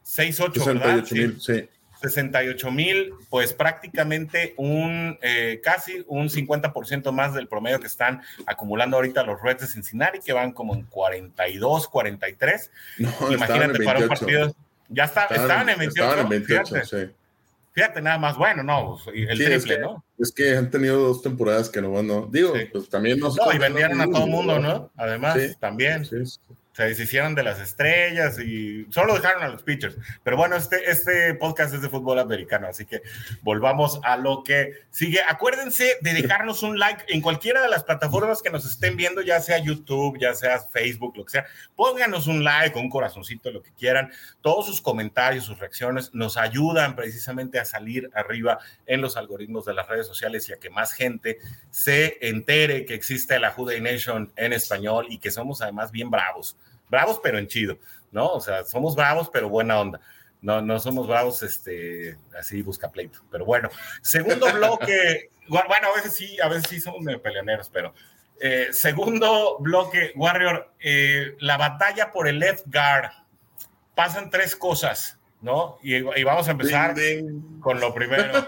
68, 0.04 0.64
68 0.64 1.16
mil, 1.16 1.42
sí. 1.42 1.70
68 2.02 2.72
mil, 2.72 3.14
pues 3.30 3.54
prácticamente 3.54 4.54
un 4.58 5.18
eh, 5.22 5.60
casi 5.64 6.04
un 6.08 6.30
50% 6.30 7.12
más 7.12 7.34
del 7.34 7.48
promedio 7.48 7.80
que 7.80 7.88
están 7.88 8.22
acumulando 8.46 8.98
ahorita 8.98 9.24
los 9.24 9.42
Reds 9.42 9.62
de 9.62 9.68
Cincinnati, 9.68 10.20
que 10.20 10.34
van 10.34 10.52
como 10.52 10.76
en 10.76 10.84
42, 10.84 11.88
43. 11.88 12.72
Imagínate 13.32 13.84
para 13.84 14.00
un 14.00 14.08
partido. 14.08 14.56
Ya 14.90 15.06
está, 15.06 15.26
estaban, 15.26 15.70
en 15.70 15.80
28. 15.80 16.04
Estaban 16.04 16.20
en 16.20 16.30
28, 16.30 16.86
sí. 16.86 17.12
Fíjate, 17.78 18.02
nada 18.02 18.18
más, 18.18 18.36
bueno, 18.36 18.64
no, 18.64 18.98
pues, 19.06 19.16
el 19.16 19.38
triple, 19.38 19.56
es 19.56 19.66
que, 19.66 19.78
¿no? 19.78 20.04
Es 20.18 20.32
que 20.32 20.58
han 20.58 20.72
tenido 20.72 20.98
dos 20.98 21.22
temporadas 21.22 21.70
que 21.70 21.80
no, 21.80 22.02
no. 22.02 22.26
Digo, 22.26 22.54
pues 22.72 22.90
también 22.90 23.20
no. 23.20 23.30
No, 23.30 23.54
y 23.54 23.60
vendieron 23.60 24.02
a 24.02 24.06
todo 24.06 24.26
el 24.26 24.32
mundo, 24.32 24.58
¿no? 24.58 24.90
Además, 24.98 25.38
también. 25.60 26.04
Sí, 26.04 26.16
se 26.78 26.84
deshicieron 26.84 27.34
de 27.34 27.42
las 27.42 27.60
estrellas 27.60 28.38
y 28.38 28.86
solo 28.92 29.16
dejaron 29.16 29.42
a 29.42 29.48
los 29.48 29.64
pitchers. 29.64 29.98
Pero 30.24 30.38
bueno, 30.38 30.56
este, 30.56 30.92
este 30.92 31.34
podcast 31.34 31.74
es 31.74 31.82
de 31.82 31.90
fútbol 31.90 32.20
americano, 32.20 32.68
así 32.68 32.86
que 32.86 33.02
volvamos 33.42 34.00
a 34.04 34.16
lo 34.16 34.44
que 34.44 34.74
sigue. 34.92 35.20
Acuérdense 35.28 35.98
de 36.02 36.14
dejarnos 36.14 36.62
un 36.62 36.78
like 36.78 37.06
en 37.08 37.22
cualquiera 37.22 37.64
de 37.64 37.70
las 37.70 37.84
plataformas 37.84 38.44
que 38.44 38.52
nos 38.52 38.64
estén 38.64 38.96
viendo, 38.96 39.24
ya 39.24 39.42
sea 39.42 39.58
YouTube, 39.58 40.20
ya 40.20 40.36
sea 40.36 40.60
Facebook, 40.60 41.18
lo 41.18 41.26
que 41.26 41.32
sea. 41.32 41.48
Pónganos 41.76 42.28
un 42.28 42.44
like, 42.44 42.78
un 42.78 42.92
corazoncito, 42.92 43.50
lo 43.50 43.64
que 43.64 43.72
quieran. 43.72 44.12
Todos 44.42 44.68
sus 44.68 44.80
comentarios, 44.80 45.46
sus 45.46 45.58
reacciones 45.58 46.14
nos 46.14 46.38
ayudan 46.38 46.96
precisamente 46.96 47.58
a 47.58 47.66
salir 47.66 48.12
arriba 48.14 48.60
en 48.86 49.02
los 49.02 49.18
algoritmos 49.18 49.66
de 49.66 49.74
las 49.74 49.88
redes 49.88 50.06
sociales 50.06 50.48
y 50.48 50.54
a 50.54 50.60
que 50.60 50.70
más 50.70 50.94
gente 50.94 51.40
se 51.72 52.20
entere 52.22 52.86
que 52.86 52.94
existe 52.94 53.40
la 53.40 53.50
Juday 53.50 53.82
Nation 53.82 54.32
en 54.36 54.54
español 54.54 55.08
y 55.10 55.18
que 55.18 55.32
somos 55.32 55.64
además 55.64 55.92
bien 55.92 56.12
bravos 56.12 56.56
bravos 56.90 57.20
pero 57.22 57.38
en 57.38 57.48
chido, 57.48 57.78
¿no? 58.12 58.28
O 58.34 58.42
sea, 58.42 58.66
somos 58.66 58.96
bravos 58.96 59.30
pero 59.32 59.50
buena 59.50 59.80
onda. 59.80 60.02
No, 60.42 60.62
no 60.62 60.80
somos 60.80 61.08
bravos, 61.08 61.42
este, 61.42 62.18
así 62.38 62.62
busca 62.62 62.92
pleito. 62.92 63.20
Pero 63.32 63.46
bueno, 63.46 63.70
segundo 64.02 64.46
bloque, 64.54 65.32
bueno, 65.48 65.88
a 65.92 65.96
veces 65.96 66.14
sí, 66.14 66.40
a 66.40 66.48
veces 66.48 66.66
sí 66.70 66.80
somos 66.80 67.02
medio 67.02 67.22
peleoneros, 67.22 67.70
pero 67.70 67.94
eh, 68.40 68.68
segundo 68.72 69.58
bloque, 69.60 70.12
Warrior, 70.16 70.72
eh, 70.80 71.36
la 71.40 71.58
batalla 71.58 72.12
por 72.12 72.28
el 72.28 72.40
left 72.40 72.66
guard. 72.68 73.12
Pasan 73.96 74.30
tres 74.30 74.56
cosas, 74.56 75.18
¿no? 75.42 75.80
Y, 75.82 76.02
vamos 76.24 76.48
a 76.48 76.52
empezar 76.52 76.94
con 77.60 77.80
lo 77.80 77.94
primero. 77.96 78.48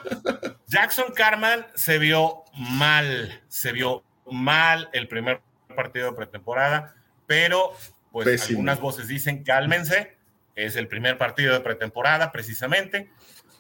Jackson 0.68 1.12
Carman 1.16 1.66
se 1.74 1.98
vio 1.98 2.44
mal, 2.54 3.42
se 3.48 3.72
vio 3.72 4.04
mal 4.30 4.90
el 4.94 5.08
primer 5.08 5.42
partido 5.76 6.12
de 6.12 6.18
pretemporada, 6.18 6.96
pero 7.26 7.74
pues 8.12 8.50
algunas 8.50 8.80
voces 8.80 9.08
dicen 9.08 9.44
cálmense, 9.44 10.18
es 10.56 10.76
el 10.76 10.88
primer 10.88 11.18
partido 11.18 11.54
de 11.54 11.60
pretemporada 11.62 12.32
precisamente, 12.32 13.10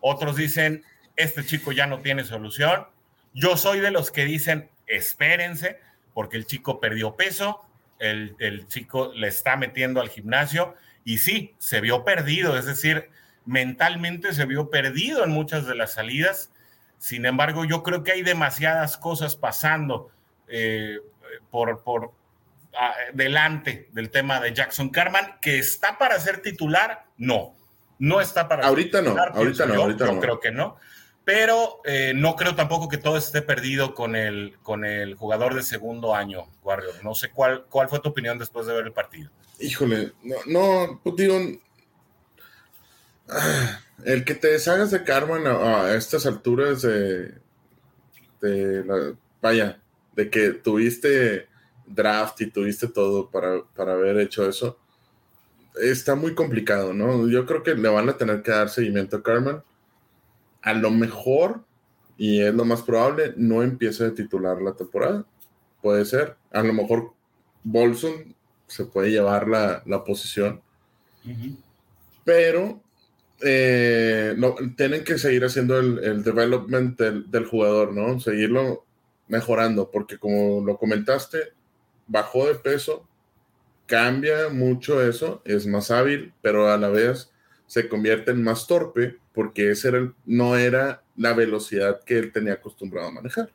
otros 0.01 0.35
dicen 0.35 0.83
este 1.15 1.45
chico 1.45 1.71
ya 1.71 1.85
no 1.87 1.99
tiene 1.99 2.23
solución, 2.23 2.87
yo 3.33 3.57
soy 3.57 3.79
de 3.79 3.91
los 3.91 4.11
que 4.11 4.25
dicen 4.25 4.69
espérense, 4.87 5.79
porque 6.13 6.37
el 6.37 6.45
chico 6.45 6.79
perdió 6.79 7.15
peso, 7.15 7.63
el, 7.99 8.35
el 8.39 8.67
chico 8.67 9.11
le 9.13 9.27
está 9.27 9.55
metiendo 9.55 10.01
al 10.01 10.09
gimnasio 10.09 10.75
y 11.03 11.19
sí, 11.19 11.55
se 11.57 11.81
vio 11.81 12.03
perdido, 12.03 12.57
es 12.57 12.65
decir, 12.65 13.09
mentalmente 13.45 14.33
se 14.33 14.45
vio 14.45 14.69
perdido 14.69 15.23
en 15.23 15.31
muchas 15.31 15.65
de 15.65 15.75
las 15.75 15.93
salidas. 15.93 16.51
Sin 16.97 17.25
embargo, 17.25 17.65
yo 17.65 17.81
creo 17.81 18.03
que 18.03 18.11
hay 18.11 18.21
demasiadas 18.21 18.97
cosas 18.97 19.35
pasando 19.35 20.11
eh, 20.47 20.99
por, 21.49 21.83
por 21.83 22.13
delante 23.13 23.89
del 23.91 24.09
tema 24.09 24.39
de 24.39 24.53
Jackson 24.53 24.89
Carman, 24.89 25.37
que 25.41 25.59
está 25.59 25.97
para 25.97 26.19
ser 26.19 26.41
titular, 26.41 27.05
no, 27.17 27.55
no 27.97 28.21
está 28.21 28.47
para 28.47 28.67
ahorita 28.67 28.99
ser 28.99 29.07
titular. 29.07 29.31
No, 29.31 29.37
ahorita 29.39 29.65
no, 29.65 29.73
yo, 29.73 29.81
ahorita 29.81 30.05
yo 30.05 30.19
creo 30.19 30.39
que 30.39 30.51
no. 30.51 30.77
Pero 31.25 31.81
eh, 31.85 32.13
no 32.15 32.35
creo 32.35 32.55
tampoco 32.55 32.89
que 32.89 32.97
todo 32.97 33.17
esté 33.17 33.41
perdido 33.41 33.93
con 33.93 34.15
el, 34.15 34.57
con 34.63 34.83
el 34.83 35.15
jugador 35.15 35.53
de 35.53 35.61
segundo 35.61 36.15
año, 36.15 36.47
Warrior. 36.63 37.03
No 37.03 37.13
sé 37.13 37.29
cuál, 37.29 37.65
cuál 37.69 37.87
fue 37.89 37.99
tu 37.99 38.09
opinión 38.09 38.39
después 38.39 38.65
de 38.65 38.73
ver 38.73 38.85
el 38.85 38.93
partido. 38.93 39.29
Híjole, 39.59 40.13
no, 40.23 40.37
no 40.47 41.01
pues 41.03 41.15
digo, 41.17 41.37
el 44.05 44.23
que 44.23 44.35
te 44.35 44.47
deshagas 44.47 44.91
de 44.91 45.03
Carmen 45.03 45.45
a, 45.45 45.93
estas 45.93 46.25
alturas 46.25 46.81
de, 46.81 47.33
la, 48.41 49.13
vaya, 49.41 49.79
de 50.15 50.29
que 50.29 50.51
tuviste 50.51 51.48
draft 51.89 52.39
y 52.41 52.51
tuviste 52.51 52.87
todo 52.87 53.29
para, 53.29 53.63
para, 53.75 53.93
haber 53.93 54.19
hecho 54.19 54.47
eso, 54.47 54.77
está 55.81 56.15
muy 56.15 56.35
complicado, 56.35 56.93
¿no? 56.93 57.27
Yo 57.27 57.45
creo 57.45 57.63
que 57.63 57.75
le 57.75 57.89
van 57.89 58.09
a 58.09 58.17
tener 58.17 58.41
que 58.41 58.51
dar 58.51 58.69
seguimiento 58.69 59.17
a 59.17 59.23
Carmen. 59.23 59.61
A 60.61 60.73
lo 60.73 60.91
mejor, 60.91 61.63
y 62.17 62.41
es 62.41 62.53
lo 62.53 62.65
más 62.65 62.81
probable, 62.81 63.33
no 63.37 63.63
empiece 63.63 64.05
a 64.05 64.13
titular 64.13 64.61
la 64.61 64.73
temporada. 64.73 65.25
Puede 65.81 66.05
ser. 66.05 66.35
A 66.51 66.61
lo 66.63 66.73
mejor 66.73 67.13
Bolson 67.63 68.35
se 68.67 68.85
puede 68.85 69.11
llevar 69.11 69.47
la, 69.47 69.81
la 69.85 70.03
posición. 70.03 70.61
Pero 72.23 72.81
eh, 73.41 74.35
tienen 74.75 75.03
que 75.03 75.17
seguir 75.17 75.45
haciendo 75.45 75.79
el, 75.79 75.99
el 76.03 76.23
development 76.23 76.99
del, 76.99 77.45
jugador, 77.45 77.93
¿no? 77.93 78.19
Seguirlo 78.19 78.85
mejorando, 79.27 79.89
porque 79.91 80.17
como 80.17 80.65
lo 80.65 80.77
comentaste, 80.77 81.53
bajó 82.09 82.47
de 82.47 82.55
peso, 82.55 83.07
cambia 83.85 84.49
mucho 84.49 85.01
eso, 85.01 85.41
es 85.45 85.65
más 85.65 85.89
hábil, 85.91 86.33
pero 86.41 86.69
a 86.69 86.77
la 86.77 86.89
vez 86.89 87.31
se 87.65 87.87
convierte 87.87 88.31
en 88.31 88.43
más 88.43 88.67
torpe, 88.67 89.17
porque 89.33 89.71
ese 89.71 89.89
era 89.89 90.13
no 90.25 90.57
era 90.57 91.03
la 91.15 91.33
velocidad 91.33 92.03
que 92.03 92.17
él 92.17 92.31
tenía 92.31 92.53
acostumbrado 92.53 93.07
a 93.07 93.11
manejar. 93.11 93.51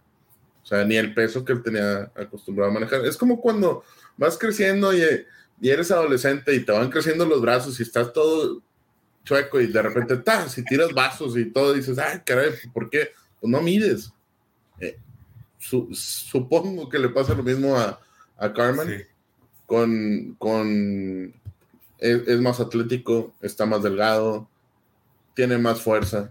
O 0.63 0.67
sea, 0.67 0.85
ni 0.85 0.97
el 0.97 1.13
peso 1.13 1.45
que 1.45 1.53
él 1.53 1.63
tenía 1.63 2.11
acostumbrado 2.15 2.71
a 2.71 2.75
manejar. 2.75 3.05
Es 3.05 3.17
como 3.17 3.41
cuando 3.41 3.85
vas 4.17 4.39
creciendo 4.39 4.97
y, 4.97 5.03
eres 5.61 5.91
adolescente 5.91 6.55
y 6.55 6.65
te 6.65 6.73
van 6.73 6.91
creciendo 6.91 7.27
los 7.27 7.43
brazos 7.43 7.79
y 7.79 7.83
estás 7.83 8.13
todo 8.13 8.63
chueco 9.25 9.61
y 9.61 9.67
de 9.67 9.83
repente, 9.83 10.17
ta, 10.19 10.49
si 10.49 10.65
tiras 10.65 10.93
vasos 10.93 11.37
y 11.37 11.51
todo, 11.51 11.73
dices, 11.73 11.99
ay, 11.99 12.21
caray, 12.25 12.51
¿por 12.73 12.89
qué? 12.89 13.11
Pues 13.41 13.51
no 13.51 13.61
mides. 13.63 14.13
Eh, 14.81 14.99
supongo 15.59 16.89
que 16.89 16.99
le 16.99 17.09
pasa 17.09 17.35
lo 17.35 17.43
mismo 17.43 17.77
a, 17.77 17.99
a 18.37 18.53
Carmen. 18.53 19.07
Con, 19.67 20.35
con 20.39 21.35
es, 21.99 22.41
más 22.41 22.61
atlético, 22.61 23.35
está 23.41 23.65
más 23.65 23.83
delgado, 23.83 24.49
tiene 25.35 25.57
más 25.57 25.81
fuerza 25.81 26.31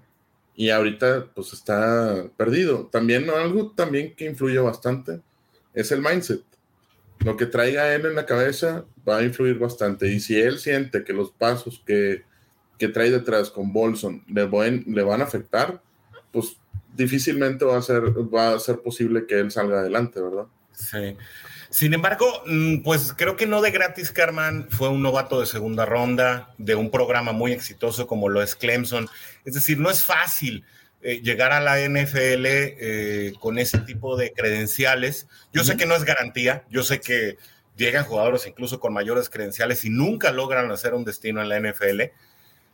y 0.55 0.69
ahorita 0.69 1.31
pues 1.33 1.53
está 1.53 2.27
perdido. 2.37 2.87
También 2.91 3.29
algo 3.29 3.71
también 3.71 4.15
que 4.15 4.25
influye 4.25 4.59
bastante 4.59 5.21
es 5.73 5.91
el 5.91 6.01
mindset. 6.01 6.43
Lo 7.19 7.37
que 7.37 7.47
traiga 7.47 7.95
él 7.95 8.05
en 8.05 8.15
la 8.15 8.25
cabeza 8.25 8.85
va 9.07 9.17
a 9.17 9.23
influir 9.23 9.57
bastante 9.57 10.07
y 10.09 10.19
si 10.19 10.39
él 10.39 10.59
siente 10.59 11.03
que 11.03 11.13
los 11.13 11.31
pasos 11.31 11.81
que 11.85 12.23
que 12.77 12.87
trae 12.87 13.11
detrás 13.11 13.49
con 13.49 13.71
Bolson 13.71 14.23
le, 14.27 14.49
le 14.85 15.03
van 15.03 15.21
a 15.21 15.23
afectar, 15.23 15.81
pues 16.31 16.57
difícilmente 16.93 17.65
va 17.65 17.77
a, 17.77 17.81
ser, 17.81 18.03
va 18.33 18.53
a 18.53 18.59
ser 18.59 18.79
posible 18.81 19.25
que 19.25 19.39
él 19.39 19.51
salga 19.51 19.79
adelante, 19.79 20.21
¿verdad? 20.21 20.47
Sí. 20.73 21.15
Sin 21.73 21.91
embargo, 21.95 22.43
mm, 22.45 22.83
pues 22.83 23.13
creo 23.17 23.35
que 23.35 23.47
no 23.47 23.59
de 23.59 23.71
gratis, 23.71 24.11
Carman 24.11 24.67
fue 24.69 24.89
un 24.89 25.01
novato 25.01 25.39
de 25.39 25.47
segunda 25.47 25.87
ronda 25.87 26.53
de 26.59 26.75
un 26.75 26.91
programa 26.91 27.31
muy 27.31 27.51
exitoso 27.51 28.05
como 28.05 28.29
lo 28.29 28.43
es 28.43 28.55
Clemson. 28.55 29.09
Es 29.43 29.55
decir, 29.55 29.79
no 29.79 29.89
es 29.89 30.03
fácil 30.03 30.65
eh, 31.01 31.21
llegar 31.23 31.51
a 31.51 31.59
la 31.59 31.79
NFL 31.79 32.45
eh, 32.45 33.33
con 33.39 33.57
ese 33.57 33.79
tipo 33.79 34.15
de 34.15 34.33
credenciales. 34.33 35.27
Yo 35.51 35.63
sé 35.63 35.75
que 35.75 35.87
no 35.87 35.95
es 35.95 36.03
garantía, 36.03 36.63
yo 36.69 36.83
sé 36.83 37.01
que 37.01 37.39
llegan 37.75 38.05
jugadores 38.05 38.45
incluso 38.45 38.79
con 38.79 38.93
mayores 38.93 39.31
credenciales 39.31 39.83
y 39.83 39.89
nunca 39.89 40.31
logran 40.31 40.69
hacer 40.69 40.93
un 40.93 41.05
destino 41.05 41.41
en 41.41 41.49
la 41.49 41.59
NFL 41.59 42.01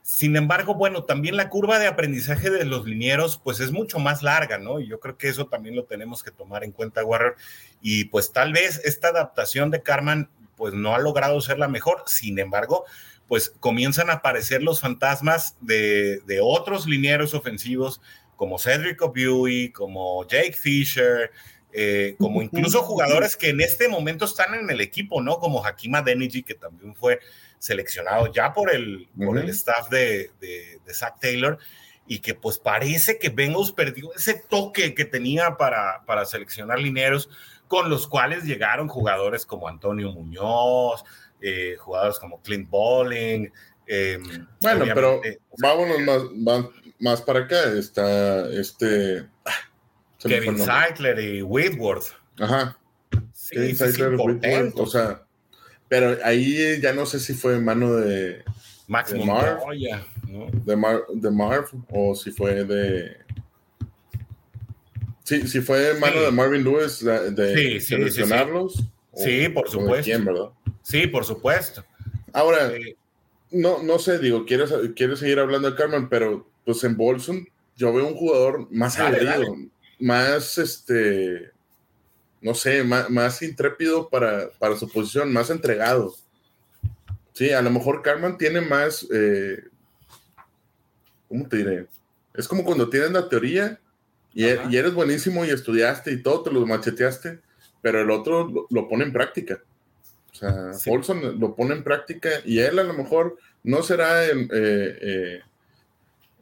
sin 0.01 0.35
embargo, 0.35 0.73
bueno, 0.75 1.03
también 1.03 1.37
la 1.37 1.49
curva 1.49 1.77
de 1.77 1.87
aprendizaje 1.87 2.49
de 2.49 2.65
los 2.65 2.85
linieros, 2.85 3.39
pues 3.43 3.59
es 3.59 3.71
mucho 3.71 3.99
más 3.99 4.23
larga, 4.23 4.57
¿no? 4.57 4.79
Y 4.79 4.87
yo 4.87 4.99
creo 4.99 5.17
que 5.17 5.29
eso 5.29 5.47
también 5.47 5.75
lo 5.75 5.85
tenemos 5.85 6.23
que 6.23 6.31
tomar 6.31 6.63
en 6.63 6.71
cuenta, 6.71 7.05
Warrior. 7.05 7.35
Y 7.81 8.05
pues 8.05 8.31
tal 8.31 8.53
vez 8.53 8.81
esta 8.85 9.09
adaptación 9.09 9.69
de 9.71 9.83
Carman, 9.83 10.29
pues 10.55 10.73
no 10.73 10.95
ha 10.95 10.99
logrado 10.99 11.39
ser 11.41 11.59
la 11.59 11.67
mejor. 11.67 12.03
Sin 12.07 12.39
embargo, 12.39 12.85
pues 13.27 13.53
comienzan 13.59 14.09
a 14.09 14.13
aparecer 14.13 14.63
los 14.63 14.79
fantasmas 14.79 15.55
de, 15.61 16.21
otros 16.41 16.87
linieros 16.87 17.35
ofensivos, 17.35 18.01
como 18.35 18.57
Cedric 18.57 19.01
O'Buey, 19.01 19.69
como 19.69 20.27
Jake 20.27 20.53
Fisher, 20.53 21.29
eh, 21.71 22.15
como 22.17 22.41
incluso 22.41 22.81
jugadores 22.81 23.35
que 23.35 23.49
en 23.49 23.61
este 23.61 23.87
momento 23.87 24.25
están 24.25 24.55
en 24.55 24.71
el 24.71 24.81
equipo, 24.81 25.21
¿no? 25.21 25.37
Como 25.37 25.63
Hakima 25.63 26.01
Deniji, 26.01 26.41
que 26.41 26.55
también 26.55 26.95
fue 26.95 27.19
seleccionado 27.59 28.31
ya 28.31 28.53
por 28.53 28.73
el, 28.73 29.07
por 29.17 29.37
el 29.37 29.49
staff 29.49 29.89
de, 29.89 30.31
de, 30.39 30.93
Zach 30.93 31.19
Taylor 31.19 31.59
y 32.07 32.19
que 32.19 32.33
pues 32.33 32.57
parece 32.57 33.19
que 33.19 33.29
Bengals 33.29 33.71
perdió 33.71 34.11
ese 34.15 34.33
toque 34.33 34.95
que 34.95 35.05
tenía 35.05 35.57
para, 35.57 36.03
para 36.05 36.25
seleccionar 36.25 36.79
lineros 36.79 37.29
con 37.67 37.89
los 37.89 38.07
cuales 38.07 38.45
llegaron 38.45 38.87
jugadores 38.87 39.45
como 39.45 39.67
Antonio 39.67 40.11
Muñoz, 40.11 41.03
eh, 41.39 41.75
jugadores 41.79 42.17
como 42.17 42.41
Clint 42.41 42.67
Bowling. 42.69 43.49
Em, 43.85 44.47
bueno, 44.61 44.85
pero 44.93 45.21
vámonos 45.59 46.31
más, 46.35 46.65
más, 46.99 47.21
para 47.21 47.41
acá. 47.41 47.63
Está 47.77 48.49
este. 48.49 49.27
Ah, 49.45 49.51
Kevin 50.19 50.57
Seidler 50.57 51.19
y 51.19 51.41
Whitworth. 51.43 52.15
Ajá. 52.39 52.77
Sí, 53.33 53.55
Kevin 53.55 53.75
Seidler, 53.75 54.15
Whitworth. 54.15 54.79
O 54.79 54.85
sea, 54.87 55.23
pero 55.89 56.17
ahí 56.23 56.79
ya 56.79 56.93
no 56.93 57.05
sé 57.05 57.19
si 57.19 57.33
fue 57.33 57.59
mano 57.59 57.95
de. 57.95 58.43
Max 58.87 59.11
de 59.11 59.23
Marv, 59.23 59.59
de, 60.63 61.01
de 61.15 61.31
Marv 61.31 61.67
o 61.89 62.15
si 62.15 62.31
fue 62.31 62.63
de. 62.63 63.17
Sí, 65.23 65.47
si 65.47 65.61
fue 65.61 65.93
mano 65.99 66.21
de 66.21 66.31
Marvin 66.31 66.63
Lewis 66.63 67.03
de, 67.03 67.79
seleccionarlos. 67.81 68.83
Sí, 69.13 69.49
por 69.49 69.69
supuesto. 69.69 70.03
quién, 70.03 70.25
¿verdad? 70.25 70.49
Sí, 70.81 71.07
por 71.07 71.25
supuesto. 71.25 71.83
Ahora, 72.33 72.71
no, 73.51 73.83
no 73.83 73.99
sé, 73.99 74.17
digo, 74.19 74.45
quieres, 74.45 74.71
quieres 74.95 75.19
seguir 75.19 75.39
hablando 75.39 75.69
de 75.69 75.77
Carmen, 75.77 76.09
pero 76.09 76.47
pues 76.65 76.83
en 76.83 76.95
Bolson 76.95 77.47
yo 77.75 77.93
veo 77.93 78.07
un 78.07 78.15
jugador 78.15 78.67
más 78.71 78.97
aguerrido, 78.99 79.55
más 79.99 80.57
este 80.57 81.51
no 82.41 82.53
sé, 82.53 82.83
más, 82.83 83.41
intrépido 83.41 84.09
para, 84.09 84.49
su 84.77 84.89
posición, 84.89 85.31
más 85.33 85.49
entregado. 85.49 86.15
Sí, 87.33 87.51
a 87.51 87.61
lo 87.61 87.69
mejor 87.69 88.01
Carmen 88.01 88.37
tiene 88.37 88.61
más, 88.61 89.07
eh, 89.13 89.63
¿cómo 91.27 91.47
te 91.47 91.57
diré? 91.57 91.87
Es 92.33 92.47
como 92.47 92.63
cuando 92.63 92.89
tienes 92.89 93.11
la 93.11 93.27
teoría 93.27 93.79
y, 94.33 94.45
e, 94.45 94.59
eres 94.71 94.93
buenísimo 94.93 95.45
y 95.45 95.49
estudiaste 95.49 96.11
y 96.11 96.21
todo, 96.21 96.43
te 96.43 96.51
lo 96.51 96.65
macheteaste, 96.65 97.39
pero 97.81 98.01
el 98.01 98.11
otro 98.11 98.67
lo, 98.69 98.87
pone 98.87 99.05
en 99.05 99.13
práctica. 99.13 99.61
O 100.31 100.35
sea, 100.35 100.71
Paulson 100.85 101.39
lo 101.39 101.55
pone 101.55 101.73
en 101.73 101.83
práctica 101.83 102.29
y 102.45 102.59
él 102.59 102.79
a 102.79 102.83
lo 102.83 102.93
mejor 102.93 103.37
no 103.63 103.83
será 103.83 104.25
el, 104.25 104.49
eh, 104.53 105.41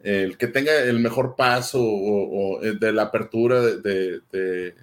eh, 0.04 0.36
que 0.38 0.46
tenga 0.46 0.76
el 0.78 1.00
mejor 1.00 1.34
paso 1.36 1.80
o, 1.82 2.60
de 2.60 2.92
la 2.92 3.02
apertura 3.02 3.60
de, 3.60 4.20
de, 4.30 4.74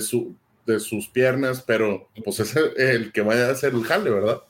su, 0.00 0.36
de 0.66 0.80
sus 0.80 1.08
piernas, 1.08 1.62
pero 1.62 2.08
pues 2.24 2.40
es 2.40 2.56
el, 2.56 3.12
que 3.12 3.22
vaya 3.22 3.48
a 3.48 3.52
hacer 3.52 3.74
el 3.74 3.84
jale, 3.84 4.10
¿verdad? 4.10 4.42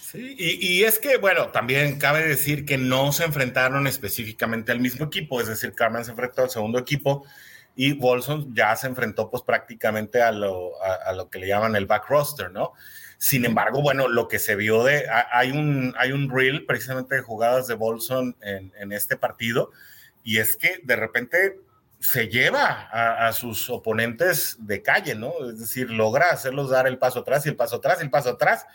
Sí, 0.00 0.36
y, 0.38 0.84
es 0.84 0.98
que, 0.98 1.16
bueno, 1.16 1.48
también 1.52 1.98
cabe 1.98 2.26
decir 2.26 2.66
que 2.66 2.76
no 2.76 3.12
se 3.12 3.24
enfrentaron 3.24 3.86
específicamente 3.86 4.70
al 4.70 4.80
mismo 4.80 5.06
equipo, 5.06 5.40
es 5.40 5.48
decir, 5.48 5.72
Carmen 5.72 6.04
se 6.04 6.10
enfrentó 6.10 6.42
al 6.42 6.50
segundo 6.50 6.78
equipo 6.78 7.24
y 7.74 7.94
Bolson 7.94 8.54
ya 8.54 8.76
se 8.76 8.88
enfrentó 8.88 9.30
pues 9.30 9.42
prácticamente 9.42 10.20
a 10.20 10.30
lo, 10.30 10.72
a, 10.82 11.12
lo 11.14 11.30
que 11.30 11.38
le 11.38 11.48
llaman 11.48 11.76
el 11.76 11.86
back 11.86 12.10
roster, 12.10 12.50
¿no? 12.50 12.72
Sin 13.16 13.46
embargo, 13.46 13.80
bueno, 13.80 14.08
lo 14.08 14.28
que 14.28 14.38
se 14.38 14.56
vio 14.56 14.84
de, 14.84 15.06
hay 15.30 15.52
un, 15.52 15.94
hay 15.96 16.12
un 16.12 16.28
reel 16.28 16.66
precisamente 16.66 17.14
de 17.14 17.22
jugadas 17.22 17.66
de 17.68 17.74
Bolson 17.74 18.36
en, 18.42 18.72
en 18.78 18.92
este 18.92 19.16
partido, 19.16 19.70
y 20.22 20.38
es 20.38 20.56
que 20.56 20.80
de 20.82 20.96
repente 20.96 21.56
se 22.02 22.26
lleva 22.26 22.88
a, 22.90 23.32
sus 23.32 23.70
oponentes 23.70 24.56
de 24.58 24.82
calle, 24.82 25.14
¿no? 25.14 25.32
Es 25.48 25.60
decir, 25.60 25.88
logra 25.88 26.30
hacerlos 26.30 26.70
dar 26.70 26.88
el 26.88 26.98
paso 26.98 27.20
atrás 27.20 27.46
y 27.46 27.50
el 27.50 27.54
paso 27.54 27.76
atrás 27.76 27.98
y 28.00 28.02
el 28.02 28.10
paso 28.10 28.30
atrás, 28.30 28.66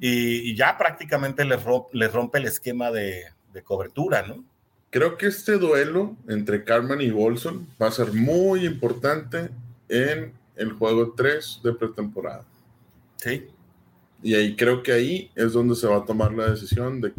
y, 0.00 0.56
ya 0.56 0.76
prácticamente 0.76 1.44
les, 1.44 1.62
rompe 1.62 2.38
el 2.38 2.46
esquema 2.46 2.90
de, 2.90 3.26
cobertura, 3.62 4.22
¿no? 4.22 4.44
Creo 4.90 5.16
que 5.16 5.26
este 5.26 5.52
duelo 5.52 6.16
entre 6.28 6.64
Carmen 6.64 7.00
y 7.00 7.10
Bolson 7.10 7.68
va 7.80 7.86
a 7.86 7.92
ser 7.92 8.12
muy 8.12 8.66
importante 8.66 9.50
en 9.88 10.32
el 10.56 10.72
juego 10.72 11.14
3 11.16 11.60
de 11.62 11.72
pretemporada. 11.74 12.44
Sí. 13.16 13.46
Y 14.20 14.34
ahí 14.34 14.56
creo 14.56 14.82
que 14.82 14.92
ahí 14.92 15.30
es 15.36 15.52
donde 15.52 15.76
se 15.76 15.86
va 15.86 15.98
a 15.98 16.04
tomar 16.04 16.32
la 16.32 16.50
decisión 16.50 17.00
de 17.00 17.12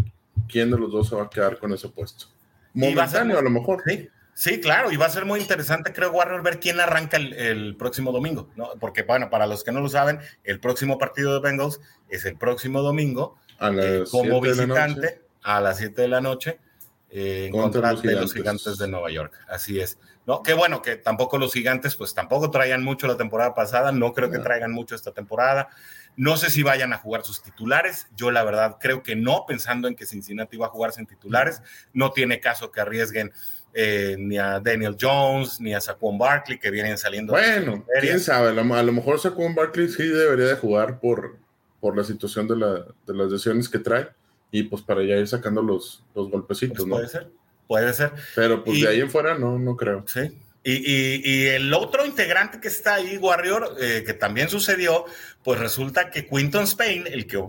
quién 0.50 0.70
de 0.70 0.78
los 0.78 0.92
dos 0.92 1.08
se 1.08 1.16
va 1.16 1.24
a 1.24 1.30
quedar 1.30 1.58
con 1.58 1.72
ese 1.72 1.88
puesto. 1.88 2.26
Momentáneo, 2.74 3.40
a, 3.40 3.42
lo 3.42 3.50
mejor. 3.50 3.82
Sí, 3.88 4.10
sí, 4.36 4.60
claro, 4.60 4.92
y 4.92 4.98
va 4.98 5.08
a 5.08 5.10
ser 5.10 5.26
muy 5.26 5.40
interesante, 5.40 5.92
creo, 5.92 6.12
Warner, 6.12 6.44
ver 6.44 6.60
quién 6.60 6.80
arranca 6.80 7.18
el, 7.18 7.76
próximo 7.76 8.12
domingo, 8.12 8.50
¿no? 8.56 8.70
Porque, 8.80 9.02
bueno, 9.02 9.32
para 9.32 9.48
los 9.48 9.64
que 9.64 9.72
no 9.72 9.82
lo 9.82 9.90
saben, 9.90 10.20
el 10.44 10.60
próximo 10.60 11.00
partido 11.00 11.34
de 11.34 11.40
Bengals 11.40 11.82
es 12.10 12.26
el 12.26 12.38
próximo 12.38 12.84
domingo, 12.84 13.38
eh, 13.60 14.04
como 14.12 14.40
visitante, 14.40 15.24
a 15.42 15.60
las 15.60 15.78
7 15.78 16.04
de 16.04 16.08
la 16.08 16.22
noche, 16.22 16.60
eh, 17.10 17.46
en 17.48 17.52
contra, 17.52 17.94
de 17.94 18.12
los 18.14 18.34
gigantes 18.34 18.78
de 18.78 18.88
Nueva 18.88 19.10
York. 19.10 19.34
Así 19.48 19.80
es. 19.80 19.98
No, 20.28 20.42
qué 20.42 20.54
bueno 20.54 20.82
que 20.82 20.96
tampoco 20.96 21.38
los 21.38 21.54
gigantes, 21.54 21.96
pues 21.96 22.14
tampoco 22.14 22.50
traían 22.50 22.84
mucho 22.84 23.08
la 23.08 23.16
temporada 23.16 23.54
pasada, 23.54 23.92
no 23.92 24.14
creo 24.14 24.32
que 24.32 24.40
traigan 24.40 24.72
mucho 24.72 24.96
esta 24.96 25.12
temporada. 25.12 25.70
No 26.18 26.38
sé 26.38 26.50
si 26.50 26.64
vayan 26.64 26.94
a 26.94 26.98
jugar 26.98 27.24
sus 27.24 27.44
titulares. 27.44 28.08
Yo 28.16 28.32
la 28.32 28.44
verdad 28.44 28.78
creo 28.80 29.04
que 29.04 29.16
no, 29.16 29.46
pensando 29.46 29.88
en 29.88 29.96
que 29.96 30.06
Cincinnati 30.06 30.58
va 30.58 30.68
a 30.68 30.70
jugar 30.70 30.94
sin 30.94 31.06
titulares. 31.06 31.62
No 31.94 32.12
tiene 32.12 32.40
caso 32.40 32.72
que 32.72 32.82
arriesguen 32.82 33.34
eh, 33.78 34.16
ni 34.18 34.38
a 34.38 34.62
Daniel 34.62 34.96
Jones 35.00 35.60
ni 35.60 35.74
a 35.74 35.82
Saquon 35.82 36.18
Barkley 36.18 36.58
que 36.58 36.72
vienen 36.72 36.98
saliendo. 36.98 37.34
Bueno, 37.34 37.86
quién 38.00 38.22
sabe. 38.22 38.50
A 38.50 38.54
lo, 38.54 38.94
mejor 38.94 39.20
Saquon 39.20 39.54
Barkley 39.54 39.90
sí 39.90 40.04
debería 40.08 40.46
de 40.46 40.56
jugar 40.56 41.02
por, 41.02 41.36
por 41.82 41.98
la 41.98 42.06
situación 42.06 42.48
de, 42.48 42.56
las 42.56 43.32
lesiones 43.32 43.68
que 43.68 43.80
trae 43.80 44.08
y 44.50 44.64
pues 44.64 44.82
para 44.82 45.04
ya 45.04 45.18
ir 45.18 45.28
sacando 45.28 45.62
los, 45.62 46.06
los 46.16 46.32
golpecitos, 46.32 46.86
pues 46.86 46.90
Puede 46.90 47.08
ser, 47.10 47.28
puede 47.68 47.94
ser. 47.94 48.12
Pero 48.34 48.64
pues 48.64 48.80
de 48.80 48.88
ahí 48.88 49.02
en 49.02 49.10
fuera 49.10 49.38
no, 49.38 49.60
no 49.60 49.76
creo. 49.76 50.06
Sí. 50.08 50.32
Y, 50.68 51.46
el 51.48 51.72
otro 51.74 52.06
integrante 52.06 52.60
que 52.60 52.70
está 52.70 52.96
ahí, 52.96 53.18
Warrior, 53.18 53.76
eh, 53.80 54.04
que 54.04 54.14
también 54.14 54.50
sucedió, 54.50 55.06
pues 55.44 55.60
resulta 55.60 56.10
que 56.10 56.26
Quinton 56.26 56.64
Spain, 56.64 57.04
el 57.06 57.28
que 57.28 57.40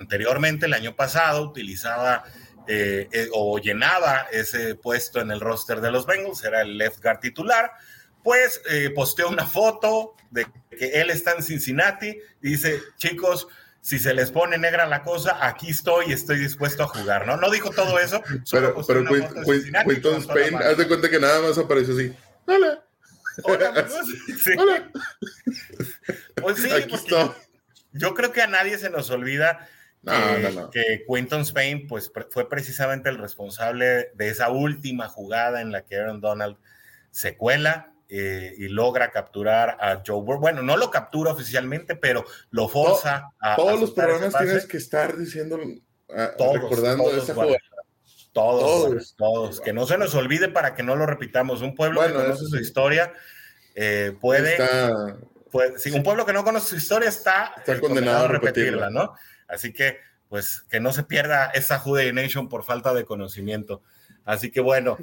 anteriormente, 0.00 0.64
el 0.64 0.72
año 0.72 0.96
pasado, 0.96 1.42
utilizaba 1.42 2.24
eh, 2.66 3.08
eh, 3.12 3.28
o 3.32 3.58
llenaba 3.58 4.26
ese 4.32 4.74
puesto 4.74 5.20
en 5.20 5.30
el 5.30 5.40
roster 5.40 5.80
de 5.80 5.90
los 5.90 6.06
Bengals, 6.06 6.44
era 6.44 6.62
el 6.62 6.78
left 6.78 7.02
guard 7.02 7.20
titular, 7.20 7.72
pues 8.22 8.62
posteó 8.94 9.28
una 9.28 9.46
foto 9.46 10.14
de 10.30 10.46
que 10.70 10.86
él 11.00 11.10
está 11.10 11.32
en 11.32 11.42
Cincinnati 11.42 12.18
y 12.40 12.48
dice, 12.48 12.80
chicos, 12.96 13.46
si 13.84 13.98
se 13.98 14.14
les 14.14 14.30
pone 14.30 14.56
negra 14.56 14.86
la 14.86 15.02
cosa, 15.02 15.46
aquí 15.46 15.68
estoy 15.68 16.06
y 16.08 16.12
estoy 16.14 16.38
dispuesto 16.38 16.84
a 16.84 16.86
jugar, 16.86 17.26
¿no? 17.26 17.36
No 17.36 17.50
dijo 17.50 17.68
todo 17.68 17.98
eso. 17.98 18.22
pero, 18.50 18.82
pero 18.86 19.04
Quinton 19.04 20.20
Spain, 20.22 20.54
haz 20.56 20.78
de 20.78 20.88
cuenta 20.88 21.10
que 21.10 21.20
nada 21.20 21.42
más 21.42 21.58
apareció 21.58 21.94
así. 21.94 22.14
Hola. 22.46 22.82
Hola, 23.42 23.86
sí. 24.42 24.52
Pues 26.40 26.56
sí, 26.62 26.70
yo 27.92 28.14
creo 28.14 28.32
que 28.32 28.40
a 28.40 28.46
nadie 28.46 28.78
se 28.78 28.88
nos 28.88 29.10
olvida 29.10 29.68
que, 30.72 31.04
Quinton 31.08 31.42
Spain 31.42 31.86
pues, 31.86 32.10
fue 32.30 32.48
precisamente 32.48 33.08
el 33.08 33.18
responsable 33.18 34.10
de 34.14 34.28
esa 34.28 34.50
última 34.50 35.08
jugada 35.08 35.60
en 35.60 35.72
la 35.72 35.84
que 35.84 35.96
Aaron 35.96 36.20
Donald 36.20 36.56
se 37.10 37.36
cuela 37.36 37.92
eh, 38.08 38.54
y 38.58 38.68
logra 38.68 39.10
capturar 39.10 39.78
a 39.80 40.02
Joe 40.06 40.22
Burrow. 40.22 40.40
Bueno, 40.40 40.62
no 40.62 40.76
lo 40.76 40.90
captura 40.90 41.32
oficialmente, 41.32 41.96
pero 41.96 42.24
lo 42.50 42.68
forza 42.68 43.30
a. 43.40 43.56
Todos 43.56 43.80
los 43.80 43.92
programas 43.92 44.36
tienes 44.36 44.66
que 44.66 44.76
estar 44.76 45.16
diciendo, 45.16 45.58
recordando 46.08 47.10
esa 47.16 47.34
jugada. 47.34 47.58
Todos, 48.32 49.14
todos, 49.16 49.60
Que 49.60 49.72
no 49.72 49.86
se 49.86 49.96
nos 49.96 50.12
olvide 50.16 50.48
para 50.48 50.74
que 50.74 50.82
no 50.82 50.96
lo 50.96 51.06
repitamos. 51.06 51.62
Un 51.62 51.74
pueblo 51.76 52.02
que 52.02 52.12
conoce 52.12 52.46
su 52.46 52.56
historia 52.56 53.12
eh, 53.74 54.16
puede, 54.20 54.58
Si 55.76 55.90
un 55.90 56.02
pueblo 56.02 56.26
que 56.26 56.32
no 56.32 56.44
conoce 56.44 56.68
su 56.68 56.76
historia 56.76 57.08
está, 57.08 57.54
condenado, 57.80 58.24
a 58.24 58.28
repetirla, 58.28 58.90
¿no? 58.90 59.14
Así 59.48 59.72
que, 59.72 59.98
pues, 60.28 60.64
que 60.70 60.80
no 60.80 60.92
se 60.92 61.04
pierda 61.04 61.50
esa 61.54 61.78
Jude 61.78 62.12
Nation 62.12 62.48
por 62.48 62.64
falta 62.64 62.94
de 62.94 63.04
conocimiento. 63.04 63.82
Así 64.24 64.50
que 64.50 64.60
bueno, 64.60 64.96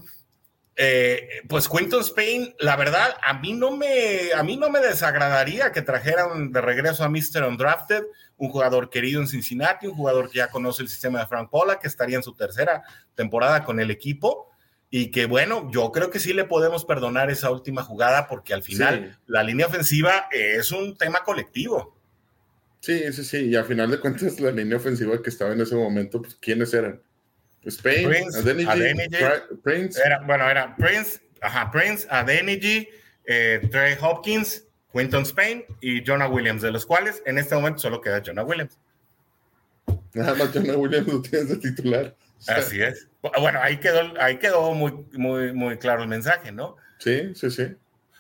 eh, 0.76 1.42
pues 1.48 1.68
Quinton 1.68 2.02
Spain, 2.02 2.56
la 2.60 2.76
verdad, 2.76 3.16
a 3.22 3.34
mí 3.36 3.54
no 3.54 3.76
me, 3.76 4.34
a 4.34 4.42
mí 4.42 4.58
no 4.58 4.70
me 4.70 4.80
desagradaría 4.80 5.72
que 5.72 5.82
trajeran 5.82 6.52
de 6.52 6.62
regreso 6.62 7.04
a 7.04 7.10
Mr. 7.10 7.44
Undrafted, 7.48 8.04
un 8.38 8.50
jugador 8.50 8.90
querido 8.90 9.22
en 9.22 9.28
Cincinnati, 9.28 9.88
un 9.88 9.96
jugador 9.96 10.30
que 10.30 10.38
ya 10.38 10.50
conoce 10.50 10.82
el 10.82 10.90
sistema 10.90 11.20
de 11.20 11.28
Frank 11.28 11.50
Pola, 11.50 11.78
que 11.80 11.88
estaría 11.88 12.18
en 12.18 12.24
su 12.24 12.34
tercera 12.34 12.84
temporada 13.16 13.64
con 13.64 13.80
el 13.80 13.92
equipo. 13.92 14.50
Y 14.90 15.12
que 15.12 15.26
bueno, 15.26 15.70
yo 15.72 15.92
creo 15.92 16.10
que 16.10 16.20
sí 16.20 16.34
le 16.34 16.44
podemos 16.44 16.84
perdonar 16.84 17.30
esa 17.30 17.50
última 17.50 17.84
jugada 17.84 18.28
porque 18.28 18.54
al 18.54 18.62
final 18.62 19.20
la 19.26 19.42
línea 19.42 19.68
ofensiva 19.68 20.28
es 20.32 20.72
un 20.72 20.98
tema 20.98 21.24
colectivo. 21.24 21.96
Sí, 22.82 23.14
sí, 23.14 23.24
sí. 23.24 23.38
Y 23.46 23.56
al 23.56 23.66
final 23.66 23.90
de 23.90 24.00
cuentas, 24.00 24.40
la 24.40 24.52
línea 24.52 24.78
ofensiva 24.78 25.22
que 25.22 25.30
estaba 25.30 25.54
en 25.54 25.62
ese 25.62 25.76
momento, 25.76 26.22
pues, 26.22 26.36
¿quiénes 26.36 26.74
eran? 26.74 27.00
Spain, 27.64 28.10
Prince, 28.10 28.40
Adeniji, 28.40 29.24
Prince. 29.64 30.02
Era, 30.04 30.20
bueno, 30.22 30.50
era 30.50 30.76
Prince, 30.76 31.22
ajá, 31.42 31.70
Prince, 31.72 32.08
Adeniji, 32.10 32.90
eh, 33.26 33.62
Trey 33.72 33.96
Hopkins, 34.02 34.66
Quinton 34.92 35.22
Spain 35.24 35.64
y 35.80 36.04
Jonah 36.04 36.28
Williams, 36.28 36.64
de 36.64 36.72
los 36.72 36.88
cuales 36.88 37.22
en 37.26 37.38
este 37.38 37.54
momento 37.54 37.80
solo 37.80 38.02
queda 38.02 38.22
Jonah 38.26 38.44
Williams. 38.44 38.80
Nada 40.14 40.34
más 40.34 40.52
Jonah 40.52 40.76
Williams 40.76 41.08
lo 41.08 41.22
tienes 41.22 41.50
de 41.50 41.58
titular. 41.58 42.16
Así 42.48 42.82
es. 42.82 43.08
Bueno, 43.40 43.60
ahí 43.62 43.78
quedó, 43.78 44.12
ahí 44.20 44.38
quedó 44.38 44.74
muy, 44.74 45.06
muy, 45.14 45.54
muy 45.54 45.78
claro 45.78 46.02
el 46.02 46.10
mensaje, 46.10 46.52
¿no? 46.52 46.76
Sí, 46.98 47.32
sí, 47.36 47.52
sí. 47.52 47.76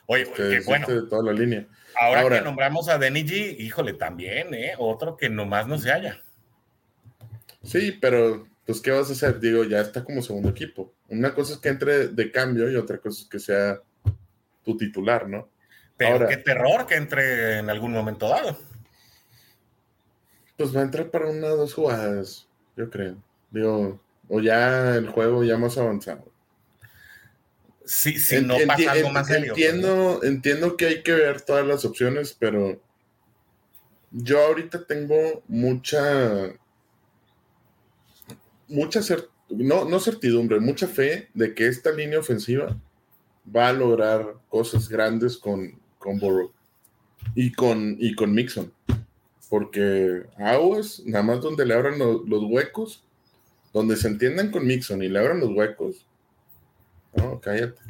Oye, 0.05 0.32
qué 0.36 0.62
bueno. 0.66 0.88
De 0.88 1.09
toda 1.09 1.24
la 1.24 1.34
línea. 1.34 1.66
Ahora, 2.00 2.30
que 2.30 2.42
nombramos 2.42 2.89
a 2.89 2.98
Deniji, 2.98 3.56
híjole, 3.60 3.94
también, 3.94 4.54
¿eh? 4.54 4.74
Otro 4.78 5.18
que 5.18 5.30
nomás 5.30 5.68
no 5.68 5.78
se 5.78 5.92
haya. 5.92 6.22
Sí, 7.64 7.98
pero 8.00 8.48
pues, 8.66 8.82
¿qué 8.82 8.92
vas 8.92 9.10
a 9.10 9.14
hacer? 9.14 9.39
Digo, 9.39 9.64
ya 9.64 9.82
está 9.82 10.04
como 10.04 10.22
segundo 10.22 10.50
equipo. 10.50 10.94
Una 11.10 11.34
cosa 11.34 11.54
es 11.54 11.60
que 11.60 11.70
entre 11.70 12.08
de 12.08 12.32
cambio 12.32 12.72
y 12.72 12.76
otra 12.76 12.98
cosa 12.98 13.22
es 13.22 13.28
que 13.28 13.39
sea 13.39 13.82
tu 14.64 14.78
titular, 14.78 15.28
¿no? 15.28 15.50
Pero 15.98 16.28
qué 16.28 16.38
terror 16.38 16.88
que 16.88 16.96
entre 16.96 17.60
en 17.60 17.70
algún 17.70 17.92
momento 17.92 18.28
dado. 18.28 18.58
Pues 20.58 20.76
va 20.76 20.80
a 20.82 20.84
entrar 20.84 21.12
para 21.12 21.30
una 21.30 21.48
o 21.48 21.58
dos 21.58 21.74
jugadas, 21.74 22.48
yo 22.76 22.89
creo. 22.89 23.18
Digo, 23.52 24.00
o 24.28 24.39
ya 24.39 24.96
el 24.96 25.10
juego 25.10 25.44
ya 25.44 25.58
más 25.58 25.78
avanzado. 25.78 26.31
Sí, 27.86 28.20
sí, 28.20 28.42
no 28.42 28.56
pasa 28.68 28.92
algo 28.92 29.10
más 29.10 29.28
serio. 29.28 29.54
Entiendo, 29.54 30.24
entiendo 30.24 30.78
que 30.78 30.86
hay 30.86 31.04
que 31.04 31.14
ver 31.14 31.42
todas 31.42 31.66
las 31.66 31.84
opciones, 31.86 32.36
pero 32.38 32.82
yo 34.12 34.42
ahorita 34.42 34.86
tengo 34.86 35.44
mucha 35.48 36.54
mucha 38.68 39.02
no, 39.50 39.86
no 39.86 40.00
certidumbre, 40.00 40.60
mucha 40.60 40.88
fe 40.88 41.30
de 41.34 41.54
que 41.54 41.68
esta 41.68 41.92
línea 41.92 42.20
ofensiva 42.20 42.78
va 43.54 43.70
a 43.70 43.74
lograr 43.74 44.36
cosas 44.50 44.88
grandes 44.88 45.38
con, 45.38 45.80
con 45.98 46.20
Burrow 46.20 46.52
y 47.36 47.52
con, 47.52 47.98
y 48.00 48.16
con 48.16 48.34
Mixon. 48.34 48.72
Porque 49.50 50.24
Aguas, 50.38 51.02
nada 51.06 51.24
más 51.24 51.42
donde 51.42 51.66
le 51.66 51.74
abran 51.74 52.00
los, 52.00 52.44
huecos, 52.44 53.04
donde 53.74 53.98
se 53.98 54.08
entiendan 54.08 54.52
con 54.52 54.66
Mixon 54.66 55.04
y 55.04 55.10
le 55.10 55.20
abran 55.20 55.42
los 55.42 55.50
huecos, 55.50 56.06
no, 57.14 57.39
cállate. 57.39 57.82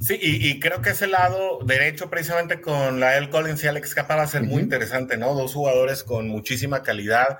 Sí, 0.00 0.18
y, 0.20 0.60
creo 0.60 0.82
que 0.82 0.90
ese 0.90 1.06
lado 1.06 1.60
derecho, 1.64 2.10
precisamente 2.10 2.60
con 2.60 3.00
la 3.00 3.16
El 3.16 3.30
Collins 3.30 3.64
y 3.64 3.68
Alex 3.68 3.94
Capa, 3.94 4.16
va 4.16 4.22
a 4.22 4.26
ser 4.26 4.42
muy 4.42 4.62
interesante, 4.62 5.16
¿no? 5.16 5.34
Dos 5.34 5.54
jugadores 5.54 6.04
con 6.04 6.28
muchísima 6.28 6.82
calidad, 6.82 7.38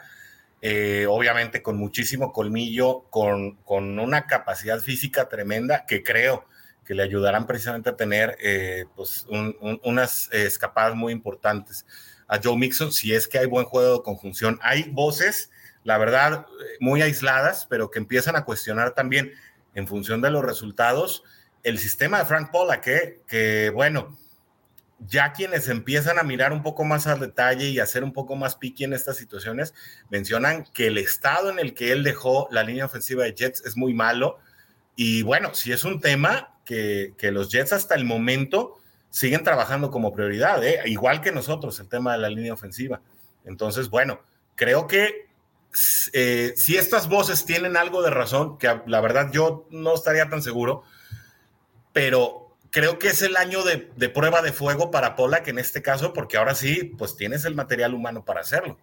eh, 0.62 1.06
obviamente 1.08 1.62
con 1.62 1.76
muchísimo 1.76 2.32
colmillo, 2.32 3.04
con, 3.10 3.56
con, 3.64 3.98
una 3.98 4.26
capacidad 4.26 4.80
física 4.80 5.28
tremenda 5.28 5.84
que 5.86 6.02
creo 6.02 6.46
que 6.84 6.94
le 6.94 7.02
ayudarán 7.02 7.46
precisamente 7.46 7.90
a 7.90 7.96
tener 7.96 8.36
eh, 8.40 8.86
pues 8.96 9.26
unas 9.28 10.32
escapadas 10.32 10.96
muy 10.96 11.12
importantes 11.12 11.84
a 12.26 12.40
Joe 12.42 12.56
Mixon 12.56 12.92
si 12.92 13.14
es 13.14 13.28
que 13.28 13.38
hay 13.38 13.46
buen 13.46 13.66
juego 13.66 13.98
de 13.98 14.02
conjunción. 14.02 14.58
Hay 14.62 14.84
voces, 14.90 15.50
la 15.84 15.98
verdad, 15.98 16.46
muy 16.80 17.02
aisladas, 17.02 17.66
pero 17.68 17.90
que 17.90 17.98
empiezan 17.98 18.36
a 18.36 18.44
cuestionar 18.44 18.94
también 18.94 19.32
en 19.78 19.86
función 19.86 20.20
de 20.20 20.30
los 20.30 20.44
resultados 20.44 21.22
el 21.62 21.78
sistema 21.78 22.18
de 22.18 22.24
Frank 22.24 22.50
Pola, 22.50 22.80
que, 22.80 23.20
que 23.28 23.70
bueno, 23.70 24.16
ya 25.06 25.32
quienes 25.32 25.68
empiezan 25.68 26.18
a 26.18 26.24
mirar 26.24 26.52
un 26.52 26.62
poco 26.62 26.84
más 26.84 27.06
al 27.06 27.20
detalle 27.20 27.68
y 27.68 27.78
a 27.78 27.86
ser 27.86 28.02
un 28.02 28.12
poco 28.12 28.34
más 28.34 28.56
piqui 28.56 28.84
en 28.84 28.92
estas 28.92 29.16
situaciones, 29.16 29.74
mencionan 30.10 30.64
que 30.74 30.88
el 30.88 30.98
estado 30.98 31.50
en 31.50 31.58
el 31.58 31.74
que 31.74 31.92
él 31.92 32.02
dejó 32.02 32.48
la 32.50 32.64
línea 32.64 32.86
ofensiva 32.86 33.24
de 33.24 33.34
Jets 33.34 33.64
es 33.64 33.76
muy 33.76 33.94
malo. 33.94 34.38
Y 34.96 35.22
bueno, 35.22 35.54
si 35.54 35.70
es 35.70 35.84
un 35.84 36.00
tema 36.00 36.56
que, 36.64 37.14
los 37.32 37.50
Jets 37.50 37.72
hasta 37.72 37.94
el 37.94 38.04
momento 38.04 38.78
siguen 39.10 39.44
trabajando 39.44 39.90
como 39.90 40.12
prioridad, 40.12 40.64
¿eh? 40.64 40.80
igual 40.86 41.20
que 41.20 41.30
nosotros, 41.30 41.78
el 41.78 41.88
tema 41.88 42.12
de 42.12 42.18
la 42.18 42.28
línea 42.28 42.52
ofensiva. 42.52 43.00
Entonces, 43.44 43.88
bueno, 43.88 44.20
creo 44.56 44.88
que 44.88 45.27
eh, 46.12 46.52
si 46.56 46.76
estas 46.76 47.08
voces 47.08 47.44
tienen 47.44 47.76
algo 47.76 48.02
de 48.02 48.10
razón, 48.10 48.58
que 48.58 48.80
la 48.86 49.00
verdad 49.00 49.30
yo 49.32 49.66
no 49.70 49.94
estaría 49.94 50.28
tan 50.28 50.42
seguro, 50.42 50.82
pero 51.92 52.56
creo 52.70 52.98
que 52.98 53.08
es 53.08 53.22
el 53.22 53.36
año 53.36 53.62
de, 53.62 53.90
de 53.96 54.08
prueba 54.08 54.42
de 54.42 54.52
fuego 54.52 54.90
para 54.90 55.16
Pollack 55.16 55.48
en 55.48 55.58
este 55.58 55.82
caso, 55.82 56.12
porque 56.12 56.36
ahora 56.36 56.54
sí, 56.54 56.84
pues 56.96 57.16
tienes 57.16 57.44
el 57.44 57.54
material 57.54 57.94
humano 57.94 58.24
para 58.24 58.40
hacerlo. 58.40 58.78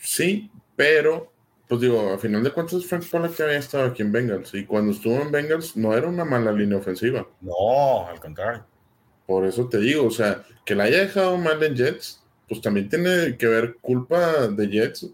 Sí, 0.00 0.50
pero, 0.74 1.32
pues 1.68 1.80
digo, 1.80 2.12
a 2.12 2.18
final 2.18 2.42
de 2.42 2.50
cuentas, 2.50 2.84
Frank 2.86 3.04
Pollack 3.08 3.40
había 3.40 3.58
estado 3.58 3.84
aquí 3.84 4.02
en 4.02 4.12
Bengals 4.12 4.52
y 4.54 4.64
cuando 4.64 4.92
estuvo 4.92 5.20
en 5.20 5.30
Bengals 5.30 5.76
no 5.76 5.94
era 5.94 6.08
una 6.08 6.24
mala 6.24 6.52
línea 6.52 6.78
ofensiva. 6.78 7.26
No, 7.40 8.08
al 8.08 8.18
contrario. 8.20 8.66
Por 9.26 9.46
eso 9.46 9.68
te 9.68 9.78
digo, 9.78 10.06
o 10.06 10.10
sea, 10.10 10.42
que 10.64 10.74
la 10.74 10.84
haya 10.84 11.00
dejado 11.00 11.38
mal 11.38 11.62
en 11.62 11.76
Jets, 11.76 12.22
pues 12.48 12.60
también 12.60 12.88
tiene 12.88 13.36
que 13.36 13.46
ver 13.46 13.76
culpa 13.80 14.48
de 14.48 14.68
Jets 14.68 15.08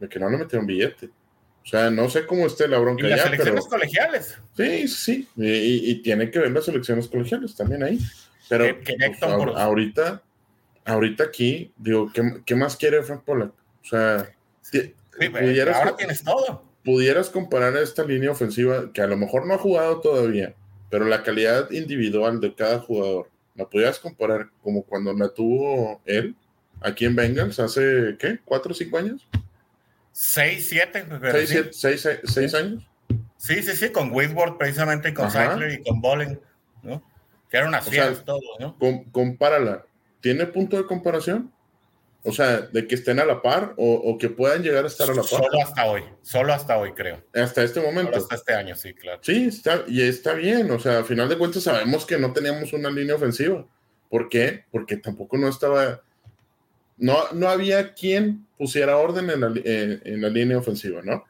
de 0.00 0.08
que 0.08 0.18
no 0.18 0.30
le 0.30 0.38
metieron 0.38 0.66
billete. 0.66 1.06
O 1.06 1.66
sea, 1.66 1.90
no 1.90 2.10
sé 2.10 2.26
cómo 2.26 2.46
esté 2.46 2.68
la 2.68 2.78
bronca. 2.78 3.06
Y 3.06 3.10
las 3.10 3.26
elecciones 3.26 3.66
colegiales. 3.66 4.38
Sí, 4.56 4.88
sí, 4.88 5.28
y, 5.36 6.02
tiene 6.02 6.30
que 6.30 6.38
ver 6.38 6.52
las 6.52 6.68
elecciones 6.68 7.08
colegiales 7.08 7.56
también 7.56 7.82
ahí. 7.82 7.98
Pero 8.48 8.66
pues, 8.82 9.22
ahorita, 9.56 10.22
ahorita 10.84 11.24
aquí, 11.24 11.72
digo, 11.78 12.12
¿qué, 12.44 12.54
más 12.54 12.76
quiere 12.76 13.02
Frank 13.02 13.24
Pollack? 13.24 13.52
O 13.82 13.86
sea, 13.86 14.30
pudieras, 15.16 15.76
ahora 15.76 15.96
tienes 15.96 16.22
todo. 16.22 16.62
Pudieras 16.84 17.30
comparar 17.30 17.74
esta 17.78 18.04
línea 18.04 18.30
ofensiva, 18.30 18.92
que 18.92 19.00
a 19.00 19.06
lo 19.06 19.16
mejor 19.16 19.46
no 19.46 19.54
ha 19.54 19.58
jugado 19.58 20.00
todavía, 20.00 20.54
pero 20.90 21.06
la 21.06 21.22
calidad 21.22 21.70
individual 21.70 22.40
de 22.40 22.54
cada 22.54 22.80
jugador, 22.80 23.30
la 23.54 23.66
pudieras 23.66 23.98
comparar 23.98 24.50
como 24.62 24.82
cuando 24.82 25.14
la 25.14 25.30
tuvo 25.30 26.02
él 26.04 26.36
aquí 26.84 27.06
en 27.06 27.16
Bengals 27.16 27.58
hace, 27.58 28.16
¿qué? 28.18 28.38
¿Cuatro 28.44 28.72
o 28.72 28.74
cinco 28.74 28.98
años? 28.98 29.26
Seis, 30.16 30.68
siete. 30.68 31.04
Seis, 31.72 32.08
seis, 32.22 32.54
años. 32.54 32.88
Sí, 33.36 33.60
sí, 33.64 33.72
sí, 33.72 33.90
con 33.90 34.12
Whitworth 34.12 34.56
precisamente, 34.56 35.12
con 35.12 35.28
Sackler 35.28 35.72
y 35.72 35.82
con 35.82 36.00
Bolling, 36.00 36.40
¿no? 36.84 37.02
Que 37.50 37.56
eran 37.56 37.70
unas 37.70 37.88
fieras 37.88 38.24
todos, 38.24 38.40
¿no? 38.60 38.76
compárala. 39.10 39.84
¿Tiene 40.20 40.46
punto 40.46 40.76
de 40.76 40.86
comparación? 40.86 41.52
O 42.22 42.30
sea, 42.30 42.60
de 42.60 42.86
que 42.86 42.94
estén 42.94 43.18
a 43.18 43.24
la 43.24 43.42
par 43.42 43.74
o, 43.76 44.16
que 44.16 44.30
puedan 44.30 44.62
llegar 44.62 44.84
a 44.84 44.86
estar 44.86 45.10
a 45.10 45.14
la 45.14 45.22
par. 45.22 45.28
Solo 45.28 45.60
hasta 45.60 45.84
hoy, 45.86 46.04
solo 46.22 46.54
hasta 46.54 46.78
hoy, 46.78 46.92
creo. 46.92 47.20
Hasta 47.34 47.64
este 47.64 47.80
momento. 47.80 48.12
Solo 48.12 48.22
hasta 48.22 48.36
este 48.36 48.54
año, 48.54 48.76
sí, 48.76 48.94
claro. 48.94 49.18
Sí, 49.20 49.46
está, 49.48 49.82
y 49.88 50.00
está 50.00 50.34
bien. 50.34 50.70
O 50.70 50.78
sea, 50.78 50.98
al 50.98 51.04
final 51.04 51.28
de 51.28 51.36
cuentas 51.36 51.64
sabemos 51.64 52.06
que 52.06 52.18
no 52.18 52.32
teníamos 52.32 52.72
una 52.72 52.88
línea 52.88 53.16
ofensiva. 53.16 53.66
¿Por 54.08 54.28
qué? 54.28 54.64
Porque 54.70 54.96
tampoco 54.96 55.36
no 55.36 55.48
estaba 55.48 56.02
no, 56.96 57.32
no 57.32 57.48
había 57.48 57.94
quien 57.94 58.46
pusiera 58.56 58.96
orden 58.96 59.30
en 59.30 59.40
la, 59.40 59.52
en, 59.54 60.22
la 60.22 60.28
línea 60.28 60.58
ofensiva, 60.58 61.02
¿no? 61.02 61.24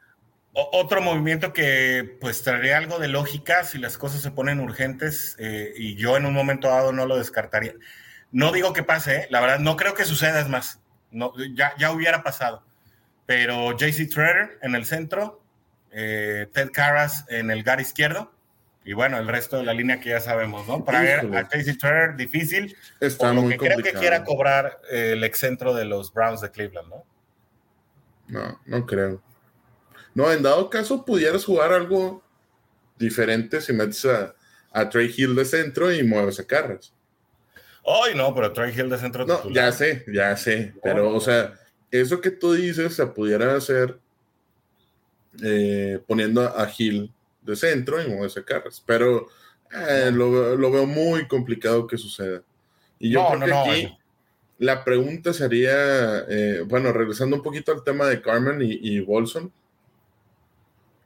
otro 0.57 1.01
movimiento 1.01 1.51
que 1.51 2.17
pues 2.21 2.41
traería 2.41 2.77
algo 2.77 2.97
de 2.97 3.09
lógica 3.09 3.65
si 3.65 3.77
las 3.77 3.97
cosas 3.97 4.21
se 4.21 4.31
ponen 4.31 4.61
urgentes 4.61 5.35
eh, 5.37 5.73
y 5.75 5.95
yo 5.95 6.15
en 6.15 6.25
un 6.25 6.33
momento 6.33 6.69
dado 6.69 6.93
no 6.93 7.05
lo 7.05 7.17
descartaría. 7.17 7.73
No 8.31 8.53
digo 8.53 8.71
que 8.71 8.81
pase, 8.81 9.15
¿eh? 9.15 9.27
la 9.29 9.41
verdad 9.41 9.59
no 9.59 9.75
creo 9.75 9.95
que 9.95 10.05
suceda, 10.05 10.47
más, 10.47 10.79
no, 11.11 11.33
ya, 11.55 11.73
ya 11.77 11.91
hubiera 11.91 12.23
pasado. 12.23 12.63
Pero 13.25 13.71
JC 13.77 14.09
Treader 14.09 14.57
en 14.61 14.75
el 14.75 14.85
centro, 14.85 15.41
eh, 15.91 16.47
Ted 16.53 16.71
Carras 16.71 17.25
en 17.27 17.51
el 17.51 17.63
gar 17.63 17.81
izquierdo, 17.81 18.31
y 18.85 18.93
bueno, 18.93 19.17
el 19.17 19.27
resto 19.27 19.57
de 19.57 19.63
la 19.63 19.73
línea 19.73 19.99
que 19.99 20.09
ya 20.09 20.21
sabemos, 20.21 20.67
¿no? 20.67 20.85
Para 20.85 21.01
ver 21.01 21.35
a 21.35 21.47
Casey 21.47 21.75
Turner, 21.75 22.15
difícil. 22.15 22.77
Está 22.99 23.33
lo 23.33 23.47
que 23.49 23.57
creo 23.57 23.79
que 23.79 23.93
quiera 23.93 24.23
cobrar 24.23 24.79
eh, 24.91 25.13
el 25.13 25.23
excentro 25.23 25.73
de 25.73 25.85
los 25.85 26.13
Browns 26.13 26.41
de 26.41 26.51
Cleveland, 26.51 26.89
¿no? 26.89 27.03
No, 28.27 28.61
no 28.63 28.85
creo. 28.85 29.23
No, 30.13 30.31
en 30.31 30.43
dado 30.43 30.69
caso 30.69 31.03
pudieras 31.03 31.45
jugar 31.45 31.73
algo 31.73 32.23
diferente 32.99 33.59
si 33.59 33.73
metes 33.73 34.05
a, 34.05 34.35
Trey 34.91 35.11
Hill 35.15 35.35
de 35.35 35.45
centro 35.45 35.91
y 35.91 36.03
mueves 36.03 36.39
a 36.39 36.45
Carras. 36.45 36.93
Ay, 37.83 38.13
no, 38.13 38.35
pero 38.35 38.53
Trey 38.53 38.71
Hill 38.77 38.89
de 38.89 38.99
centro. 38.99 39.25
No, 39.25 39.49
ya 39.49 39.71
sé, 39.71 40.05
ya 40.13 40.37
sé. 40.37 40.75
Pero, 40.83 41.09
o 41.09 41.19
sea, 41.19 41.55
eso 41.89 42.21
que 42.21 42.29
tú 42.29 42.53
dices 42.53 42.93
se 42.93 43.07
pudiera 43.07 43.55
hacer 43.55 43.97
eh, 45.41 45.99
poniendo 46.05 46.41
a 46.41 46.69
Hill 46.77 47.14
de 47.45 47.55
centro 47.55 48.01
y 48.01 48.09
moverse 48.09 48.43
Carras. 48.43 48.83
Pero 48.85 49.27
eh, 49.71 50.11
lo, 50.11 50.71
veo 50.71 50.85
muy 50.85 51.27
complicado 51.27 51.87
que 51.87 51.97
suceda. 51.97 52.43
Y 52.99 53.11
yo 53.11 53.25
creo 53.27 53.39
que 53.39 53.53
aquí 53.53 53.97
la 54.57 54.83
pregunta 54.83 55.33
sería, 55.33 56.25
eh, 56.29 56.63
bueno, 56.65 56.91
regresando 56.91 57.35
un 57.35 57.43
poquito 57.43 57.71
al 57.71 57.83
tema 57.83 58.05
de 58.07 58.21
Carmen 58.21 58.61
y, 58.61 58.79
y 58.81 58.99
Bolson, 59.01 59.51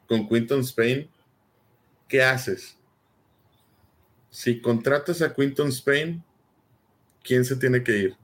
con 0.07 0.27
Quinton 0.27 0.61
Spain, 0.61 1.09
¿qué 2.07 2.23
haces? 2.23 2.77
Si 4.29 4.61
contratas 4.61 5.21
a 5.21 5.33
Quinton 5.33 5.69
Spain, 5.69 6.23
¿quién 7.23 7.43
se 7.43 7.55
tiene 7.55 7.83
que 7.83 7.97
ir? 7.97 8.15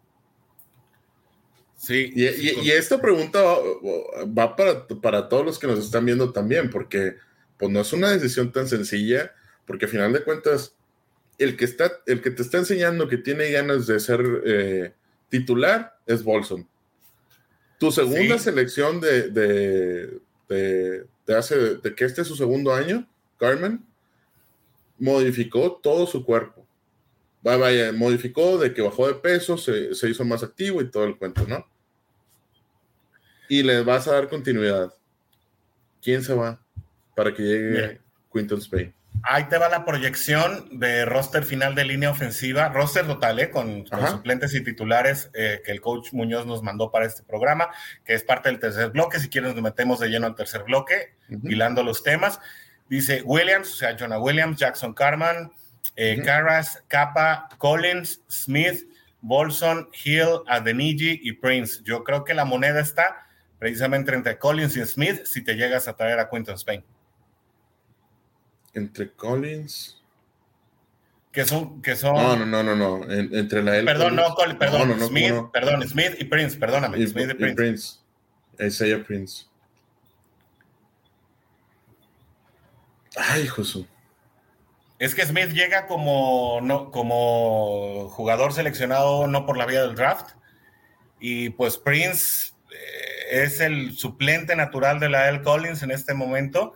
Sí. 1.78 2.11
Y, 2.16 2.72
esta 2.72 2.99
pregunta 2.99 3.41
va, 3.43 4.55
para, 4.55 4.88
para, 4.88 5.30
todos 5.30 5.45
los 5.45 5.59
que 5.59 5.68
nos 5.68 5.80
están 5.80 6.05
viendo 6.05 6.32
también, 6.32 6.70
porque 6.70 7.18
pues 7.58 7.72
no 7.72 7.82
es 7.82 7.93
una 7.93 8.12
decisión 8.12 8.51
tan 8.51 8.68
sencilla, 8.68 9.34
porque 9.66 9.86
al 9.86 9.91
final 9.91 10.14
de 10.14 10.24
cuentas, 10.24 10.76
el 11.38 11.58
que, 11.58 11.66
está, 11.66 11.91
el 12.06 12.22
que 12.22 12.32
te 12.32 12.41
está 12.41 12.58
enseñando 12.58 13.08
que 13.08 13.18
tiene 13.18 13.51
ganas 13.51 13.88
de 13.88 13.99
ser 13.99 14.24
eh, 14.45 14.93
titular 15.30 15.97
es 16.06 16.24
Bolson. 16.24 16.68
Tu 17.78 17.91
segunda 17.91 18.38
selección 18.39 19.01
de, 19.01 19.30
de, 19.30 20.20
de, 20.47 21.36
hace, 21.36 21.76
de 21.76 21.95
que 21.95 22.06
este 22.06 22.22
es 22.22 22.28
su 22.28 22.36
segundo 22.36 22.74
año, 22.74 23.08
Carmen, 23.38 23.86
modificó 24.97 25.74
todo 25.84 26.08
su 26.08 26.24
cuerpo. 26.24 26.66
Vaya, 27.41 27.91
modificó 27.91 28.58
de 28.58 28.74
que 28.74 28.82
bajó 28.82 29.08
de 29.08 29.16
peso, 29.16 29.58
se, 29.58 29.93
se 29.93 30.10
hizo 30.10 30.24
más 30.26 30.41
activo 30.41 30.82
y 30.82 30.89
todo 30.89 31.03
el 31.03 31.18
cuento, 31.18 31.45
¿no? 31.47 31.68
Y 33.49 33.62
le 33.62 33.84
vas 33.84 34.08
a 34.08 34.14
dar 34.14 34.30
continuidad. 34.30 34.91
¿Quién 36.01 36.24
se 36.24 36.34
va? 36.34 36.64
Para 37.16 37.34
que 37.34 37.41
llegue 37.41 38.01
Quinton 38.32 38.59
Spain. 38.59 38.93
Ahí 39.24 39.45
te 39.45 39.57
va 39.57 39.70
la 39.70 39.86
proyección 39.86 40.80
de 40.80 41.05
roster 41.05 41.43
final 41.45 41.74
de 41.74 41.86
línea 41.86 42.11
ofensiva, 42.11 42.70
roster 42.70 43.07
total, 43.07 43.39
¿eh? 43.39 43.49
con, 43.49 43.86
suplentes 43.88 44.53
y 44.53 44.63
titulares 44.63 45.32
eh, 45.34 45.61
que 45.66 45.72
el 45.72 45.82
coach 45.82 46.13
Muñoz 46.13 46.45
nos 46.45 46.61
mandó 46.61 46.91
para 46.91 47.05
este 47.05 47.24
programa, 47.24 47.70
que 48.03 48.13
es 48.13 48.24
parte 48.24 48.49
del 48.49 48.59
tercer 48.59 48.91
bloque. 48.91 49.20
Si 49.20 49.30
quieren, 49.30 49.53
nos 49.53 49.61
metemos 49.61 49.99
de 49.99 50.09
lleno 50.09 50.28
al 50.28 50.36
tercer 50.36 50.63
bloque, 50.63 51.16
hilando 51.43 51.82
los 51.82 52.03
temas. 52.03 52.39
Dice 52.88 53.24
Williams, 53.24 53.72
o 53.72 53.76
sea, 53.76 53.95
Jonah 53.97 54.20
Williams, 54.20 54.59
Jackson 54.59 54.93
Carman, 54.93 55.51
eh, 55.95 56.22
Carras, 56.24 56.84
Capa, 56.88 57.49
Collins, 57.57 58.22
Smith, 58.30 58.88
Bolson, 59.22 59.89
Hill, 60.03 60.41
Adeniji 60.45 61.20
y 61.24 61.32
Prince. 61.34 61.82
Yo 61.84 62.03
creo 62.03 62.24
que 62.24 62.36
la 62.36 62.45
moneda 62.45 62.80
está 62.80 63.26
precisamente 63.57 64.13
entre 64.13 64.38
Collins 64.38 64.78
y 64.78 64.86
Smith 64.86 65.26
si 65.26 65.43
te 65.43 65.55
llegas 65.55 65.88
a 65.88 65.95
traer 65.95 66.20
a 66.20 66.30
Quinton 66.30 66.55
Spain 66.55 66.84
entre 68.76 69.11
Collins. 69.11 70.01
Que 71.32 71.43
son, 71.43 71.82
que 71.82 71.95
son. 71.95 72.15
No, 72.15 72.36
no, 72.36 72.45
no, 72.45 72.63
no, 72.63 72.76
no. 72.76 73.11
entre 73.11 73.61
la 73.61 73.78
L. 73.78 73.86
Perdón, 73.86 74.15
no, 74.15 74.36
perdón, 74.57 74.99
Smith, 75.01 75.34
perdón, 75.51 75.88
Smith 75.88 76.15
y 76.19 76.26
Prince, 76.26 76.57
perdóname. 76.57 77.05
Smith 77.07 77.32
y 77.32 77.34
Prince. 77.34 77.55
Prince. 77.55 77.99
Isaiah 78.59 79.03
Prince. 79.03 79.45
Ay, 83.17 83.47
Josu. 83.47 83.86
Es 84.97 85.13
que 85.13 85.26
Smith 85.26 85.49
llega 85.49 85.88
como, 85.88 86.59
no, 86.61 86.89
como 86.91 88.09
jugador 88.09 88.53
seleccionado 88.53 89.28
no 89.28 89.45
por 89.45 89.57
la 89.57 89.65
vía 89.65 89.82
del 89.82 89.95
draft. 89.95 90.32
Y 91.19 91.49
pues 91.49 91.78
Prince 91.78 92.53
eh, 92.71 93.43
es 93.43 93.59
el 93.59 93.93
suplente 93.93 94.55
natural 94.55 94.99
de 94.99 95.09
la 95.09 95.28
L. 95.28 95.41
Collins 95.41 95.84
en 95.84 95.91
este 95.91 96.13
momento 96.13 96.76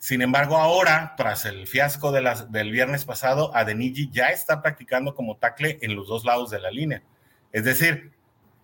sin 0.00 0.22
embargo, 0.22 0.56
ahora, 0.56 1.12
tras 1.14 1.44
el 1.44 1.66
fiasco 1.66 2.10
del 2.10 2.70
viernes 2.70 3.04
pasado, 3.04 3.54
Adeniji 3.54 4.08
ya 4.10 4.30
está 4.30 4.62
practicando 4.62 5.14
como 5.14 5.36
tackle 5.36 5.78
en 5.82 5.94
los 5.94 6.08
dos 6.08 6.24
lados 6.24 6.48
de 6.48 6.58
la 6.58 6.70
línea. 6.70 7.02
Es 7.52 7.64
decir, 7.64 8.10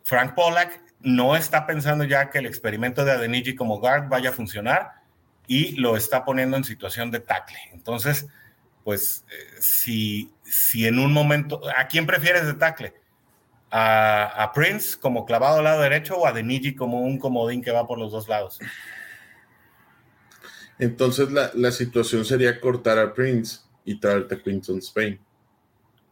Frank 0.03 0.35
Pollack 0.35 0.81
no 1.01 1.37
está 1.37 1.67
pensando 1.67 2.05
ya 2.05 2.31
que 2.31 2.39
el 2.39 2.47
experimento 2.47 3.05
de 3.05 3.13
Adeniji 3.13 3.55
como 3.55 3.81
guard 3.81 4.09
vaya 4.09 4.31
a 4.31 4.33
funcionar 4.33 4.93
y 5.47 5.77
lo 5.77 5.99
está 5.99 6.25
poniendo 6.25 6.57
en 6.57 6.65
situación 6.65 7.11
de 7.11 7.21
tackle. 7.21 7.59
Entonces, 7.75 8.27
pues, 8.83 9.27
eh, 9.31 9.61
si, 9.61 10.33
si 10.43 10.87
en 10.87 10.99
un 10.99 11.13
momento, 11.13 11.61
¿a 11.77 11.87
quién 11.87 12.07
prefieres 12.07 12.47
de 12.47 12.55
tackle? 12.55 12.95
¿A, 13.71 14.53
Prince 14.55 14.99
como 14.99 15.27
clavado 15.27 15.59
al 15.59 15.65
lado 15.65 15.83
derecho 15.83 16.17
o 16.17 16.27
a 16.27 16.33
Deniji 16.33 16.75
como 16.75 17.01
un 17.03 17.19
comodín 17.19 17.61
que 17.61 17.73
va 17.73 17.87
por 17.87 17.99
los 17.99 18.11
dos 18.11 18.27
lados? 18.27 18.59
Entonces 20.79 21.31
la, 21.33 21.51
la 21.55 21.71
situación 21.71 22.25
sería 22.25 22.61
cortar 22.61 22.99
a 22.99 23.15
Prince 23.15 23.61
y 23.85 23.99
traerte 23.99 24.35
a 24.35 24.43
Quinton 24.43 24.79
Spain. 24.79 25.19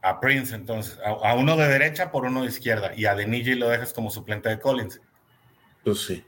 A 0.00 0.20
Prince, 0.20 0.54
entonces, 0.54 0.98
a, 1.04 1.34
uno 1.34 1.56
de 1.56 1.66
derecha 1.66 2.10
por 2.10 2.24
uno 2.24 2.42
de 2.42 2.48
izquierda, 2.48 2.92
y 2.94 3.06
a 3.06 3.14
Deniji 3.14 3.54
lo 3.54 3.68
dejas 3.68 3.92
como 3.92 4.10
suplente 4.10 4.48
de 4.48 4.60
Collins. 4.60 5.00
Pues 5.82 6.00
sí. 6.00 6.22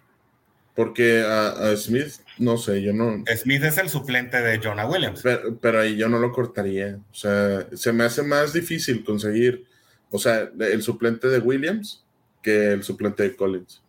Porque 0.74 1.22
a, 1.22 1.74
Smith, 1.76 2.14
no 2.38 2.58
sé, 2.58 2.82
yo 2.82 2.92
no. 2.92 3.24
Smith 3.34 3.62
es 3.62 3.78
el 3.78 3.88
suplente 3.88 4.40
de 4.40 4.60
Jonah 4.62 4.86
Williams. 4.86 5.22
Pero, 5.22 5.80
ahí 5.80 5.96
yo 5.96 6.08
no 6.08 6.18
lo 6.18 6.32
cortaría. 6.32 6.98
O 7.10 7.14
sea, 7.14 7.66
se 7.72 7.92
me 7.92 8.04
hace 8.04 8.22
más 8.22 8.52
difícil 8.52 9.04
conseguir, 9.04 9.66
o 10.10 10.18
sea, 10.18 10.50
el 10.58 10.82
suplente 10.82 11.28
de 11.28 11.38
Williams 11.38 12.04
que 12.42 12.72
el 12.72 12.82
suplente 12.82 13.22
de 13.22 13.36
Collins. 13.36 13.82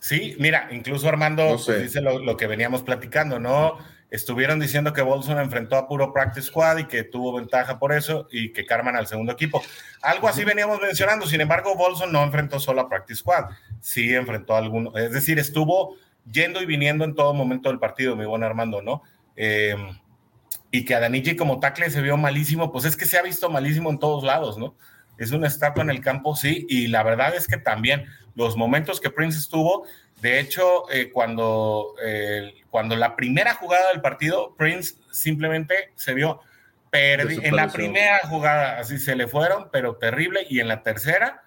Sí, 0.00 0.34
mira, 0.38 0.68
incluso 0.72 1.08
Armando 1.08 1.60
pues, 1.64 1.82
dice 1.82 2.00
lo, 2.00 2.18
lo, 2.18 2.36
que 2.36 2.46
veníamos 2.46 2.82
platicando, 2.82 3.38
¿no? 3.38 3.78
Estuvieron 4.10 4.58
diciendo 4.58 4.92
que 4.92 5.02
Bolson 5.02 5.38
enfrentó 5.38 5.76
a 5.76 5.86
puro 5.86 6.12
practice 6.12 6.48
squad 6.48 6.78
y 6.78 6.84
que 6.86 7.04
tuvo 7.04 7.34
ventaja 7.34 7.78
por 7.78 7.92
eso 7.92 8.26
y 8.32 8.52
que 8.52 8.66
Carman 8.66 8.96
al 8.96 9.06
segundo 9.06 9.32
equipo. 9.32 9.62
Algo 10.02 10.26
así 10.26 10.42
veníamos 10.42 10.80
mencionando. 10.80 11.26
Sin 11.26 11.40
embargo, 11.40 11.76
Bolson 11.76 12.10
no 12.10 12.24
enfrentó 12.24 12.58
solo 12.58 12.80
a 12.80 12.88
practice 12.88 13.20
squad. 13.20 13.50
Sí 13.80 14.12
enfrentó 14.12 14.56
a 14.56 14.58
alguno. 14.58 14.96
Es 14.96 15.12
decir, 15.12 15.38
estuvo 15.38 15.96
yendo 16.30 16.60
y 16.60 16.66
viniendo 16.66 17.04
en 17.04 17.14
todo 17.14 17.34
momento 17.34 17.68
del 17.68 17.78
partido, 17.78 18.16
mi 18.16 18.24
buen 18.24 18.42
Armando, 18.42 18.82
¿no? 18.82 19.02
Eh, 19.36 19.76
y 20.72 20.84
que 20.84 20.94
a 20.94 21.00
Danigi 21.00 21.36
como 21.36 21.60
tackle 21.60 21.90
se 21.90 22.00
vio 22.00 22.16
malísimo, 22.16 22.72
pues 22.72 22.84
es 22.86 22.96
que 22.96 23.04
se 23.04 23.16
ha 23.16 23.22
visto 23.22 23.48
malísimo 23.48 23.90
en 23.90 23.98
todos 23.98 24.24
lados, 24.24 24.58
¿no? 24.58 24.74
Es 25.20 25.32
una 25.32 25.46
estatua 25.46 25.84
en 25.84 25.90
el 25.90 26.00
campo, 26.00 26.34
sí, 26.34 26.66
y 26.68 26.86
la 26.88 27.02
verdad 27.02 27.34
es 27.36 27.46
que 27.46 27.58
también 27.58 28.06
los 28.34 28.56
momentos 28.56 29.00
que 29.00 29.10
Prince 29.10 29.38
estuvo, 29.38 29.86
de 30.20 30.40
hecho, 30.40 30.90
eh, 30.90 31.10
cuando, 31.12 31.94
eh, 32.02 32.54
cuando 32.70 32.96
la 32.96 33.16
primera 33.16 33.54
jugada 33.54 33.90
del 33.90 34.00
partido, 34.00 34.54
Prince 34.56 34.94
simplemente 35.10 35.92
se 35.94 36.14
vio 36.14 36.40
perdido. 36.90 37.42
En 37.42 37.56
la 37.56 37.68
primera 37.68 38.18
jugada, 38.28 38.78
así 38.78 38.98
se 38.98 39.14
le 39.14 39.28
fueron, 39.28 39.68
pero 39.70 39.96
terrible. 39.96 40.46
Y 40.48 40.60
en 40.60 40.68
la 40.68 40.82
tercera 40.82 41.42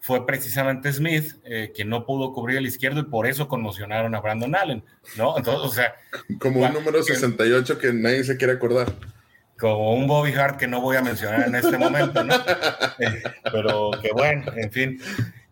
fue 0.00 0.26
precisamente 0.26 0.92
Smith 0.92 1.36
eh, 1.44 1.72
quien 1.74 1.88
no 1.88 2.06
pudo 2.06 2.32
cubrir 2.32 2.58
el 2.58 2.66
izquierdo 2.66 3.00
y 3.00 3.04
por 3.04 3.26
eso 3.26 3.48
conmocionaron 3.48 4.14
a 4.14 4.20
Brandon 4.20 4.54
Allen, 4.54 4.84
¿no? 5.16 5.36
Entonces, 5.36 5.64
o 5.64 5.74
sea. 5.74 5.94
Como 6.38 6.60
un 6.60 6.72
número 6.72 7.02
68 7.02 7.78
que 7.78 7.92
nadie 7.92 8.24
se 8.24 8.36
quiere 8.36 8.54
acordar 8.54 8.92
como 9.58 9.94
un 9.94 10.06
Bobby 10.06 10.32
Hart 10.32 10.56
que 10.56 10.68
no 10.68 10.80
voy 10.80 10.96
a 10.96 11.02
mencionar 11.02 11.48
en 11.48 11.54
este 11.54 11.76
momento, 11.76 12.22
¿no? 12.24 12.34
pero 13.52 13.90
que 14.00 14.12
bueno, 14.12 14.52
en 14.54 14.70
fin. 14.70 15.00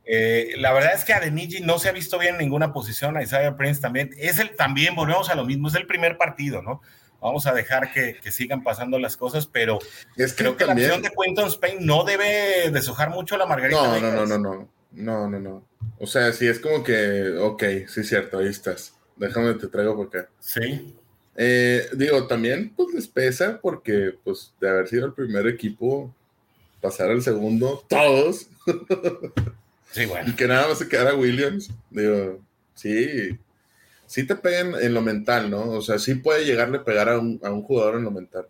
Eh, 0.09 0.53
la 0.59 0.73
verdad 0.73 0.95
es 0.95 1.05
que 1.05 1.13
a 1.13 1.21
Deniji 1.21 1.61
no 1.61 1.81
se 1.81 1.89
ha 1.89 1.93
visto 1.93 2.17
bien 2.19 2.35
en 2.35 2.43
ninguna 2.43 2.73
posición, 2.73 3.17
a 3.17 3.23
Isaiah 3.23 3.57
Prince 3.57 3.81
también. 3.81 4.11
Es 4.17 4.39
el 4.39 4.55
también, 4.55 4.95
volvemos 4.95 5.29
a 5.29 5.35
lo 5.35 5.45
mismo, 5.45 5.69
es 5.69 5.75
el 5.75 5.87
primer 5.87 6.17
partido, 6.17 6.63
¿no? 6.63 6.81
Vamos 7.21 7.47
a 7.47 7.53
dejar 7.53 7.93
que, 7.93 8.19
sigan 8.31 8.63
pasando 8.63 9.01
las 9.01 9.17
cosas, 9.17 9.47
pero 9.47 9.81
es 10.17 10.35
creo 10.35 10.57
que 10.57 10.65
la 10.65 10.73
acción 10.73 11.03
de 11.03 11.11
Quentin 11.11 11.47
Spain 11.47 11.79
no 11.81 12.05
debe 12.05 12.71
deshojar 12.71 13.11
mucho 13.11 13.37
la 13.37 13.47
margarita. 13.47 13.83
No, 13.83 14.01
no, 14.01 14.13
no, 14.13 14.27
no, 14.27 14.39
no, 14.39 14.69
no, 14.93 15.29
no, 15.29 15.41
no. 15.41 15.67
O 15.99 16.07
sea, 16.07 16.33
sí 16.33 16.47
es 16.47 16.61
como 16.61 16.85
que, 16.85 17.37
ok, 17.41 17.65
sí 17.89 18.05
cierto, 18.05 18.39
ahí 18.39 18.47
estás. 18.47 18.95
Déjame 19.17 19.55
te 19.55 19.67
traigo 19.67 19.97
porque. 19.97 20.27
Sí. 20.39 20.95
Eh, 21.37 21.89
digo, 21.93 22.27
también 22.27 22.73
pues 22.75 22.95
les 22.95 23.07
pesa 23.07 23.61
porque 23.61 24.15
pues 24.25 24.53
de 24.61 24.69
haber 24.69 24.89
sido 24.89 25.07
el 25.07 25.13
primer 25.13 25.47
equipo, 25.47 26.15
pasar 26.81 27.11
al 27.11 27.23
segundo, 27.23 27.85
todos. 27.89 28.49
Y 30.27 30.33
que 30.33 30.47
nada 30.47 30.69
más 30.69 30.79
se 30.79 30.89
quedara 30.89 31.15
Williams. 31.15 31.71
Digo, 31.91 32.41
sí, 32.75 33.39
sí 34.07 34.27
te 34.27 34.37
pegan 34.37 34.75
en 34.81 34.93
lo 34.93 35.01
mental, 35.01 35.51
¿no? 35.51 35.71
O 35.71 35.81
sea, 35.81 35.99
sí 35.99 36.17
puede 36.17 36.45
llegarle 36.45 36.79
a 36.79 36.85
pegar 36.85 37.09
a 37.09 37.19
un, 37.19 37.39
jugador 37.63 37.97
en 37.97 38.05
lo 38.05 38.11
mental. 38.11 38.47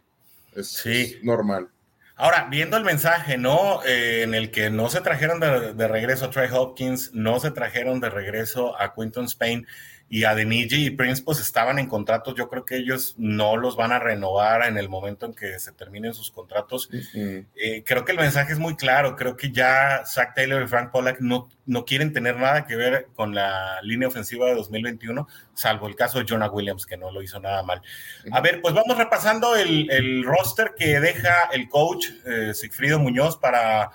Es, 0.54 0.68
sí. 0.68 1.18
normal. 1.22 1.68
Ahora, 2.16 2.48
viendo 2.50 2.76
el 2.76 2.84
mensaje, 2.84 3.36
¿no? 3.36 3.80
Eh, 3.84 4.22
en 4.22 4.34
el 4.34 4.50
que 4.50 4.70
no 4.70 4.88
se 4.88 5.02
trajeron 5.02 5.38
de, 5.38 5.74
de, 5.74 5.88
regreso 5.88 6.24
a 6.24 6.30
Trey 6.30 6.48
Hopkins, 6.50 7.12
no 7.12 7.38
se 7.40 7.50
trajeron 7.50 8.00
de 8.00 8.08
regreso 8.08 8.76
a 8.80 8.94
Quinton 8.94 9.26
Spain 9.26 9.66
y 10.08 10.24
a 10.24 10.34
Deniji 10.34 10.86
y 10.86 10.90
Prince 10.90 11.22
pues 11.22 11.40
estaban 11.40 11.78
en 11.78 11.88
contratos, 11.88 12.34
yo 12.36 12.48
creo 12.48 12.64
que 12.64 12.76
ellos 12.76 13.14
no 13.18 13.56
los 13.56 13.76
van 13.76 13.90
a 13.90 13.98
renovar 13.98 14.64
en 14.66 14.78
el 14.78 14.88
momento 14.88 15.26
en 15.26 15.34
que 15.34 15.58
se 15.58 15.72
terminen 15.72 16.14
sus 16.14 16.30
contratos. 16.30 16.88
Eh, 17.12 17.82
creo 17.84 18.04
que 18.04 18.12
el 18.12 18.18
mensaje 18.18 18.52
es 18.52 18.58
muy 18.58 18.76
claro, 18.76 19.16
creo 19.16 19.36
que 19.36 19.50
ya 19.50 20.04
Zach 20.06 20.34
Taylor 20.34 20.62
y 20.62 20.68
Frank 20.68 20.92
Pollack 20.92 21.20
no, 21.20 21.48
no 21.66 21.84
quieren 21.84 22.12
tener 22.12 22.36
nada 22.36 22.66
que 22.66 22.76
ver 22.76 23.08
con 23.16 23.34
la 23.34 23.80
línea 23.82 24.06
ofensiva 24.06 24.46
de 24.46 24.54
2021, 24.54 25.26
salvo 25.54 25.88
el 25.88 25.96
caso 25.96 26.20
de 26.20 26.26
Jonah 26.28 26.50
Williams, 26.50 26.86
que 26.86 26.96
no 26.96 27.10
lo 27.10 27.20
hizo 27.20 27.40
nada 27.40 27.64
mal. 27.64 27.82
A 28.30 28.40
ver, 28.40 28.62
pues 28.62 28.74
vamos 28.74 28.96
repasando 28.96 29.56
el, 29.56 29.90
el 29.90 30.24
roster 30.24 30.74
que 30.78 31.00
deja 31.00 31.48
el 31.52 31.68
coach 31.68 32.06
eh, 32.24 32.54
Sigfrido 32.54 33.00
Muñoz 33.00 33.36
para 33.36 33.90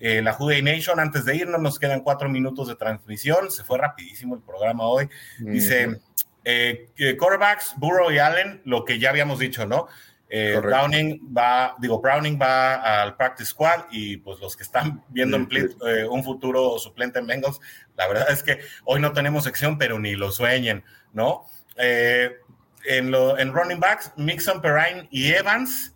eh, 0.00 0.22
la 0.22 0.32
Juday 0.32 0.62
Nation. 0.62 1.00
Antes 1.00 1.24
de 1.24 1.36
irnos, 1.36 1.60
nos 1.60 1.78
quedan 1.78 2.00
cuatro 2.00 2.28
minutos 2.28 2.68
de 2.68 2.76
transmisión. 2.76 3.50
Se 3.50 3.64
fue 3.64 3.78
rapidísimo 3.78 4.34
el 4.34 4.42
programa 4.42 4.84
hoy. 4.84 5.08
Dice, 5.38 6.00
eh, 6.44 6.90
quarterbacks, 7.18 7.74
Burrow 7.76 8.10
y 8.10 8.18
Allen, 8.18 8.60
lo 8.64 8.84
que 8.84 8.98
ya 8.98 9.10
habíamos 9.10 9.38
dicho, 9.38 9.66
¿no? 9.66 9.86
Eh, 10.28 10.58
Browning 10.60 11.32
va, 11.36 11.76
digo, 11.78 12.00
Browning 12.00 12.38
va 12.40 13.02
al 13.02 13.16
practice 13.16 13.50
squad 13.50 13.84
y 13.92 14.16
pues 14.16 14.40
los 14.40 14.56
que 14.56 14.64
están 14.64 15.04
viendo 15.10 15.36
un 15.36 16.24
futuro 16.24 16.76
suplente 16.78 17.20
en 17.20 17.26
Bengals, 17.26 17.60
la 17.96 18.08
verdad 18.08 18.30
es 18.30 18.42
que 18.42 18.58
hoy 18.84 19.00
no 19.00 19.12
tenemos 19.12 19.44
sección, 19.44 19.78
pero 19.78 20.00
ni 20.00 20.16
lo 20.16 20.32
sueñen, 20.32 20.82
¿no? 21.12 21.44
en, 21.76 23.10
lo, 23.10 23.38
en 23.38 23.52
running 23.52 23.78
backs, 23.78 24.12
Mixon, 24.16 24.60
Perrine 24.60 25.08
y 25.10 25.32
Evans 25.32 25.93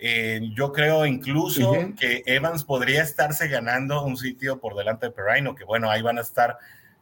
eh, 0.00 0.40
yo 0.54 0.72
creo 0.72 1.04
incluso 1.06 1.72
que 1.98 2.22
Evans 2.26 2.62
podría 2.62 3.02
estarse 3.02 3.48
ganando 3.48 4.04
un 4.04 4.16
sitio 4.16 4.60
por 4.60 4.76
delante 4.76 5.06
de 5.06 5.12
Perrine, 5.12 5.54
que 5.56 5.64
bueno, 5.64 5.90
ahí 5.90 6.02
van 6.02 6.18
a 6.18 6.20
estar 6.20 6.56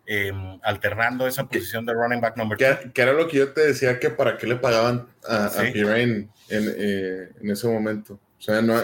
em, 0.06 0.58
alternando 0.62 1.26
esa 1.26 1.46
posición 1.46 1.84
de 1.84 1.92
running 1.92 2.20
back 2.20 2.36
number 2.36 2.56
two. 2.56 2.92
Que 2.94 3.02
era 3.02 3.12
lo 3.12 3.28
que 3.28 3.36
yo 3.38 3.52
te 3.52 3.66
decía, 3.66 4.00
que 4.00 4.08
para 4.08 4.38
qué 4.38 4.46
le 4.46 4.56
pagaban 4.56 5.06
a, 5.28 5.50
Perrine 5.54 6.28
eh, 6.48 7.30
en, 7.40 7.50
ese 7.50 7.68
momento. 7.68 8.14
O 8.14 8.42
sea, 8.42 8.62
no, 8.62 8.80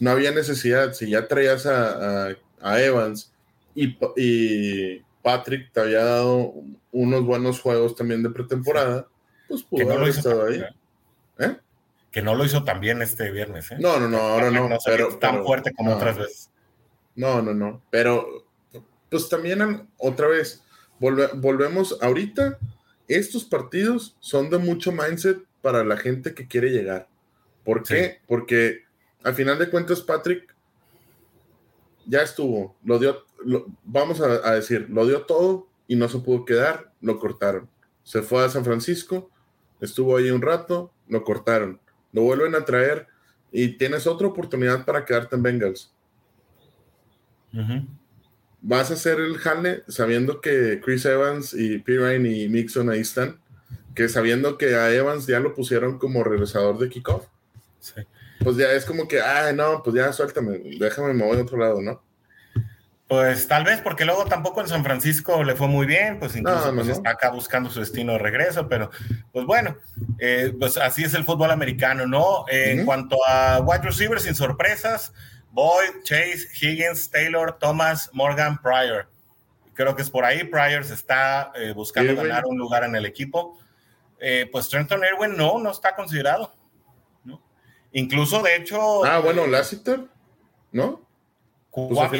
no 0.00 0.10
había 0.10 0.30
necesidad. 0.30 0.94
Si 0.94 1.10
ya 1.10 1.28
traías 1.28 1.66
a, 1.66 2.34
Evans 2.62 3.32
y, 3.74 3.98
y, 4.16 5.02
Patrick 5.22 5.70
te 5.72 5.80
había 5.80 6.04
dado 6.04 6.54
unos 6.90 7.24
buenos 7.24 7.60
juegos 7.60 7.94
también 7.94 8.22
de 8.22 8.30
pretemporada, 8.30 9.06
pues 9.46 9.62
pudo 9.62 9.92
haber 9.92 10.08
estado 10.08 10.46
ahí. 10.46 10.64
¿Eh? 11.38 11.56
Que 12.12 12.22
no 12.22 12.34
lo 12.34 12.44
hizo 12.44 12.62
tan 12.62 12.78
bien 12.78 13.00
este 13.00 13.30
viernes. 13.30 13.72
¿eh? 13.72 13.78
No, 13.80 13.98
no, 13.98 14.06
no, 14.06 14.18
ahora 14.18 14.50
no. 14.50 14.68
pero, 14.84 15.16
tan 15.16 15.42
fuerte 15.42 15.72
como 15.72 15.94
otras 15.96 16.18
veces. 16.18 16.50
No, 17.16 17.40
no, 17.40 17.54
no. 17.54 17.82
Pero, 17.90 18.46
pues 19.10 19.28
también 19.30 19.88
otra 19.96 20.28
vez, 20.28 20.62
volvemos 21.00 21.98
ahorita. 22.02 22.58
Estos 23.08 23.44
partidos 23.44 24.16
son 24.20 24.50
de 24.50 24.58
mucho 24.58 24.92
mindset 24.92 25.38
para 25.62 25.84
la 25.84 25.96
gente 25.96 26.34
que 26.34 26.46
quiere 26.46 26.70
llegar. 26.70 27.08
¿Por 27.64 27.82
qué? 27.82 28.20
Porque 28.26 28.82
al 29.24 29.34
final 29.34 29.58
de 29.58 29.70
cuentas, 29.70 30.02
Patrick 30.02 30.54
ya 32.04 32.20
estuvo, 32.20 32.76
lo 32.84 32.98
dio, 32.98 33.24
vamos 33.84 34.20
a, 34.20 34.48
a, 34.48 34.54
decir, 34.54 34.88
lo 34.90 35.06
dio 35.06 35.22
todo 35.22 35.68
y 35.86 35.94
no 35.94 36.08
se 36.08 36.18
pudo 36.18 36.44
quedar, 36.44 36.92
lo 37.00 37.18
cortaron. 37.18 37.70
Se 38.02 38.22
fue 38.22 38.44
a 38.44 38.48
San 38.48 38.64
Francisco, 38.64 39.30
estuvo 39.80 40.16
ahí 40.16 40.30
un 40.30 40.42
rato, 40.42 40.92
lo 41.06 41.22
cortaron 41.22 41.80
lo 42.12 42.22
vuelven 42.22 42.54
a 42.54 42.64
traer 42.64 43.06
y 43.50 43.76
tienes 43.76 44.06
otra 44.06 44.26
oportunidad 44.26 44.84
para 44.84 45.04
quedarte 45.04 45.36
en 45.36 45.42
Bengals. 45.42 45.92
Vas 48.60 48.90
a 48.90 48.94
hacer 48.94 49.20
el 49.20 49.36
jale 49.38 49.82
sabiendo 49.88 50.40
que 50.40 50.80
Chris 50.82 51.04
Evans 51.04 51.52
y 51.52 51.78
Pirine 51.78 52.28
y 52.28 52.48
Mixon 52.48 52.88
ahí 52.90 53.00
están, 53.00 53.40
que 53.94 54.08
sabiendo 54.08 54.56
que 54.56 54.74
a 54.74 54.92
Evans 54.92 55.26
ya 55.26 55.40
lo 55.40 55.54
pusieron 55.54 55.98
como 55.98 56.24
regresador 56.24 56.78
de 56.78 56.88
kickoff. 56.88 57.26
Pues 58.42 58.56
ya 58.56 58.72
es 58.72 58.84
como 58.84 59.06
que, 59.06 59.20
ay, 59.20 59.54
no, 59.54 59.82
pues 59.82 59.96
ya 59.96 60.12
suéltame, 60.12 60.58
déjame, 60.78 61.12
me 61.12 61.24
voy 61.24 61.38
a 61.38 61.42
otro 61.42 61.58
lado, 61.58 61.82
¿no? 61.82 62.02
Pues 63.12 63.46
tal 63.46 63.62
vez 63.64 63.82
porque 63.82 64.06
luego 64.06 64.24
tampoco 64.24 64.62
en 64.62 64.68
San 64.68 64.82
Francisco 64.82 65.44
le 65.44 65.54
fue 65.54 65.68
muy 65.68 65.84
bien, 65.84 66.18
pues 66.18 66.34
incluso 66.34 66.74
pues, 66.74 66.88
está 66.88 67.10
acá 67.10 67.28
buscando 67.28 67.68
su 67.68 67.80
destino 67.80 68.12
de 68.12 68.18
regreso, 68.18 68.70
pero 68.70 68.90
pues 69.32 69.44
bueno, 69.44 69.76
eh, 70.18 70.54
pues 70.58 70.78
así 70.78 71.04
es 71.04 71.12
el 71.12 71.22
fútbol 71.22 71.50
americano, 71.50 72.06
¿no? 72.06 72.46
En 72.48 72.86
cuanto 72.86 73.18
a 73.28 73.60
wide 73.60 73.82
receivers 73.82 74.22
sin 74.22 74.34
sorpresas, 74.34 75.12
Boyd, 75.50 76.02
Chase, 76.04 76.48
Higgins, 76.58 77.10
Taylor, 77.10 77.58
Thomas, 77.58 78.08
Morgan, 78.14 78.58
Pryor. 78.62 79.10
Creo 79.74 79.94
que 79.94 80.00
es 80.00 80.08
por 80.08 80.24
ahí, 80.24 80.44
Pryor 80.44 80.82
se 80.82 80.94
está 80.94 81.52
eh, 81.54 81.74
buscando 81.74 82.16
ganar 82.16 82.46
un 82.46 82.56
lugar 82.56 82.82
en 82.84 82.96
el 82.96 83.04
equipo. 83.04 83.58
Eh, 84.20 84.48
pues 84.50 84.70
Trenton 84.70 85.02
Irwin 85.04 85.36
no, 85.36 85.58
no 85.58 85.70
está 85.70 85.94
considerado. 85.94 86.54
¿no? 87.24 87.42
Incluso, 87.92 88.40
de 88.40 88.56
hecho... 88.56 89.04
Ah, 89.04 89.18
bueno, 89.18 89.46
Lassiter, 89.46 90.00
¿no? 90.70 91.11
Pues 91.72 92.10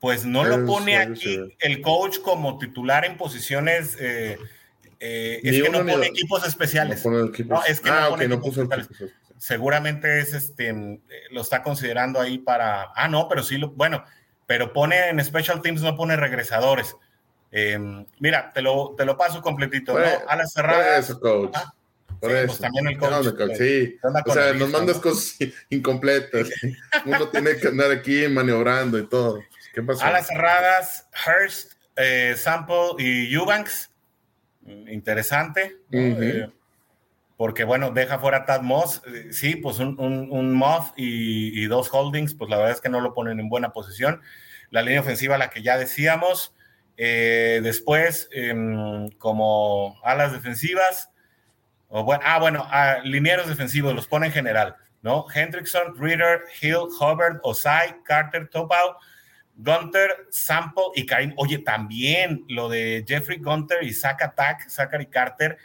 pues 0.00 0.24
no 0.24 0.44
lo 0.44 0.64
pone 0.64 0.96
aquí 0.96 1.38
el 1.58 1.80
coach 1.82 2.20
como 2.20 2.58
titular 2.58 3.04
en 3.04 3.16
posiciones. 3.16 3.96
Eh, 4.00 4.38
eh, 5.00 5.40
es 5.42 5.62
que 5.62 5.70
no 5.70 5.84
pone 5.84 6.06
equipos 6.06 6.46
especiales. 6.46 7.04
No, 7.04 7.64
es 7.64 7.80
que 7.80 7.90
no, 7.90 8.10
pone 8.10 8.24
equipos 8.26 8.56
especiales. 8.56 9.14
Seguramente 9.38 10.20
es 10.20 10.34
este, 10.34 11.00
lo 11.30 11.40
está 11.40 11.62
considerando 11.62 12.20
ahí 12.20 12.38
para. 12.38 12.92
Ah, 12.94 13.08
no, 13.08 13.28
pero 13.28 13.42
sí, 13.42 13.58
lo, 13.58 13.70
bueno, 13.70 14.04
pero 14.46 14.72
pone 14.72 15.08
en 15.08 15.24
Special 15.24 15.62
Teams, 15.62 15.82
no 15.82 15.96
pone 15.96 16.16
regresadores. 16.16 16.96
Em, 17.50 18.04
mira, 18.18 18.52
te 18.52 18.62
lo, 18.62 18.94
te 18.96 19.04
lo 19.04 19.16
paso 19.16 19.42
completito. 19.42 19.98
¿no? 19.98 20.04
A 20.28 20.36
las 20.36 20.52
cerradas. 20.52 21.12
coach. 21.14 21.52
Ah, 21.54 21.72
por 22.20 22.30
pues 22.30 22.44
eso. 22.44 22.62
también 22.62 22.88
el 22.88 22.98
coach. 22.98 23.26
sí. 23.56 23.98
O 24.26 24.32
sea, 24.32 24.52
nos 24.52 24.70
mandas 24.70 24.98
cosas 24.98 25.36
incompletas. 25.70 26.48
Uno 27.04 27.28
tiene 27.28 27.56
que 27.56 27.68
andar 27.68 27.90
aquí 27.92 28.26
maniobrando 28.28 28.98
y 28.98 29.06
todo. 29.06 29.40
¿Qué 29.72 29.82
pasó? 29.82 30.04
A 30.04 30.10
las 30.10 30.26
cerradas, 30.26 31.06
Hurst, 31.26 31.72
eh, 31.96 32.34
Sample 32.36 32.94
y 32.98 33.32
Eubanks. 33.34 33.90
Interesante. 34.66 35.78
Eh, 35.92 36.48
porque, 37.36 37.62
bueno, 37.62 37.92
deja 37.92 38.18
fuera 38.18 38.38
a 38.38 38.44
Tad 38.44 38.62
Moss. 38.62 39.00
Eh, 39.06 39.28
sí, 39.30 39.54
pues 39.56 39.78
un, 39.78 39.96
un, 39.98 40.62
y, 40.96 41.62
y, 41.62 41.66
dos 41.66 41.88
holdings, 41.92 42.34
pues 42.34 42.50
la 42.50 42.56
verdad 42.56 42.72
es 42.72 42.80
que 42.80 42.88
no 42.88 43.00
lo 43.00 43.14
ponen 43.14 43.38
en 43.38 43.48
buena 43.48 43.72
posición. 43.72 44.20
La 44.70 44.82
línea 44.82 45.00
ofensiva, 45.00 45.38
la 45.38 45.50
que 45.50 45.62
ya 45.62 45.78
decíamos. 45.78 46.54
después, 46.96 48.28
em, 48.32 49.08
como 49.18 50.00
alas 50.02 50.32
defensivas, 50.32 51.10
bueno, 51.88 52.22
ah, 52.24 52.38
bueno, 52.38 52.66
a 52.70 52.98
linieros 53.02 53.48
defensivos 53.48 53.94
los 53.94 54.06
pone 54.06 54.26
en 54.26 54.32
general, 54.32 54.76
¿no? 55.02 55.26
Hendrickson, 55.32 55.96
Reader, 55.96 56.42
Hill, 56.60 56.88
Hubbard, 57.00 57.40
Osai, 57.42 58.02
Carter, 58.04 58.48
Topau, 58.48 58.96
Gunter, 59.56 60.26
Sample 60.30 60.84
y 60.94 61.06
Karim. 61.06 61.32
Oye, 61.36 61.58
también 61.58 62.44
lo 62.48 62.68
de 62.68 63.04
Jeffrey 63.06 63.38
Gunter 63.38 63.82
y 63.82 63.92
Zach 63.92 64.22
Attack, 64.22 64.68
Zachary 64.68 65.06
Carter, 65.06 65.58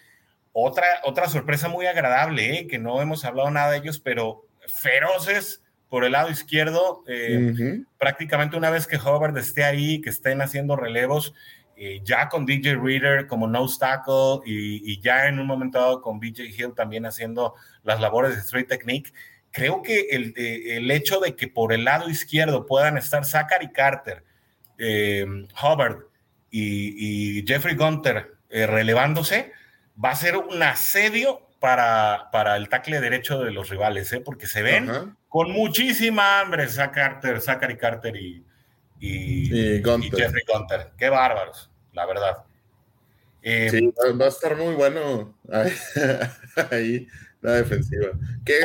otra, 0.51 0.85
otra 1.03 1.27
sorpresa 1.27 1.67
muy 1.67 1.87
agradable, 1.87 2.59
¿eh? 2.59 2.67
que 2.67 2.79
no 2.79 3.01
hemos 3.01 3.25
hablado 3.25 3.49
nada 3.51 3.71
de 3.71 3.77
ellos, 3.77 3.99
pero 3.99 4.47
feroces 4.67 5.63
por 5.89 6.05
el 6.05 6.13
lado 6.13 6.29
izquierdo. 6.29 7.03
Eh, 7.07 7.83
prácticamente 7.97 8.55
una 8.55 8.69
vez 8.69 8.87
que 8.87 8.97
Hubbard 8.97 9.37
esté 9.37 9.63
ahí, 9.63 10.01
que 10.01 10.09
estén 10.09 10.41
haciendo 10.41 10.75
relevos, 10.75 11.33
eh, 11.75 12.01
ya 12.03 12.29
con 12.29 12.45
DJ 12.45 12.75
Reader 12.75 13.25
como 13.25 13.47
nose 13.47 13.79
tackle 13.79 14.41
y, 14.45 15.01
ya 15.01 15.27
en 15.27 15.39
un 15.39 15.47
momento 15.47 15.79
dado 15.79 16.01
con 16.01 16.19
BJ 16.19 16.43
Hill 16.55 16.73
también 16.75 17.05
haciendo 17.05 17.55
las 17.83 17.99
labores 17.99 18.35
de 18.35 18.41
straight 18.41 18.67
technique, 18.67 19.11
creo 19.51 19.81
que 19.81 20.07
el, 20.11 20.33
eh, 20.37 20.77
el 20.77 20.91
hecho 20.91 21.19
de 21.19 21.35
que 21.35 21.47
por 21.47 21.73
el 21.73 21.83
lado 21.83 22.09
izquierdo 22.09 22.65
puedan 22.65 22.97
estar 22.97 23.25
Zachary 23.25 23.71
Carter, 23.71 24.23
eh, 24.77 25.25
Hubbard 25.61 26.05
y, 26.51 27.43
Jeffrey 27.47 27.75
Gunter 27.75 28.35
relevándose, 28.49 29.51
va 30.03 30.11
a 30.11 30.15
ser 30.15 30.37
un 30.37 30.61
asedio 30.61 31.47
para, 31.59 32.29
para 32.31 32.55
el 32.55 32.69
tackle 32.69 33.01
derecho 33.01 33.39
de 33.43 33.51
los 33.51 33.69
rivales, 33.69 34.15
porque 34.23 34.45
se 34.45 34.61
ven 34.61 35.15
con 35.27 35.51
muchísima 35.51 36.39
hambre 36.39 36.67
Zach 36.67 36.93
Carter, 36.93 37.41
Zachary 37.41 37.77
Carter 37.77 38.15
y, 38.15 38.45
y, 39.05 39.81
Jeffrey 39.81 40.43
Gunter. 40.47 40.91
Qué 40.97 41.09
bárbaros, 41.09 41.69
la 41.91 42.05
verdad. 42.05 42.37
Eh, 43.41 43.69
sí, 43.69 43.93
va 44.17 44.25
a 44.25 44.29
estar 44.29 44.55
muy 44.55 44.73
bueno 44.75 45.37
ahí 46.71 47.05
la 47.41 47.55
defensiva. 47.55 48.11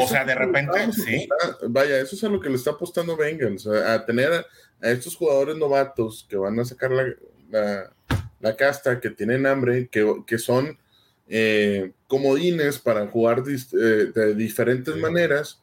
o 0.01 0.07
sea, 0.07 0.25
de 0.25 0.37
repente, 0.37 0.93
sí. 0.93 1.29
vaya, 1.69 1.99
eso 1.99 2.15
es 2.15 2.23
a 2.23 2.29
lo 2.29 2.41
que 2.41 2.49
le 2.49 2.55
está 2.55 2.71
apostando 2.71 3.17
Bengals, 3.17 3.67
a, 3.67 4.07
tener 4.07 4.33
a, 4.81 4.91
estos 4.91 5.17
jugadores 5.17 5.57
novatos 5.57 6.25
que 6.31 6.37
van 6.37 6.61
a 6.61 6.65
sacar 6.65 6.93
la, 6.93 7.93
la, 8.39 8.57
casta, 8.57 9.01
que 9.01 9.11
tienen 9.11 9.45
hambre, 9.45 9.89
que, 9.89 10.23
que 10.25 10.39
son 10.39 10.79
eh, 11.27 11.91
comodines 12.07 12.79
para 12.79 13.09
jugar 13.09 13.43
eh, 13.49 14.13
de 14.15 14.35
diferentes 14.37 14.95
maneras 14.95 15.61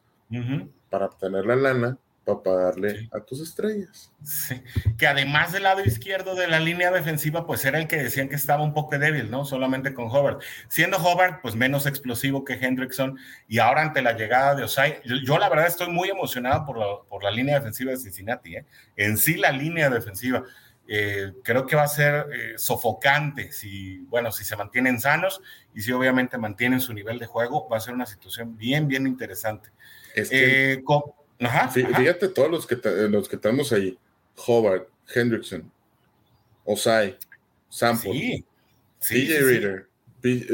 para 0.90 1.06
obtener 1.06 1.46
la 1.46 1.56
lana 1.56 1.98
para 2.26 2.42
pagarle 2.42 3.08
a 3.12 3.20
tus 3.20 3.40
estrellas. 3.40 4.12
Sí. 4.24 4.60
Que 4.98 5.06
además 5.06 5.52
del 5.52 5.62
lado 5.62 5.80
izquierdo 5.84 6.34
de 6.34 6.48
la 6.48 6.58
línea 6.58 6.90
defensiva, 6.90 7.46
pues 7.46 7.64
era 7.64 7.78
el 7.78 7.86
que 7.86 8.02
decían 8.02 8.28
que 8.28 8.34
estaba 8.34 8.64
un 8.64 8.74
poco 8.74 8.98
débil, 8.98 9.30
¿no? 9.30 9.44
Solamente 9.44 9.94
con 9.94 10.06
Hobart. 10.10 10.42
Siendo 10.68 10.96
Hobart, 10.96 11.40
pues 11.40 11.54
menos 11.54 11.86
explosivo 11.86 12.44
que 12.44 12.54
Hendrickson, 12.54 13.16
y 13.46 13.60
ahora 13.60 13.82
ante 13.82 14.02
la 14.02 14.14
llegada 14.14 14.56
de 14.56 14.64
Osai, 14.64 15.00
yo, 15.24 15.38
la 15.38 15.48
verdad 15.48 15.68
estoy 15.68 15.88
muy 15.88 16.08
emocionado 16.08 16.66
por 16.66 16.78
la, 16.78 16.86
por 17.08 17.22
la 17.22 17.30
línea 17.30 17.54
defensiva 17.54 17.92
de 17.92 17.98
Cincinnati, 17.98 18.56
¿eh? 18.56 18.66
En 18.96 19.18
sí 19.18 19.36
la 19.36 19.52
línea 19.52 19.88
defensiva. 19.88 20.42
Eh, 20.88 21.32
creo 21.42 21.66
que 21.66 21.74
va 21.74 21.82
a 21.82 21.88
ser 21.88 22.26
eh, 22.32 22.54
sofocante 22.56 23.50
si, 23.50 23.98
bueno, 24.08 24.30
si 24.30 24.44
se 24.44 24.54
mantienen 24.56 25.00
sanos 25.00 25.40
y 25.74 25.80
si 25.80 25.90
obviamente 25.90 26.38
mantienen 26.38 26.80
su 26.80 26.92
nivel 26.92 27.18
de 27.18 27.26
juego, 27.26 27.68
va 27.68 27.76
a 27.76 27.80
ser 27.80 27.94
una 27.94 28.06
situación 28.06 28.56
bien, 28.56 28.86
bien 28.88 29.06
interesante. 29.06 29.70
Es 30.14 30.30
que... 30.30 30.82
Fíjate 31.38 32.28
todos 32.28 32.50
los 32.50 32.66
que, 32.66 32.76
los 33.08 33.28
que 33.28 33.36
tenemos 33.36 33.72
ahí. 33.72 33.98
Hobart, 34.46 34.88
Hendrickson, 35.14 35.70
Osai, 36.64 37.16
Sample, 37.68 38.44
PJ 39.00 39.38
Reader, 39.40 39.88
PJ 40.20 40.46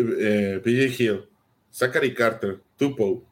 eh, 0.65 0.95
Hill, 0.99 1.29
Zachary 1.73 2.15
Carter, 2.15 2.61
Tupo. 2.77 3.25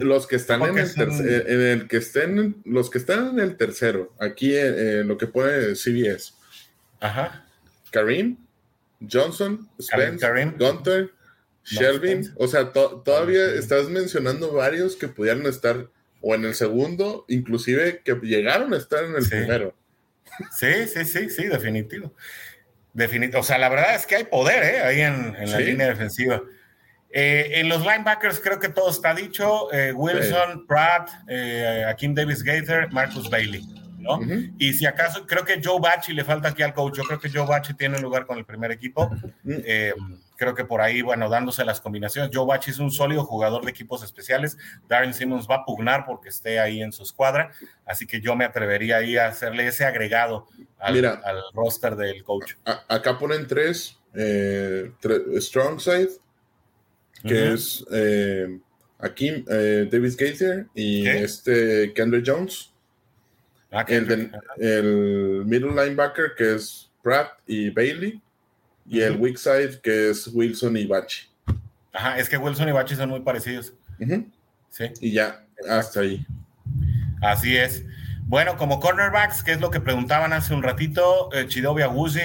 Los 0.00 0.26
que 0.26 0.34
están 0.36 0.62
en 0.62 0.76
el, 0.76 0.92
tercero, 0.92 1.48
en 1.48 1.60
el 1.60 1.88
que 1.88 1.98
estén, 1.98 2.60
los 2.64 2.90
que 2.90 2.98
están 2.98 3.28
en 3.28 3.38
el 3.38 3.56
tercero, 3.56 4.12
aquí 4.18 4.56
en, 4.56 5.06
lo 5.06 5.16
que 5.16 5.28
pone 5.28 5.76
CBS. 5.76 6.32
Ajá. 6.98 7.46
Karim, 7.92 8.38
Johnson, 9.08 9.68
Spence, 9.80 10.26
Gunter, 10.58 11.12
Shelvin. 11.64 12.32
O 12.36 12.48
sea, 12.48 12.72
todavía 12.72 13.54
estás 13.54 13.88
mencionando 13.88 14.52
varios 14.52 14.96
que 14.96 15.06
pudieran 15.06 15.46
estar 15.46 15.88
o 16.22 16.34
en 16.34 16.44
el 16.44 16.54
segundo, 16.54 17.24
inclusive 17.28 18.00
que 18.04 18.14
llegaron 18.22 18.72
a 18.72 18.76
estar 18.76 19.04
en 19.04 19.16
el 19.16 19.28
primero. 19.28 19.74
Sí, 20.56 20.86
sí, 20.86 21.04
sí, 21.04 21.28
sí, 21.28 21.44
definitivo. 21.44 22.14
definitivo. 22.92 23.40
O 23.40 23.44
sea, 23.44 23.58
la 23.58 23.68
verdad 23.68 23.94
es 23.94 24.06
que 24.06 24.16
hay 24.16 24.24
poder 24.24 24.62
¿eh? 24.62 24.80
ahí 24.80 25.00
en, 25.00 25.34
la 25.50 25.58
línea 25.58 25.88
defensiva. 25.88 26.42
Eh, 27.10 27.60
en 27.60 27.68
los 27.68 27.82
linebackers 27.82 28.40
creo 28.40 28.58
que 28.58 28.70
todo 28.70 28.90
está 28.90 29.14
dicho. 29.14 29.72
Eh, 29.72 29.92
Wilson, 29.92 30.66
Pratt, 30.66 31.10
eh, 31.28 31.84
Akim 31.86 32.14
Davis 32.14 32.42
Gaither, 32.42 32.90
Marcus 32.90 33.28
Bailey. 33.28 33.62
¿No? 34.02 34.20
Y 34.58 34.72
si 34.72 34.84
acaso, 34.86 35.26
creo 35.26 35.44
que 35.44 35.60
Joe 35.62 35.80
Bachi 35.80 36.12
le 36.12 36.24
falta 36.24 36.48
aquí 36.48 36.62
al 36.62 36.74
coach. 36.74 36.96
Yo 36.96 37.04
creo 37.04 37.20
que 37.20 37.30
Joe 37.30 37.46
Bachi 37.46 37.74
tiene 37.74 37.98
lugar 38.00 38.26
con 38.26 38.36
el 38.38 38.44
primer 38.44 38.70
equipo. 38.70 39.10
Eh, 39.46 39.94
creo 40.36 40.54
que 40.54 40.64
por 40.64 40.80
ahí, 40.80 41.02
bueno, 41.02 41.28
dándose 41.28 41.64
las 41.64 41.80
combinaciones. 41.80 42.30
Joe 42.34 42.46
Bachi 42.46 42.72
es 42.72 42.78
un 42.78 42.90
sólido 42.90 43.24
jugador 43.24 43.64
de 43.64 43.70
equipos 43.70 44.02
especiales. 44.02 44.58
Darren 44.88 45.14
Simmons 45.14 45.46
va 45.48 45.56
a 45.56 45.64
pugnar 45.64 46.04
porque 46.04 46.30
esté 46.30 46.58
ahí 46.58 46.82
en 46.82 46.92
su 46.92 47.04
escuadra. 47.04 47.52
Así 47.86 48.06
que 48.06 48.20
yo 48.20 48.34
me 48.34 48.44
atrevería 48.44 48.96
ahí 48.96 49.16
a 49.16 49.28
hacerle 49.28 49.66
ese 49.66 49.84
agregado 49.84 50.48
al, 50.78 51.04
al 51.04 51.42
roster 51.54 51.96
del 51.96 52.24
coach. 52.24 52.54
acá 52.64 53.18
ponen 53.18 53.46
tres, 53.46 53.98
eh, 54.14 54.90
strong 55.38 55.80
side, 55.80 56.10
que 57.22 57.52
es 57.52 57.84
eh, 57.92 58.58
aquí 58.98 59.44
Davis 59.46 60.16
Gaither 60.16 60.66
y 60.74 61.06
este 61.06 61.92
Kendrick 61.94 62.24
Jones. 62.26 62.71
Ah, 63.72 63.84
el, 63.88 65.44
middle 65.46 65.70
linebacker 65.70 66.34
que 66.36 66.56
es 66.56 66.90
Pratt 67.02 67.38
y 67.46 67.70
Bailey. 67.70 68.20
Y 68.86 69.00
el 69.00 69.16
weak 69.16 69.38
side 69.38 69.80
que 69.80 70.10
es 70.10 70.26
Wilson 70.26 70.76
y 70.76 70.86
Bachi. 70.86 71.28
Ajá, 71.92 72.18
es 72.18 72.28
que 72.28 72.36
Wilson 72.36 72.68
y 72.68 72.72
Bachi 72.72 72.96
son 72.96 73.08
muy 73.08 73.20
parecidos. 73.20 73.72
Sí. 74.70 74.84
Y 75.00 75.12
ya, 75.12 75.44
hasta 75.68 76.00
ahí. 76.00 76.26
Así 77.22 77.56
es. 77.56 77.84
Bueno, 78.24 78.56
como 78.56 78.80
cornerbacks, 78.80 79.42
que 79.42 79.52
es 79.52 79.60
lo 79.60 79.70
que 79.70 79.80
preguntaban 79.80 80.32
hace 80.32 80.54
un 80.54 80.62
ratito, 80.62 81.28
eh, 81.32 81.46
Chidobe 81.46 81.82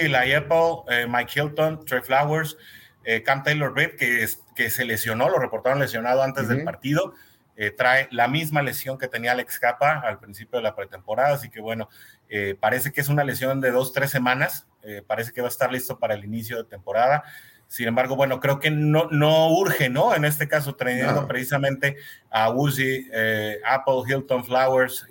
La 0.08 0.20
Apple, 0.20 0.82
eh, 0.88 1.06
Mike 1.08 1.32
Hilton, 1.34 1.84
Trey 1.84 2.00
Flowers, 2.02 2.56
eh, 3.04 3.22
Cam 3.22 3.42
Taylor 3.42 3.72
Britt, 3.72 3.96
que, 3.96 4.26
que 4.56 4.70
se 4.70 4.84
lesionó, 4.84 5.28
lo 5.28 5.38
reportaron 5.38 5.78
lesionado 5.78 6.22
antes 6.22 6.48
del 6.48 6.64
partido. 6.64 7.14
Eh, 7.60 7.72
trae 7.72 8.06
la 8.12 8.28
misma 8.28 8.62
lesión 8.62 8.98
que 8.98 9.08
tenía 9.08 9.32
Alex 9.32 9.58
Capa 9.58 9.98
al 9.98 10.20
principio 10.20 10.58
de 10.58 10.62
la 10.62 10.76
pretemporada, 10.76 11.34
así 11.34 11.50
que 11.50 11.60
bueno, 11.60 11.88
eh, 12.28 12.56
parece 12.58 12.92
que 12.92 13.00
es 13.00 13.08
una 13.08 13.24
lesión 13.24 13.60
de 13.60 13.72
dos, 13.72 13.92
tres 13.92 14.12
semanas, 14.12 14.68
eh, 14.84 15.02
parece 15.04 15.32
que 15.32 15.40
va 15.40 15.48
a 15.48 15.50
estar 15.50 15.72
listo 15.72 15.98
para 15.98 16.14
el 16.14 16.24
inicio 16.24 16.56
de 16.56 16.62
temporada. 16.62 17.24
Sin 17.66 17.88
embargo, 17.88 18.14
bueno, 18.14 18.38
creo 18.38 18.60
que 18.60 18.70
no, 18.70 19.08
no 19.10 19.50
urge, 19.50 19.88
¿no? 19.88 20.14
En 20.14 20.24
este 20.24 20.46
caso, 20.46 20.76
trayendo 20.76 21.26
precisamente 21.26 21.96
a 22.30 22.48
Uzi, 22.48 23.10
Apple, 23.66 24.02
Hilton 24.06 24.44
Flowers 24.44 25.04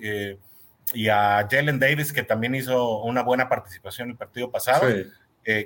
y 0.93 1.09
a 1.09 1.45
Jalen 1.51 1.79
Davis, 1.79 2.13
que 2.13 2.23
también 2.23 2.55
hizo 2.55 3.03
una 3.03 3.23
buena 3.23 3.49
participación 3.49 4.07
en 4.07 4.11
el 4.13 4.17
partido 4.17 4.49
pasado. 4.49 4.87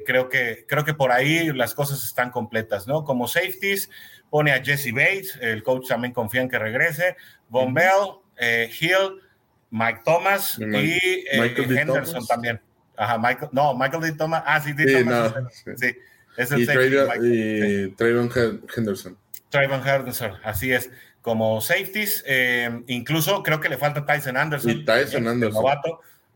Creo, 0.05 0.29
que, 0.29 0.65
creo 0.67 0.85
que 0.85 0.93
por 0.93 1.11
ahí 1.11 1.51
las 1.53 1.73
cosas 1.73 2.03
están 2.03 2.29
completas, 2.29 2.87
¿no? 2.87 3.03
Como 3.03 3.27
safeties, 3.27 3.89
pone 4.29 4.51
a 4.51 4.63
Jesse 4.63 4.91
Bates, 4.93 5.37
el 5.41 5.63
coach 5.63 5.87
también 5.87 6.13
confía 6.13 6.41
en 6.41 6.49
que 6.49 6.59
regrese, 6.59 7.15
Von 7.49 7.73
Bell, 7.73 8.21
eh, 8.37 8.71
Hill, 8.79 9.21
Mike 9.69 10.01
Thomas 10.03 10.57
y, 10.59 11.25
eh, 11.31 11.53
Henderson 11.57 12.25
también. 12.25 12.59
Ajá, 12.97 13.17
Michael, 13.17 13.49
no, 13.51 13.75
Michael 13.75 14.03
D. 14.03 14.11
Thomas. 14.13 14.43
Ah, 14.45 14.61
sí, 14.61 14.73
D. 14.73 14.99
Thomas. 14.99 15.33
sí. 15.75 15.95
es 16.37 16.51
el 16.51 16.61
y 16.61 16.65
safety. 16.65 17.95
Trayvon 17.95 18.29
Henderson. 18.75 19.17
Trayvon 19.49 19.87
Henderson, 19.87 20.33
así 20.43 20.71
es. 20.71 20.89
Como 21.21 21.61
safeties, 21.61 22.23
eh, 22.27 22.83
incluso 22.87 23.43
creo 23.43 23.59
que 23.59 23.69
le 23.69 23.77
falta 23.77 24.05
Tyson 24.05 24.37
Anderson. 24.37 24.71
Y 24.71 24.85
Tyson 24.85 25.27
Anderson. 25.27 25.63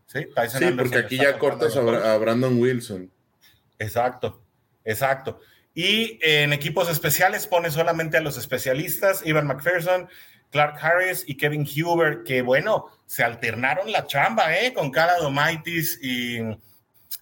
Sí, 0.06 0.26
Tyson 0.34 0.60
sí 0.60 0.74
porque 0.76 0.98
aquí 0.98 1.16
ya 1.16 1.38
cortas 1.38 1.76
a, 1.76 2.16
Brandon 2.18 2.58
Wilson. 2.60 3.10
Exacto, 3.78 4.42
exacto. 4.84 5.40
Y 5.74 6.18
en 6.22 6.52
equipos 6.54 6.88
especiales 6.88 7.46
pone 7.46 7.70
solamente 7.70 8.16
a 8.16 8.22
los 8.22 8.38
especialistas, 8.38 9.20
Ivan 9.26 9.46
McPherson, 9.46 10.08
Clark 10.50 10.78
Harris 10.80 11.24
y 11.26 11.36
Kevin 11.36 11.66
Huber, 11.66 12.22
que 12.22 12.40
bueno, 12.42 12.86
se 13.04 13.22
alternaron 13.22 13.92
la 13.92 14.06
chamba, 14.06 14.56
¿eh? 14.56 14.72
Con 14.72 14.90
Cara 14.90 15.18
Domaitis 15.18 15.98
y, 16.02 16.38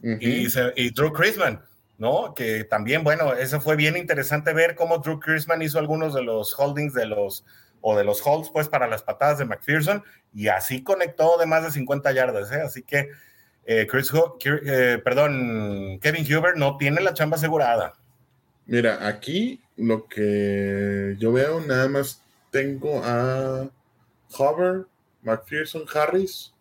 y, 0.01 0.91
Drew 0.91 1.13
Chrisman, 1.13 1.65
¿no? 1.99 2.33
Que 2.33 2.65
también, 2.65 3.03
bueno, 3.03 3.33
eso 3.33 3.61
fue 3.61 3.75
bien 3.77 3.97
interesante 3.97 4.53
ver 4.53 4.77
cómo 4.77 4.99
Drew 4.99 5.19
Chrisman 5.19 5.63
hizo 5.63 5.79
algunos 5.81 6.15
de 6.15 6.23
los 6.23 6.55
holdings 6.57 6.95
de 6.95 7.07
los, 7.07 7.45
o 7.81 7.97
de 7.97 8.05
los 8.05 8.25
holds, 8.25 8.51
pues, 8.51 8.69
para 8.69 8.87
las 8.87 9.03
patadas 9.03 9.39
de 9.39 9.47
McPherson, 9.47 10.05
y 10.33 10.49
así 10.49 10.85
conectó 10.85 11.39
de 11.39 11.47
más 11.47 11.65
de 11.65 11.71
50 11.73 12.13
yardas, 12.13 12.53
¿eh? 12.53 12.61
Así 12.61 12.83
que 12.83 13.09
eh, 13.67 13.87
Chris, 13.89 14.13
eh, 14.45 15.01
perdón, 15.03 15.99
Kevin 16.01 16.25
Huber 16.25 16.57
no 16.57 16.77
tiene 16.77 17.01
la 17.01 17.15
chamba 17.15 17.37
asegurada. 17.37 17.95
Mira, 18.67 19.07
aquí 19.07 19.61
lo 19.77 20.07
que 20.07 21.17
yo 21.19 21.33
veo 21.33 21.61
nada 21.61 21.89
más 21.89 22.23
tengo 22.51 23.03
a 23.05 23.69
Hover, 24.37 24.87
McPherson, 25.23 25.85
Harris. 25.93 26.53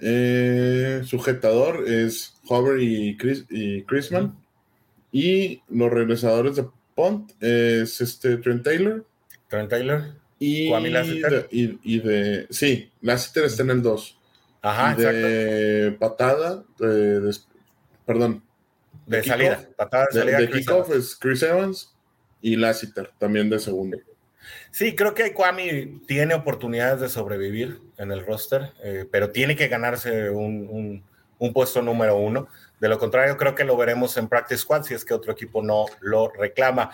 Eh, 0.00 1.02
sujetador 1.04 1.88
es 1.88 2.34
Hover 2.48 2.80
y, 2.80 3.16
Chris, 3.16 3.44
y 3.50 3.82
Chrisman. 3.82 4.36
Y 5.12 5.62
los 5.68 5.90
regresadores 5.90 6.56
de 6.56 6.66
Pont 6.94 7.30
es 7.40 8.00
este 8.00 8.36
Trent 8.38 8.64
Taylor. 8.64 9.04
Trent 9.48 9.70
Taylor. 9.70 10.14
Y, 10.38 10.70
de, 10.70 11.78
y, 11.82 11.98
de. 12.00 12.46
Sí, 12.50 12.90
Lassiter 13.00 13.44
está 13.44 13.62
en 13.62 13.70
el 13.70 13.82
2. 13.82 14.18
Ajá, 14.64 14.94
de 14.94 15.94
patada, 16.00 16.64
de, 16.78 17.36
perdón. 18.06 18.42
De, 19.04 19.22
salida. 19.22 19.62
Patada 19.76 20.06
de 20.10 20.20
salida. 20.20 20.38
De, 20.38 20.48
kickoff 20.48 20.90
es 20.90 21.16
Chris 21.16 21.42
Evans 21.42 21.94
y 22.40 22.56
Lassiter 22.56 23.10
también 23.18 23.50
de 23.50 23.58
segundo. 23.58 23.98
Sí, 24.70 24.96
creo 24.96 25.12
que 25.12 25.34
Kwame 25.34 26.00
tiene 26.06 26.32
oportunidades 26.32 26.98
de 27.00 27.10
sobrevivir 27.10 27.78
en 27.98 28.10
el 28.10 28.24
roster, 28.24 28.72
eh, 28.82 29.06
pero 29.10 29.30
tiene 29.30 29.54
que 29.54 29.68
ganarse 29.68 30.30
un, 30.30 31.04
puesto 31.52 31.82
número 31.82 32.16
uno. 32.16 32.48
De 32.84 32.90
lo 32.90 32.98
contrario, 32.98 33.38
creo 33.38 33.54
que 33.54 33.64
lo 33.64 33.78
veremos 33.78 34.14
en 34.18 34.28
Practice 34.28 34.58
Squad 34.58 34.82
si 34.82 34.92
es 34.92 35.06
que 35.06 35.14
otro 35.14 35.32
equipo 35.32 35.62
no 35.62 35.86
lo 36.00 36.28
reclama. 36.28 36.90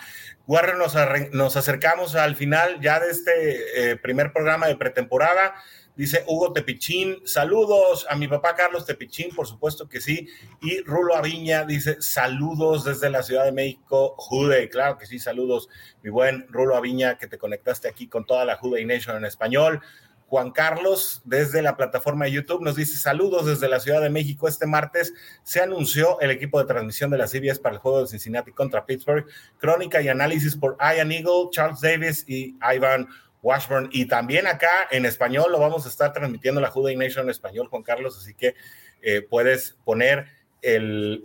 Warren, 0.47 0.77
nos, 0.77 0.95
nos 1.33 1.57
acercamos 1.57 2.15
al 2.15 2.37
final 2.37 2.79
ya 2.79 2.97
de 3.01 3.11
este 3.11 3.91
eh, 3.91 3.97
primer 3.97 4.31
programa 4.31 4.67
de 4.67 4.77
pretemporada. 4.77 5.53
Dice 5.97 6.23
Hugo 6.27 6.53
Tepichín, 6.53 7.17
saludos 7.25 8.07
a 8.09 8.15
mi 8.15 8.29
papá 8.29 8.55
Carlos 8.55 8.85
Tepichín, 8.85 9.35
por 9.35 9.47
supuesto 9.47 9.89
que 9.89 9.99
sí. 9.99 10.29
Y 10.61 10.81
Rulo 10.83 11.13
Aviña 11.13 11.65
dice, 11.65 12.01
saludos 12.01 12.85
desde 12.85 13.09
la 13.09 13.21
Ciudad 13.21 13.43
de 13.43 13.51
México, 13.51 14.15
Jude, 14.15 14.69
claro 14.69 14.97
que 14.97 15.05
sí, 15.05 15.19
saludos, 15.19 15.67
mi 16.03 16.09
buen 16.09 16.47
Rulo 16.47 16.77
Aviña, 16.77 17.17
que 17.17 17.27
te 17.27 17.37
conectaste 17.37 17.89
aquí 17.89 18.07
con 18.07 18.25
toda 18.25 18.45
la 18.45 18.55
Jude 18.55 18.85
Nation 18.85 19.17
en 19.17 19.25
español. 19.25 19.81
Juan 20.31 20.51
Carlos, 20.51 21.21
desde 21.25 21.61
la 21.61 21.75
plataforma 21.75 22.23
de 22.23 22.31
YouTube, 22.31 22.61
nos 22.61 22.77
dice 22.77 22.95
saludos 22.95 23.45
desde 23.45 23.67
la 23.67 23.81
Ciudad 23.81 23.99
de 23.99 24.09
México. 24.09 24.47
Este 24.47 24.65
martes 24.65 25.13
se 25.43 25.59
anunció 25.59 26.21
el 26.21 26.31
equipo 26.31 26.57
de 26.57 26.63
transmisión 26.63 27.11
de 27.11 27.17
las 27.17 27.31
CBS 27.31 27.59
para 27.59 27.75
el 27.75 27.81
juego 27.81 27.99
de 27.99 28.07
Cincinnati 28.07 28.53
contra 28.53 28.85
Pittsburgh. 28.85 29.25
Crónica 29.57 30.01
y 30.01 30.07
análisis 30.07 30.55
por 30.55 30.77
Ian 30.79 31.11
Eagle, 31.11 31.49
Charles 31.51 31.81
Davis 31.81 32.23
y 32.29 32.55
Ivan 32.61 33.09
Washburn. 33.41 33.89
Y 33.91 34.05
también 34.05 34.47
acá 34.47 34.87
en 34.89 35.05
español 35.05 35.51
lo 35.51 35.59
vamos 35.59 35.85
a 35.85 35.89
estar 35.89 36.13
transmitiendo 36.13 36.61
la 36.61 36.71
Juday 36.71 36.95
Nation 36.95 37.25
en 37.25 37.31
español, 37.31 37.67
Juan 37.67 37.83
Carlos, 37.83 38.17
así 38.17 38.33
que 38.33 38.55
eh, 39.01 39.21
puedes 39.23 39.75
poner 39.83 40.27
el, 40.61 41.23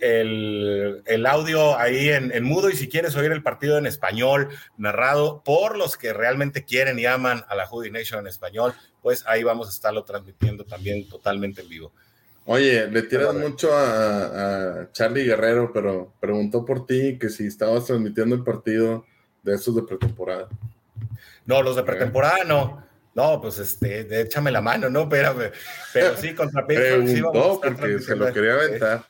el, 1.06 1.26
audio 1.26 1.78
ahí 1.78 2.08
en, 2.08 2.44
mudo 2.44 2.70
y 2.70 2.76
si 2.76 2.88
quieres 2.88 3.16
oír 3.16 3.32
el 3.32 3.42
partido 3.42 3.78
en 3.78 3.86
español 3.86 4.48
narrado 4.76 5.42
por 5.44 5.76
los 5.76 5.96
que 5.96 6.12
realmente 6.12 6.64
quieren 6.64 6.98
y 6.98 7.06
aman 7.06 7.44
a 7.48 7.54
la 7.54 7.66
Juday 7.66 7.90
Nation 7.90 8.20
en 8.20 8.26
español, 8.28 8.74
pues 9.06 9.22
ahí 9.28 9.44
vamos 9.44 9.68
a 9.68 9.70
estarlo 9.70 10.02
transmitiendo 10.02 10.64
también 10.64 11.08
totalmente 11.08 11.60
en 11.60 11.68
vivo. 11.68 11.92
Oye, 12.44 12.88
le 12.88 13.02
tiras 13.02 13.32
mucho 13.34 13.72
a, 13.72 14.80
a, 14.80 14.90
Charlie 14.90 15.22
Guerrero, 15.22 15.70
pero 15.72 16.12
preguntó 16.18 16.64
por 16.64 16.86
ti 16.86 17.16
que 17.16 17.28
si 17.28 17.46
estabas 17.46 17.84
transmitiendo 17.84 18.34
el 18.34 18.42
partido 18.42 19.06
de 19.44 19.54
esos 19.54 19.76
de 19.76 19.84
pretemporada. 19.84 20.48
No, 21.44 21.62
los 21.62 21.76
de 21.76 21.84
pretemporada 21.84 22.42
no. 22.42 22.84
No, 23.14 23.40
pues 23.40 23.58
este, 23.58 24.22
échame 24.22 24.50
la 24.50 24.60
mano, 24.60 24.90
¿no? 24.90 25.02
Espérame. 25.02 25.52
Pero 25.92 26.16
sí, 26.16 26.34
contra 26.34 26.66
Pittsburgh 26.66 27.06
sí 27.06 27.22
porque 27.22 28.00
se 28.00 28.16
lo 28.16 28.32
quería 28.32 28.54
aventar. 28.54 29.04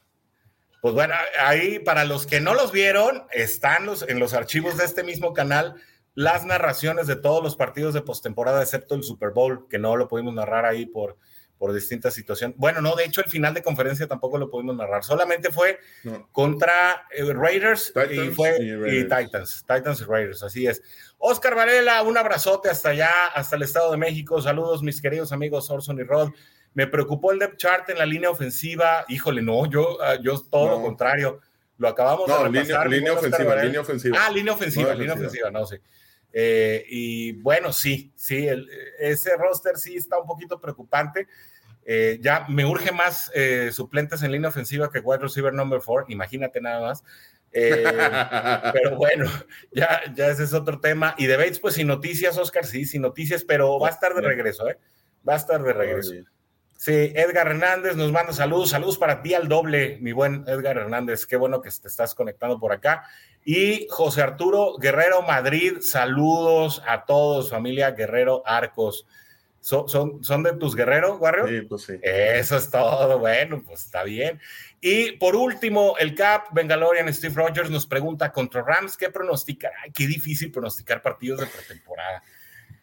Pues 0.82 0.92
bueno, 0.92 1.14
ahí 1.40 1.78
para 1.78 2.04
los 2.04 2.26
que 2.26 2.42
no 2.42 2.52
los 2.52 2.70
vieron, 2.70 3.22
están 3.32 3.86
los, 3.86 4.06
en 4.06 4.18
los 4.18 4.34
archivos 4.34 4.76
de 4.76 4.84
este 4.84 5.02
mismo 5.02 5.32
canal 5.32 5.76
las 6.16 6.46
narraciones 6.46 7.06
de 7.06 7.14
todos 7.14 7.44
los 7.44 7.56
partidos 7.56 7.94
de 7.94 8.00
postemporada, 8.00 8.62
excepto 8.62 8.94
el 8.94 9.04
Super 9.04 9.30
Bowl, 9.30 9.68
que 9.68 9.78
no 9.78 9.96
lo 9.96 10.08
pudimos 10.08 10.34
narrar 10.34 10.64
ahí 10.64 10.86
por, 10.86 11.18
por 11.58 11.74
distintas 11.74 12.14
situaciones. 12.14 12.56
Bueno, 12.56 12.80
no, 12.80 12.96
de 12.96 13.04
hecho 13.04 13.20
el 13.20 13.28
final 13.28 13.52
de 13.52 13.62
conferencia 13.62 14.08
tampoco 14.08 14.38
lo 14.38 14.50
pudimos 14.50 14.74
narrar, 14.74 15.04
solamente 15.04 15.52
fue 15.52 15.78
contra 16.32 17.06
eh, 17.10 17.32
Raiders 17.34 17.92
y, 18.10 18.30
fue, 18.30 18.56
y, 18.58 19.02
Titans, 19.02 19.64
Titans 19.68 20.00
y 20.00 20.04
Raiders, 20.04 20.42
así 20.42 20.66
es. 20.66 20.82
Oscar 21.18 21.54
Varela, 21.54 22.02
un 22.02 22.16
abrazote 22.16 22.70
hasta 22.70 22.90
allá, 22.90 23.26
hasta 23.34 23.56
el 23.56 23.62
Estado 23.62 23.90
de 23.90 23.98
México. 23.98 24.40
Saludos, 24.40 24.82
mis 24.82 25.02
queridos 25.02 25.32
amigos 25.32 25.70
Orson 25.70 25.98
y 25.98 26.02
Rod. 26.02 26.30
Me 26.72 26.86
preocupó 26.86 27.32
el 27.32 27.38
depth 27.38 27.58
chart 27.58 27.88
en 27.90 27.98
la 27.98 28.06
línea 28.06 28.30
ofensiva. 28.30 29.04
Híjole, 29.08 29.42
no, 29.42 29.66
yo, 29.66 29.98
ah, 30.02 30.16
yo 30.20 30.38
todo 30.50 30.78
lo 30.78 30.82
contrario. 30.82 31.40
Lo 31.78 31.88
acabamos 31.88 32.26
de 32.26 32.34
repasar. 32.34 32.88
Línea, 32.88 33.12
ofensiva, 33.12 33.56
línea 33.62 33.80
ofensiva. 33.80 34.18
Ah, 34.20 34.30
línea 34.30 34.54
ofensiva, 34.54 34.94
línea 34.94 35.14
ofensiva, 35.14 35.50
no 35.50 35.66
sé. 35.66 35.80
Eh, 36.38 36.84
y 36.90 37.32
bueno, 37.32 37.72
sí, 37.72 38.12
sí, 38.14 38.46
ese 38.98 39.38
roster 39.38 39.78
sí 39.78 39.96
está 39.96 40.20
un 40.20 40.26
poquito 40.26 40.60
preocupante. 40.60 41.28
Eh, 41.82 42.18
ya 42.20 42.44
me 42.50 42.66
urge 42.66 42.92
más 42.92 43.32
eh, 43.34 43.70
suplentes 43.72 44.22
en 44.22 44.32
línea 44.32 44.50
ofensiva 44.50 44.90
que 44.90 44.98
wide 44.98 45.22
receiver 45.22 45.54
number 45.54 45.80
four, 45.80 46.04
imagínate 46.08 46.60
nada 46.60 46.82
más. 46.82 47.04
pero 47.52 48.96
bueno, 48.96 49.30
ya, 49.72 50.02
ya 50.14 50.26
ese 50.26 50.44
es 50.44 50.52
otro 50.52 50.78
tema. 50.78 51.14
Y 51.16 51.24
de 51.24 51.38
Bates, 51.38 51.58
pues 51.58 51.76
sin 51.76 51.86
noticias, 51.86 52.36
Oscar, 52.36 52.66
sí, 52.66 52.84
sin 52.84 53.00
noticias, 53.00 53.42
pero 53.42 53.78
va 53.80 53.88
a 53.88 53.92
estar 53.92 54.12
de 54.12 54.20
regreso, 54.20 54.68
¿eh? 54.68 54.78
Va 55.26 55.32
a 55.32 55.36
estar 55.36 55.62
de 55.62 55.72
regreso. 55.72 56.12
Sí, 56.76 57.12
Edgar 57.14 57.48
Hernández 57.48 57.96
nos 57.96 58.12
manda 58.12 58.32
saludos, 58.32 58.70
saludos 58.70 58.98
para 58.98 59.22
ti 59.22 59.34
al 59.34 59.48
doble, 59.48 59.98
mi 60.00 60.12
buen 60.12 60.44
Edgar 60.46 60.76
Hernández, 60.76 61.26
qué 61.26 61.36
bueno 61.36 61.62
que 61.62 61.70
te 61.70 61.88
estás 61.88 62.14
conectando 62.14 62.58
por 62.58 62.72
acá. 62.72 63.04
Y 63.44 63.86
José 63.88 64.22
Arturo 64.22 64.76
Guerrero 64.76 65.22
Madrid, 65.22 65.78
saludos 65.80 66.82
a 66.86 67.04
todos, 67.04 67.50
familia 67.50 67.92
Guerrero 67.92 68.42
Arcos. 68.44 69.06
¿Son, 69.60 70.22
son, 70.22 70.42
de 70.44 70.52
tus 70.52 70.76
guerreros, 70.76 71.18
Guerrero? 71.18 71.48
Sí, 71.48 71.62
pues 71.62 71.82
sí. 71.82 71.94
Eso 72.00 72.56
es 72.56 72.70
todo, 72.70 73.18
bueno, 73.18 73.64
pues 73.66 73.84
está 73.84 74.04
bien. 74.04 74.40
Y 74.80 75.12
por 75.12 75.34
último, 75.34 75.96
el 75.98 76.14
Cap, 76.14 76.46
Bengalorian, 76.52 77.12
Steve 77.12 77.34
Rogers 77.34 77.68
nos 77.68 77.84
pregunta 77.84 78.30
contra 78.30 78.62
Rams, 78.62 78.96
¿qué 78.96 79.10
pronostica? 79.10 79.72
Ay, 79.82 79.90
qué 79.90 80.06
difícil 80.06 80.52
pronosticar 80.52 81.02
partidos 81.02 81.40
de 81.40 81.46
pretemporada. 81.46 82.22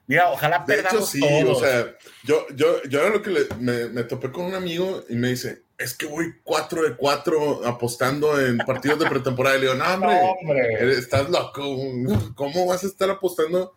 Mira, 0.05 0.31
ojalá 0.31 0.65
perdamos 0.65 1.09
sí, 1.09 1.21
o 1.47 1.55
sea, 1.55 1.95
yo, 2.23 2.45
yo, 2.55 2.83
yo 2.83 2.99
era 2.99 3.09
lo 3.09 3.21
que 3.21 3.47
me, 3.59 3.87
me, 3.87 4.03
topé 4.03 4.31
con 4.31 4.45
un 4.45 4.53
amigo 4.53 5.03
y 5.07 5.15
me 5.15 5.29
dice, 5.29 5.63
es 5.77 5.93
que 5.93 6.05
voy 6.05 6.35
4 6.43 6.83
de 6.83 6.95
4 6.95 7.65
apostando 7.65 8.39
en 8.39 8.57
partidos 8.57 8.99
de 8.99 9.09
pretemporada. 9.09 9.57
Y 9.57 9.61
le 9.61 9.67
digo, 9.67 9.77
no, 9.77 9.85
hombre, 9.85 10.93
estás 10.97 11.29
loco. 11.29 11.63
¿Cómo 12.35 12.65
vas 12.65 12.83
a 12.83 12.87
estar 12.87 13.09
apostando 13.09 13.75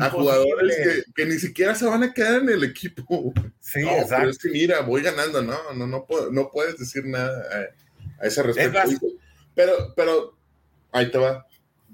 a 0.00 0.10
jugadores 0.10 1.04
que, 1.14 1.26
ni 1.26 1.38
siquiera 1.38 1.74
se 1.74 1.86
van 1.86 2.02
a 2.02 2.12
quedar 2.12 2.42
en 2.42 2.48
el 2.48 2.64
equipo? 2.64 3.32
Sí, 3.60 3.80
exacto. 3.80 4.16
Pero 4.16 4.30
es 4.30 4.38
que 4.38 4.48
mira, 4.48 4.80
voy 4.80 5.02
ganando. 5.02 5.42
No, 5.42 5.72
no, 5.74 5.86
no, 5.86 6.06
no 6.30 6.50
puedes 6.50 6.78
decir 6.78 7.04
nada 7.04 7.42
a, 8.20 8.26
ese 8.26 8.42
respecto. 8.42 9.06
Pero, 9.54 9.94
pero, 9.94 10.36
ahí 10.92 11.10
te 11.10 11.18
va. 11.18 11.46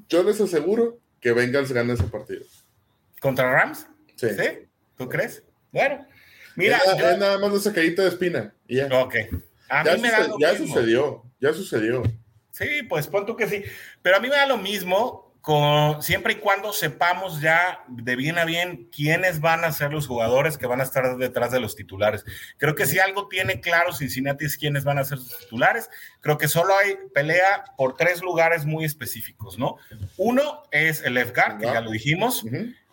Yo 0.09 0.23
les 0.23 0.41
aseguro 0.41 0.99
que 1.21 1.33
Bengals 1.33 1.73
gana 1.73 1.95
ese 1.95 2.05
partido. 2.05 2.45
¿Contra 3.23 3.49
Rams? 3.53 3.87
Sí. 4.17 4.27
¿Tú 4.99 5.09
crees? 5.09 5.45
Bueno, 5.71 6.05
mira. 6.57 6.79
Es, 6.79 7.19
nada 7.19 7.39
más 7.39 7.55
esa 7.55 7.73
caída 7.73 8.03
de 8.03 8.09
espina. 8.09 8.53
ya. 8.69 8.89
Ok. 9.01 9.15
A 9.69 9.85
ya, 9.85 9.95
mí 9.95 10.03
me 10.03 10.11
da 10.11 10.27
ya 10.41 10.57
sucedió, 10.57 11.23
ya 11.41 11.55
sucedió. 11.55 12.03
Sí, 12.51 12.83
pues 12.89 13.07
pon 13.07 13.25
tú 13.25 13.37
que 13.37 13.49
sí. 13.49 13.63
Pero 14.03 14.17
a 14.17 14.21
mí 14.21 14.29
me 14.29 14.35
da 14.35 14.45
lo 14.47 14.59
mismo 14.59 15.33
siempre 16.01 16.35
y 16.35 16.37
cuando 16.37 16.73
sepamos 16.73 17.41
ya 17.41 17.81
de 17.89 18.15
bien 18.15 18.39
a 18.39 18.45
bien 18.45 18.89
quiénes 18.95 19.41
van 19.41 19.65
a 19.65 19.73
ser 19.73 19.93
los 19.93 20.07
jugadores 20.07 20.57
que 20.57 20.67
van 20.67 20.81
a 20.81 20.85
estar 20.85 21.17
detrás 21.17 21.51
de 21.51 21.59
los 21.59 21.75
titulares. 21.75 22.25
Creo 22.59 22.77
que 22.77 22.87
si 22.87 23.01
algo 23.01 23.29
tiene 23.29 23.61
claro 23.61 23.93
Cincinnati 23.93 24.45
es 24.45 24.57
quiénes 24.57 24.85
van 24.85 24.99
a 24.99 25.05
ser 25.05 25.19
sus 25.19 25.39
titulares, 25.39 25.91
creo 26.21 26.39
que 26.39 26.47
solo 26.47 26.77
hay 26.77 26.97
pelea 27.13 27.65
por 27.77 27.97
tres 27.97 28.23
lugares 28.23 28.65
muy 28.65 28.85
específicos, 28.85 29.59
¿no? 29.59 29.77
Uno 30.17 30.63
es 30.71 31.03
el 31.03 31.15
left 31.15 31.35
guard, 31.35 31.59
que 31.59 31.67
ya 31.67 31.81
lo 31.81 31.91
dijimos. 31.91 32.45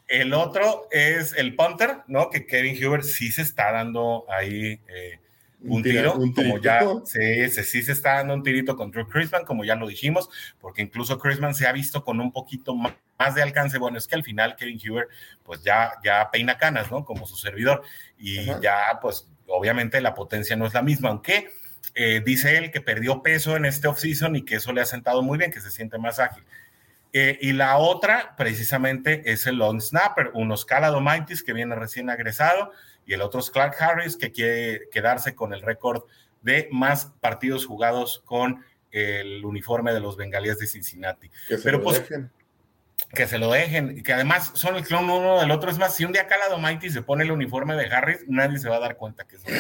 El 0.10 0.34
otro 0.34 0.88
es 0.92 1.34
el 1.38 1.56
punter, 1.56 1.98
¿no? 2.08 2.32
Que 2.32 2.48
Kevin 2.48 2.76
Huber 2.84 3.04
sí 3.04 3.32
se 3.32 3.44
está 3.44 3.72
dando 3.72 4.26
ahí. 4.28 4.80
Eh, 4.88 5.20
un, 5.62 5.84
tiro, 5.84 6.14
como 6.14 6.58
ya 6.58 6.82
sí, 7.04 7.50
sí, 7.50 7.84
se 7.84 7.92
está 7.92 8.16
dando 8.16 8.34
un 8.34 8.44
tirito 8.44 8.78
con 8.78 8.92
Drew 8.92 9.08
Chrisman, 9.08 9.44
como 9.44 9.66
ya 9.66 9.76
lo 9.76 9.88
dijimos, 9.88 10.30
porque 10.60 10.82
incluso 10.82 11.20
Chrisman 11.20 11.54
se 11.54 11.68
ha 11.68 11.74
visto 11.74 12.04
con 12.06 12.22
un 12.22 12.32
poquito 12.32 12.74
más, 12.76 13.36
de 13.36 13.44
alcance. 13.44 13.78
Bueno, 13.78 13.98
es 13.98 14.08
que 14.08 14.16
al 14.16 14.24
final 14.24 14.56
Kevin 14.56 14.80
Huber, 14.80 15.10
pues 15.44 15.62
ya, 15.62 15.92
ya 16.04 16.32
peina 16.32 16.58
canas, 16.58 16.90
¿no? 16.90 17.04
Como 17.04 17.28
su 17.28 17.36
servidor, 17.36 17.84
y 18.18 18.46
ya, 18.62 19.00
pues 19.02 19.28
obviamente 19.48 20.02
la 20.02 20.16
potencia 20.16 20.56
no 20.56 20.66
es 20.66 20.74
la 20.74 20.82
misma, 20.82 21.10
aunque 21.10 21.50
eh, 21.94 22.22
dice 22.26 22.58
él 22.58 22.72
que 22.72 22.82
perdió 22.82 23.22
peso 23.22 23.58
en 23.58 23.66
este 23.66 23.88
offseason 23.88 24.38
y 24.38 24.46
que 24.46 24.56
eso 24.56 24.72
le 24.72 24.82
ha 24.82 24.86
sentado 24.86 25.22
muy 25.22 25.38
bien, 25.38 25.52
que 25.52 25.60
se 25.60 25.72
siente 25.72 25.98
más 25.98 26.20
ágil. 26.20 26.44
Eh, 27.12 27.40
y 27.42 27.54
la 27.54 27.78
otra, 27.78 28.36
precisamente, 28.38 29.32
es 29.32 29.48
el 29.48 29.56
long 29.56 29.82
snapper, 29.82 30.32
unos 30.34 30.62
Oscar 30.62 30.84
Domaitis 30.92 31.42
que 31.42 31.54
viene 31.54 31.76
recién 31.76 32.10
agresado 32.10 32.72
y 33.06 33.14
el 33.14 33.24
otro 33.24 33.40
es 33.40 33.50
Clark 33.50 33.76
Harris, 33.80 34.16
que 34.16 34.32
quiere 34.32 34.88
quedarse 34.92 35.34
con 35.34 35.52
el 35.54 35.64
récord 35.64 36.04
de 36.44 36.70
más 36.72 37.12
partidos 37.20 37.66
jugados 37.66 38.22
con 38.24 38.64
el 38.92 39.44
uniforme 39.44 39.94
de 39.94 40.00
los 40.00 40.16
bengalíes 40.16 40.60
de 40.60 40.68
Cincinnati. 40.68 41.30
Que 41.48 41.58
se 41.58 41.64
Pero 41.64 41.80
lo 41.80 41.84
pues, 41.86 42.02
dejen. 42.02 42.32
Que 43.12 43.28
se 43.28 43.40
lo 43.40 43.52
dejen, 43.52 43.98
y 43.98 44.04
que 44.04 44.14
además 44.14 44.52
son 44.54 44.76
el 44.76 44.84
clon 44.84 45.10
uno 45.10 45.40
del 45.40 45.50
otro. 45.50 45.72
Es 45.72 45.80
más, 45.80 45.96
si 45.96 46.06
un 46.06 46.12
día 46.12 46.28
Calado 46.28 46.60
Mighty 46.60 46.92
se 46.92 47.02
pone 47.02 47.24
el 47.24 47.32
uniforme 47.32 47.76
de 47.76 47.88
Harris, 47.88 48.26
nadie 48.28 48.60
se 48.60 48.70
va 48.70 48.76
a 48.76 48.80
dar 48.82 48.98
cuenta 48.98 49.26
que 49.26 49.40
son, 49.40 49.54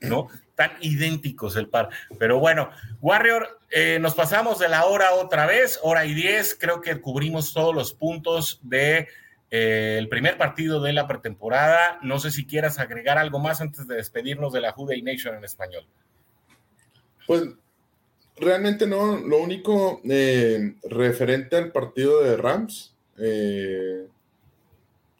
¿no? 0.00 0.28
Tan 0.54 0.72
idénticos 0.80 1.56
el 1.56 1.68
par. 1.68 1.88
Pero 2.18 2.38
bueno, 2.38 2.70
Warrior, 3.00 3.60
eh, 3.70 3.98
nos 4.00 4.14
pasamos 4.14 4.58
de 4.58 4.68
la 4.68 4.84
hora 4.84 5.14
otra 5.14 5.46
vez, 5.46 5.78
hora 5.82 6.06
y 6.06 6.14
diez. 6.14 6.56
Creo 6.58 6.80
que 6.80 7.00
cubrimos 7.00 7.52
todos 7.52 7.74
los 7.74 7.92
puntos 7.92 8.60
de 8.62 9.08
eh, 9.50 9.96
el 9.98 10.08
primer 10.08 10.36
partido 10.36 10.80
de 10.80 10.92
la 10.92 11.06
pretemporada. 11.06 11.98
No 12.02 12.18
sé 12.18 12.30
si 12.30 12.46
quieras 12.46 12.78
agregar 12.78 13.18
algo 13.18 13.38
más 13.38 13.60
antes 13.60 13.86
de 13.86 13.96
despedirnos 13.96 14.52
de 14.52 14.60
la 14.60 14.72
Juday 14.72 15.02
Nation 15.02 15.36
en 15.36 15.44
español. 15.44 15.86
Pues 17.26 17.42
realmente 18.36 18.86
no, 18.86 19.16
lo 19.16 19.38
único 19.38 20.00
eh, 20.04 20.74
referente 20.82 21.56
al 21.56 21.72
partido 21.72 22.22
de 22.22 22.36
Rams, 22.36 22.94
eh, 23.18 24.08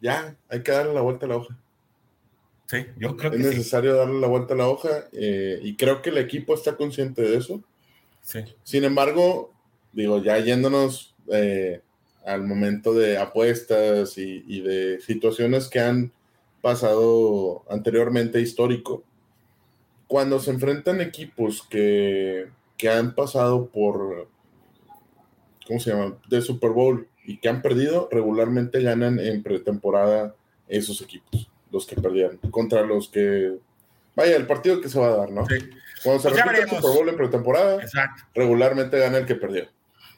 ya, 0.01 0.35
hay 0.49 0.61
que 0.61 0.71
darle 0.71 0.93
la 0.93 1.01
vuelta 1.01 1.25
a 1.25 1.29
la 1.29 1.37
hoja. 1.37 1.57
Sí, 2.67 2.77
yo 2.97 3.15
creo 3.15 3.31
es 3.31 3.37
que 3.37 3.43
es 3.43 3.55
necesario 3.55 3.95
darle 3.95 4.19
la 4.19 4.27
vuelta 4.27 4.53
a 4.53 4.57
la 4.57 4.67
hoja 4.67 5.05
y 5.11 5.75
creo 5.75 6.01
que 6.01 6.09
el 6.09 6.17
equipo 6.17 6.55
está 6.55 6.75
consciente 6.75 7.21
de 7.21 7.37
eso. 7.37 7.63
Sí. 8.21 8.39
Sin 8.63 8.83
embargo, 8.83 9.53
digo, 9.93 10.23
ya 10.23 10.39
yéndonos 10.39 11.15
al 12.25 12.43
momento 12.43 12.93
de 12.93 13.17
apuestas 13.17 14.17
y, 14.17 14.61
de 14.61 14.99
situaciones 14.99 15.67
que 15.67 15.79
han 15.79 16.11
pasado 16.61 17.63
anteriormente 17.69 18.41
histórico. 18.41 19.03
Cuando 20.07 20.39
se 20.39 20.51
enfrentan 20.51 21.01
equipos 21.01 21.61
que, 21.69 22.49
han 22.91 23.15
pasado 23.15 23.67
por, 23.67 24.27
¿cómo 25.67 25.79
se 25.79 25.91
llama?, 25.91 26.17
de 26.27 26.41
Super 26.41 26.71
Bowl 26.71 27.07
y 27.23 27.37
que 27.37 27.49
han 27.49 27.61
perdido, 27.61 28.09
regularmente 28.11 28.81
ganan 28.81 29.19
en 29.19 29.43
pretemporada 29.43 30.35
esos 30.67 31.01
equipos, 31.01 31.49
los 31.75 31.85
que 31.85 31.95
perdieron, 31.95 32.37
contra 32.49 32.81
los 32.81 33.09
que, 33.09 33.53
vaya, 34.15 34.35
el 34.35 34.47
partido 34.47 34.81
que 34.81 34.89
se 34.89 34.97
va 34.97 35.07
a 35.07 35.15
dar, 35.17 35.29
¿no? 35.29 35.45
Cuando 36.03 36.21
se 36.21 36.29
pues 36.29 36.43
repite 36.43 36.61
el 36.63 36.69
Super 36.69 36.91
Bowl 36.91 37.09
en 37.09 37.17
pretemporada, 37.17 37.77
regularmente 38.33 38.97
gana 38.97 39.17
el 39.17 39.25
que 39.25 39.35
perdió. 39.35 39.67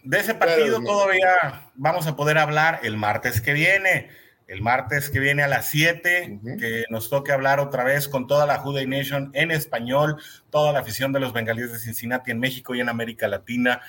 De 0.03 0.19
ese 0.19 0.35
partido 0.35 0.81
todavía 0.81 1.69
vamos 1.75 2.07
a 2.07 2.15
poder 2.15 2.37
hablar 2.37 2.79
el 2.83 2.95
martes 2.95 3.41
que 3.41 3.53
viene. 3.53 4.09
El 4.47 4.61
martes 4.61 5.09
que 5.09 5.19
viene 5.19 5.43
a 5.43 5.47
las 5.49 5.65
7, 5.65 6.39
que 6.57 6.85
nos 6.89 7.09
toque 7.09 7.33
hablar 7.33 7.59
otra 7.59 7.83
vez 7.83 8.07
con 8.07 8.27
toda 8.27 8.45
la 8.45 8.59
Juday 8.59 8.87
Nation 8.87 9.29
en 9.33 9.51
español, 9.51 10.21
toda 10.49 10.71
la 10.71 10.79
afición 10.79 11.11
de 11.11 11.19
los 11.19 11.33
bengalíes 11.33 11.73
de 11.73 11.79
Cincinnati 11.79 12.31
en 12.31 12.39
México 12.39 12.73
y 12.73 12.79
en 12.79 12.87
América 12.87 13.27
Latina. 13.27 13.81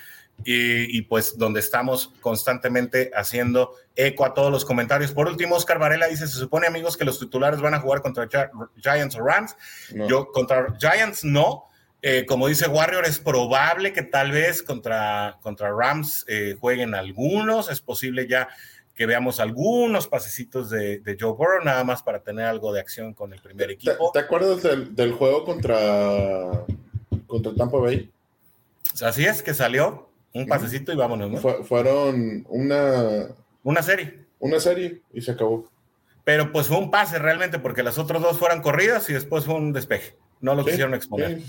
Y, 0.45 1.01
pues 1.03 1.37
donde 1.37 1.59
estamos 1.59 2.13
constantemente 2.21 3.11
haciendo 3.13 3.73
eco 3.95 4.25
a 4.25 4.33
todos 4.33 4.51
los 4.51 4.65
comentarios. 4.65 5.11
Por 5.11 5.27
último, 5.27 5.55
Oscar 5.55 5.79
Varela 5.79 6.07
dice, 6.07 6.27
se 6.27 6.37
supone 6.37 6.67
amigos 6.67 6.97
que 6.97 7.05
los 7.05 7.19
titulares 7.19 7.61
van 7.61 7.73
a 7.73 7.79
jugar 7.79 8.01
contra 8.01 8.27
Giants 8.81 9.15
o 9.15 9.23
Rams. 9.23 9.55
Yo 10.07 10.31
contra 10.31 10.75
Giants 10.79 11.23
no, 11.23 11.65
eh, 12.01 12.25
como 12.25 12.47
dice 12.47 12.67
Warrior, 12.67 13.05
es 13.05 13.19
probable 13.19 13.91
que 13.91 14.01
tal 14.01 14.31
vez 14.31 14.63
contra, 14.63 15.37
contra 15.41 15.71
Rams 15.71 16.25
eh, 16.27 16.55
jueguen 16.59 16.95
algunos. 16.95 17.69
Es 17.69 17.81
posible 17.81 18.27
ya 18.27 18.47
que 18.99 19.05
veamos 19.05 19.39
algunos 19.39 20.07
pasecitos 20.07 20.69
de, 20.69 21.17
Joe 21.17 21.31
Burrow, 21.31 21.63
nada 21.63 21.85
más 21.85 22.03
para 22.03 22.19
tener 22.19 22.45
algo 22.45 22.73
de 22.73 22.81
acción 22.81 23.13
con 23.13 23.31
el 23.31 23.39
primer 23.39 23.71
equipo. 23.71 24.11
¿Te, 24.11 24.19
acuerdas 24.19 24.61
del, 24.61 25.13
juego 25.13 25.45
contra, 25.45 26.65
contra 27.25 27.53
Tampa 27.53 27.77
Bay? 27.77 28.11
Así 29.01 29.25
es, 29.25 29.41
que 29.41 29.53
salió 29.53 30.08
un 30.33 30.45
pasecito 30.47 30.91
y 30.91 30.95
vámonos, 30.95 31.31
¿no? 31.31 31.63
fueron 31.63 32.45
una... 32.49 33.27
Una 33.63 33.81
serie. 33.81 34.25
Una 34.39 34.59
serie 34.59 35.01
y 35.13 35.21
se 35.21 35.31
acabó. 35.31 35.69
Pero 36.23 36.51
pues 36.51 36.67
fue 36.67 36.77
un 36.77 36.91
pase 36.91 37.17
realmente, 37.19 37.59
porque 37.59 37.83
las 37.83 37.97
otras 37.97 38.21
dos 38.21 38.37
fueron 38.37 38.61
corridas 38.61 39.09
y 39.09 39.13
después 39.13 39.45
fue 39.45 39.55
un 39.55 39.73
despeje. 39.73 40.15
No 40.41 40.55
lo 40.55 40.63
quisieron 40.63 40.93
exponer. 40.93 41.39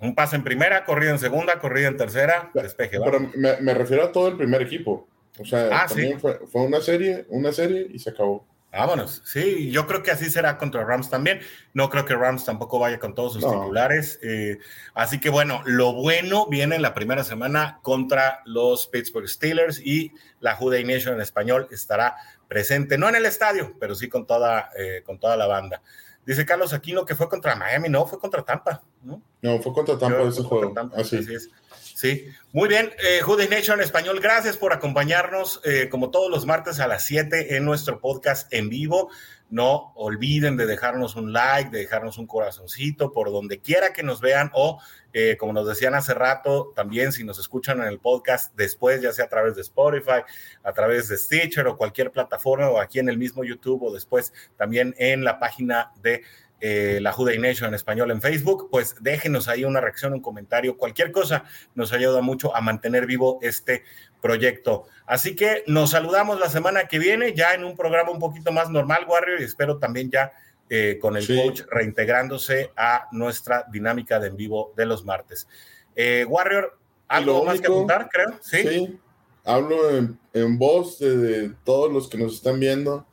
Un 0.00 0.14
pase 0.14 0.36
en 0.36 0.44
primera, 0.44 0.84
corrida 0.84 1.10
en 1.10 1.18
segunda, 1.18 1.58
corrida 1.58 1.88
en 1.88 1.96
tercera, 1.96 2.50
despeje. 2.54 2.98
Pero 3.04 3.30
me, 3.34 3.74
refiero 3.74 4.04
a 4.04 4.12
todo 4.12 4.28
el 4.28 4.36
primer 4.36 4.62
equipo. 4.62 5.08
O 5.38 5.44
sea, 5.44 5.68
ah, 5.72 5.86
también 5.88 6.20
fue, 6.20 6.38
una 6.52 6.80
serie, 6.80 7.26
una 7.28 7.52
serie 7.52 7.88
y 7.92 7.98
se 7.98 8.10
acabó. 8.10 8.46
Vámonos. 8.76 9.22
Sí, 9.24 9.70
yo 9.70 9.86
creo 9.86 10.02
que 10.02 10.10
así 10.10 10.30
será 10.30 10.58
contra 10.58 10.84
Rams 10.84 11.08
también. 11.08 11.40
No 11.72 11.90
creo 11.90 12.04
que 12.04 12.14
Rams 12.14 12.44
tampoco 12.44 12.78
vaya 12.78 12.98
con 12.98 13.14
todos 13.14 13.34
sus 13.34 13.42
titulares. 13.44 14.18
Eh, 14.22 14.58
así 14.94 15.20
que 15.20 15.30
bueno, 15.30 15.62
lo 15.64 15.92
bueno 15.92 16.46
viene 16.48 16.76
en 16.76 16.82
la 16.82 16.94
primera 16.94 17.24
semana 17.24 17.78
contra 17.82 18.42
los 18.44 18.86
Pittsburgh 18.86 19.28
Steelers 19.28 19.78
y 19.78 20.12
la 20.40 20.56
Juday 20.56 20.84
Nation 20.84 21.14
en 21.14 21.20
español 21.20 21.68
estará 21.70 22.16
presente, 22.48 22.98
no 22.98 23.08
en 23.08 23.16
el 23.16 23.26
estadio, 23.26 23.74
pero 23.78 23.94
sí 23.94 24.08
con 24.08 24.26
toda, 24.26 24.70
eh, 24.76 25.02
con 25.04 25.18
toda 25.18 25.36
la 25.36 25.46
banda. 25.46 25.82
Dice 26.26 26.46
Carlos 26.46 26.72
Aquino 26.72 27.04
que 27.04 27.14
fue 27.14 27.28
contra 27.28 27.54
Miami, 27.54 27.88
no, 27.88 28.06
fue 28.06 28.18
contra 28.18 28.42
Tampa, 28.42 28.82
¿no? 29.02 29.22
No, 29.42 29.60
fue 29.60 29.72
contra 29.72 29.98
Tampa 29.98 30.22
ese 30.22 30.42
juego. 30.42 30.74
Así. 30.96 31.16
es. 31.16 31.50
Sí, 31.94 32.26
muy 32.50 32.68
bien. 32.68 32.90
Eh, 32.98 33.20
Nation 33.48 33.80
Español, 33.80 34.18
gracias 34.20 34.56
por 34.56 34.72
acompañarnos 34.72 35.60
eh, 35.64 35.88
como 35.88 36.10
todos 36.10 36.28
los 36.28 36.44
martes 36.44 36.80
a 36.80 36.88
las 36.88 37.04
7 37.04 37.56
en 37.56 37.64
nuestro 37.64 38.00
podcast 38.00 38.52
en 38.52 38.68
vivo. 38.68 39.10
No 39.48 39.92
olviden 39.94 40.56
de 40.56 40.66
dejarnos 40.66 41.14
un 41.14 41.32
like, 41.32 41.70
de 41.70 41.78
dejarnos 41.78 42.18
un 42.18 42.26
corazoncito 42.26 43.12
por 43.12 43.30
donde 43.30 43.60
quiera 43.60 43.92
que 43.92 44.02
nos 44.02 44.20
vean 44.20 44.50
o, 44.54 44.80
eh, 45.12 45.36
como 45.38 45.52
nos 45.52 45.68
decían 45.68 45.94
hace 45.94 46.14
rato, 46.14 46.72
también 46.74 47.12
si 47.12 47.22
nos 47.22 47.38
escuchan 47.38 47.80
en 47.80 47.86
el 47.86 48.00
podcast 48.00 48.52
después, 48.56 49.00
ya 49.00 49.12
sea 49.12 49.26
a 49.26 49.28
través 49.28 49.54
de 49.54 49.60
Spotify, 49.62 50.24
a 50.64 50.72
través 50.72 51.06
de 51.08 51.16
Stitcher 51.16 51.68
o 51.68 51.76
cualquier 51.76 52.10
plataforma 52.10 52.70
o 52.70 52.80
aquí 52.80 52.98
en 52.98 53.08
el 53.08 53.18
mismo 53.18 53.44
YouTube 53.44 53.84
o 53.84 53.94
después 53.94 54.32
también 54.56 54.96
en 54.98 55.22
la 55.22 55.38
página 55.38 55.92
de 56.02 56.22
eh, 56.60 56.98
la 57.00 57.12
Juday 57.12 57.38
Nation 57.38 57.68
en 57.68 57.74
español 57.74 58.10
en 58.10 58.22
Facebook, 58.22 58.68
pues 58.70 58.96
déjenos 59.00 59.48
ahí 59.48 59.64
una 59.64 59.80
reacción, 59.80 60.12
un 60.12 60.20
comentario, 60.20 60.76
cualquier 60.76 61.12
cosa 61.12 61.44
nos 61.74 61.92
ayuda 61.92 62.22
mucho 62.22 62.54
a 62.56 62.60
mantener 62.60 63.06
vivo 63.06 63.38
este 63.42 63.84
proyecto. 64.22 64.86
Así 65.06 65.36
que 65.36 65.64
nos 65.66 65.90
saludamos 65.90 66.40
la 66.40 66.48
semana 66.48 66.88
que 66.88 66.98
viene, 66.98 67.34
ya 67.34 67.54
en 67.54 67.64
un 67.64 67.76
programa 67.76 68.10
un 68.10 68.18
poquito 68.18 68.52
más 68.52 68.70
normal, 68.70 69.04
Warrior, 69.06 69.40
y 69.40 69.44
espero 69.44 69.78
también 69.78 70.10
ya 70.10 70.32
eh, 70.70 70.98
con 70.98 71.16
el 71.16 71.26
coach 71.26 71.60
reintegrándose 71.70 72.70
a 72.74 73.06
nuestra 73.12 73.66
dinámica 73.70 74.18
de 74.18 74.28
en 74.28 74.36
vivo 74.36 74.72
de 74.76 74.86
los 74.86 75.04
martes. 75.04 75.46
Eh, 75.94 76.24
Warrior, 76.26 76.78
¿algo 77.06 77.44
más 77.44 77.60
que 77.60 77.66
apuntar, 77.66 78.08
creo? 78.10 78.38
Sí. 78.40 78.98
Hablo 79.44 79.90
en, 79.90 80.58
voz 80.58 80.98
de, 80.98 81.52
todos 81.64 81.92
los 81.92 82.08
que 82.08 82.16
nos 82.16 82.36
están 82.36 82.58
viendo. 82.58 83.06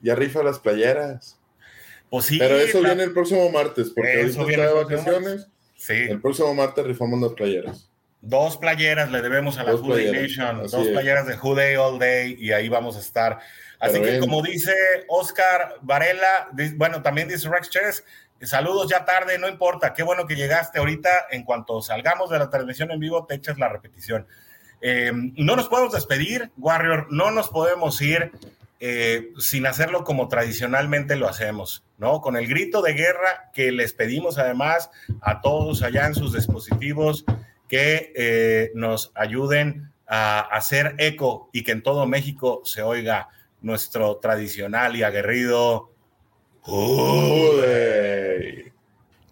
Ya 0.00 0.14
rifa 0.14 0.42
las 0.42 0.58
playeras. 0.58 1.38
Pues 2.10 2.28
Pero 2.38 2.56
eso 2.56 2.80
viene 2.82 3.02
el 3.02 3.12
próximo 3.12 3.50
martes, 3.50 3.90
porque 3.94 4.20
ahorita 4.20 4.42
está 4.42 4.66
de 4.66 4.72
vacaciones. 4.72 5.48
Sí. 5.76 5.94
El 5.94 6.20
próximo 6.20 6.54
martes 6.54 6.84
rifamos 6.84 7.20
las 7.20 7.32
playeras. 7.32 7.90
Dos 8.20 8.56
playeras 8.56 9.10
le 9.12 9.22
debemos 9.22 9.58
a 9.58 9.64
la 9.64 9.72
Nation, 9.72 10.66
dos 10.68 10.88
playeras 10.88 11.26
de 11.26 11.36
Juday 11.36 11.76
All 11.76 11.98
Day, 11.98 12.36
y 12.38 12.52
ahí 12.52 12.68
vamos 12.68 12.96
a 12.96 13.00
estar. 13.00 13.38
Así 13.78 14.00
que, 14.00 14.18
como 14.18 14.42
dice 14.42 14.74
Oscar 15.08 15.76
Varela, 15.82 16.50
bueno, 16.76 17.02
también 17.02 17.28
dice 17.28 17.48
Rex 17.48 17.70
Chess, 17.70 18.04
saludos 18.40 18.88
ya 18.90 19.04
tarde, 19.04 19.38
no 19.38 19.48
importa, 19.48 19.92
qué 19.92 20.02
bueno 20.02 20.26
que 20.26 20.34
llegaste 20.34 20.78
ahorita. 20.78 21.26
En 21.30 21.44
cuanto 21.44 21.82
salgamos 21.82 22.30
de 22.30 22.38
la 22.38 22.50
transmisión 22.50 22.90
en 22.90 23.00
vivo, 23.00 23.26
te 23.26 23.34
echas 23.34 23.58
la 23.58 23.68
repetición. 23.68 24.26
Eh, 24.80 25.12
no 25.14 25.56
nos 25.56 25.68
podemos 25.68 25.92
despedir, 25.92 26.50
Warrior, 26.56 27.06
no 27.10 27.30
nos 27.30 27.48
podemos 27.48 28.00
ir 28.02 28.32
eh, 28.78 29.32
sin 29.38 29.66
hacerlo 29.66 30.04
como 30.04 30.28
tradicionalmente 30.28 31.16
lo 31.16 31.28
hacemos, 31.28 31.84
¿no? 31.96 32.20
Con 32.20 32.36
el 32.36 32.46
grito 32.46 32.82
de 32.82 32.92
guerra 32.92 33.50
que 33.54 33.72
les 33.72 33.94
pedimos 33.94 34.38
además 34.38 34.90
a 35.22 35.40
todos 35.40 35.82
allá 35.82 36.06
en 36.06 36.14
sus 36.14 36.34
dispositivos 36.34 37.24
que 37.68 38.12
eh, 38.14 38.72
nos 38.74 39.12
ayuden 39.14 39.92
a 40.06 40.40
hacer 40.40 40.94
eco 40.98 41.48
y 41.52 41.64
que 41.64 41.72
en 41.72 41.82
todo 41.82 42.06
México 42.06 42.60
se 42.64 42.82
oiga 42.82 43.28
nuestro 43.62 44.16
tradicional 44.18 44.94
y 44.94 45.02
aguerrido. 45.02 45.90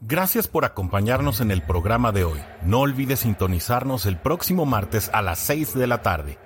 Gracias 0.00 0.48
por 0.48 0.64
acompañarnos 0.64 1.40
en 1.40 1.50
el 1.50 1.62
programa 1.62 2.12
de 2.12 2.24
hoy. 2.24 2.40
No 2.62 2.80
olvides 2.80 3.20
sintonizarnos 3.20 4.06
el 4.06 4.18
próximo 4.18 4.64
martes 4.64 5.10
a 5.12 5.20
las 5.20 5.38
6 5.40 5.74
de 5.74 5.86
la 5.86 6.02
tarde 6.02 6.38